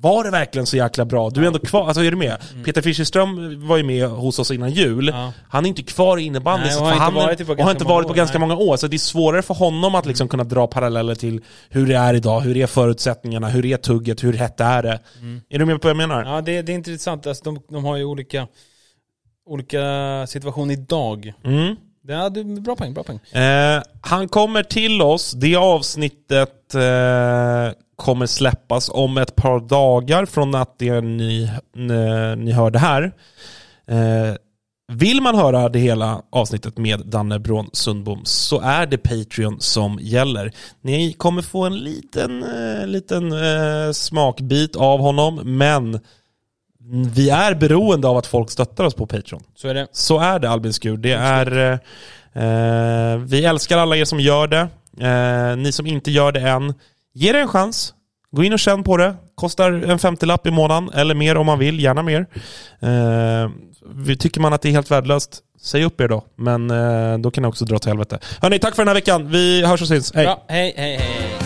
var 0.00 0.24
det 0.24 0.30
verkligen 0.30 0.66
så 0.66 0.76
jäkla 0.76 1.04
bra? 1.04 1.30
Du 1.30 1.42
är 1.42 1.46
ändå 1.46 1.58
kvar, 1.58 1.86
alltså 1.88 2.02
är 2.04 2.10
du 2.10 2.16
med? 2.16 2.36
Peter 2.64 2.82
Fischerström 2.82 3.66
var 3.68 3.76
ju 3.76 3.82
med 3.82 4.08
hos 4.08 4.38
oss 4.38 4.50
innan 4.50 4.70
jul, 4.70 5.08
Ja. 5.08 5.32
han 5.48 5.64
är 5.64 5.68
inte 5.68 5.82
kvar 5.82 6.18
i 6.18 6.22
innebandyn, 6.22 6.66
och 6.66 6.72
för 6.78 6.84
har 6.84 6.92
han 6.92 7.08
inte 7.10 7.14
varit 7.26 7.46
på 7.46 7.54
ganska 7.54 7.70
inte 7.70 7.84
många 7.84 7.94
varit 7.94 8.06
på 8.06 8.12
år, 8.12 8.16
ganska 8.16 8.38
många 8.38 8.56
år, 8.56 8.76
så 8.76 8.86
det 8.86 8.96
är 8.96 8.98
svårare 8.98 9.42
för 9.42 9.54
honom 9.54 9.94
att 9.94 10.06
liksom 10.06 10.28
kunna 10.28 10.44
dra 10.44 10.66
paralleller 10.66 11.14
till 11.14 11.40
hur 11.68 11.86
det 11.86 11.96
är 11.96 12.14
idag, 12.14 12.40
hur 12.40 12.56
är 12.56 12.66
förutsättningarna, 12.66 13.48
hur 13.48 13.66
är 13.66 13.76
tugget, 13.76 14.24
hur 14.24 14.32
hett 14.32 14.60
är 14.60 14.82
det? 14.82 15.00
Är 15.48 15.58
du 15.58 15.64
med 15.64 15.80
på 15.82 15.88
vad 15.88 15.90
jag 15.90 16.08
menar? 16.08 16.24
Ja, 16.24 16.40
det, 16.40 16.62
det 16.62 16.72
är 16.72 16.74
intressant, 16.74 17.26
alltså, 17.26 17.44
de, 17.44 17.60
de 17.68 17.84
har 17.84 17.96
ju 17.96 18.04
olika 18.04 18.46
Olika 19.48 20.24
situationer 20.28 20.74
idag 20.74 21.32
Mm. 21.44 21.76
Ja, 22.08 22.28
du, 22.28 22.44
bra 22.44 22.76
poäng, 22.76 22.94
bra 22.94 23.02
poäng 23.02 23.20
Eh, 23.32 23.82
han 24.00 24.28
kommer 24.28 24.62
till 24.62 25.02
oss, 25.02 25.32
det 25.32 25.56
avsnittet 25.56 26.74
eh, 26.74 27.72
kommer 27.96 28.26
släppas 28.26 28.88
om 28.88 29.18
ett 29.18 29.36
par 29.36 29.60
dagar 29.60 30.26
från 30.26 30.54
att 30.54 30.78
det 30.78 31.00
ni, 31.00 31.50
ni, 31.74 32.36
ni 32.36 32.52
hör 32.52 32.70
det 32.70 32.78
här. 32.78 33.12
Eh, 33.86 34.34
vill 34.92 35.20
man 35.20 35.34
höra 35.34 35.68
det 35.68 35.78
hela 35.78 36.22
avsnittet 36.30 36.78
med 36.78 37.06
Danne 37.06 37.38
Brån 37.38 37.70
Sundbom 37.72 38.20
så 38.24 38.60
är 38.60 38.86
det 38.86 38.98
Patreon 38.98 39.60
som 39.60 39.98
gäller. 40.00 40.52
Ni 40.80 41.12
kommer 41.12 41.42
få 41.42 41.64
en 41.64 41.78
liten, 41.78 42.42
eh, 42.42 42.86
liten 42.86 43.32
eh, 43.32 43.92
smakbit 43.92 44.76
av 44.76 45.00
honom, 45.00 45.40
men 45.44 46.00
vi 46.88 47.30
är 47.30 47.54
beroende 47.54 48.08
av 48.08 48.16
att 48.16 48.26
folk 48.26 48.50
stöttar 48.50 48.84
oss 48.84 48.94
på 48.94 49.06
Patreon. 49.06 49.42
Så 49.56 49.68
är 49.68 49.74
det 49.74 49.86
Så 49.92 50.18
är 50.18 50.38
det 50.38 50.50
Albin 50.50 50.72
Skur. 50.72 50.96
Det 50.96 51.12
är, 51.12 51.80
eh, 52.32 52.42
eh, 52.44 53.18
vi 53.18 53.44
älskar 53.44 53.78
alla 53.78 53.96
er 53.96 54.04
som 54.04 54.20
gör 54.20 54.46
det. 54.46 54.68
Eh, 55.00 55.56
ni 55.56 55.72
som 55.72 55.86
inte 55.86 56.10
gör 56.10 56.32
det 56.32 56.40
än, 56.40 56.74
ge 57.14 57.32
det 57.32 57.38
en 57.38 57.48
chans. 57.48 57.92
Gå 58.30 58.44
in 58.44 58.52
och 58.52 58.58
känn 58.58 58.82
på 58.82 58.96
det. 58.96 59.14
Kostar 59.34 59.72
en 59.72 59.98
50-lapp 59.98 60.46
i 60.46 60.50
månaden, 60.50 60.90
eller 60.94 61.14
mer 61.14 61.36
om 61.36 61.46
man 61.46 61.58
vill, 61.58 61.80
gärna 61.80 62.02
mer. 62.02 62.26
Eh, 62.80 64.16
tycker 64.18 64.40
man 64.40 64.52
att 64.52 64.62
det 64.62 64.68
är 64.68 64.72
helt 64.72 64.90
värdelöst, 64.90 65.38
säg 65.62 65.84
upp 65.84 66.00
er 66.00 66.08
då. 66.08 66.24
Men 66.36 66.70
eh, 66.70 67.18
då 67.18 67.30
kan 67.30 67.42
ni 67.42 67.48
också 67.48 67.64
dra 67.64 67.78
till 67.78 67.88
helvete. 67.88 68.18
Hörni, 68.42 68.58
tack 68.58 68.74
för 68.74 68.82
den 68.82 68.88
här 68.88 68.94
veckan. 68.94 69.30
Vi 69.30 69.66
hörs 69.66 69.82
och 69.82 69.88
syns. 69.88 70.12
Hej! 70.14 70.24
Bra, 70.24 70.44
hej, 70.48 70.74
hej, 70.76 70.96
hej 70.96 71.45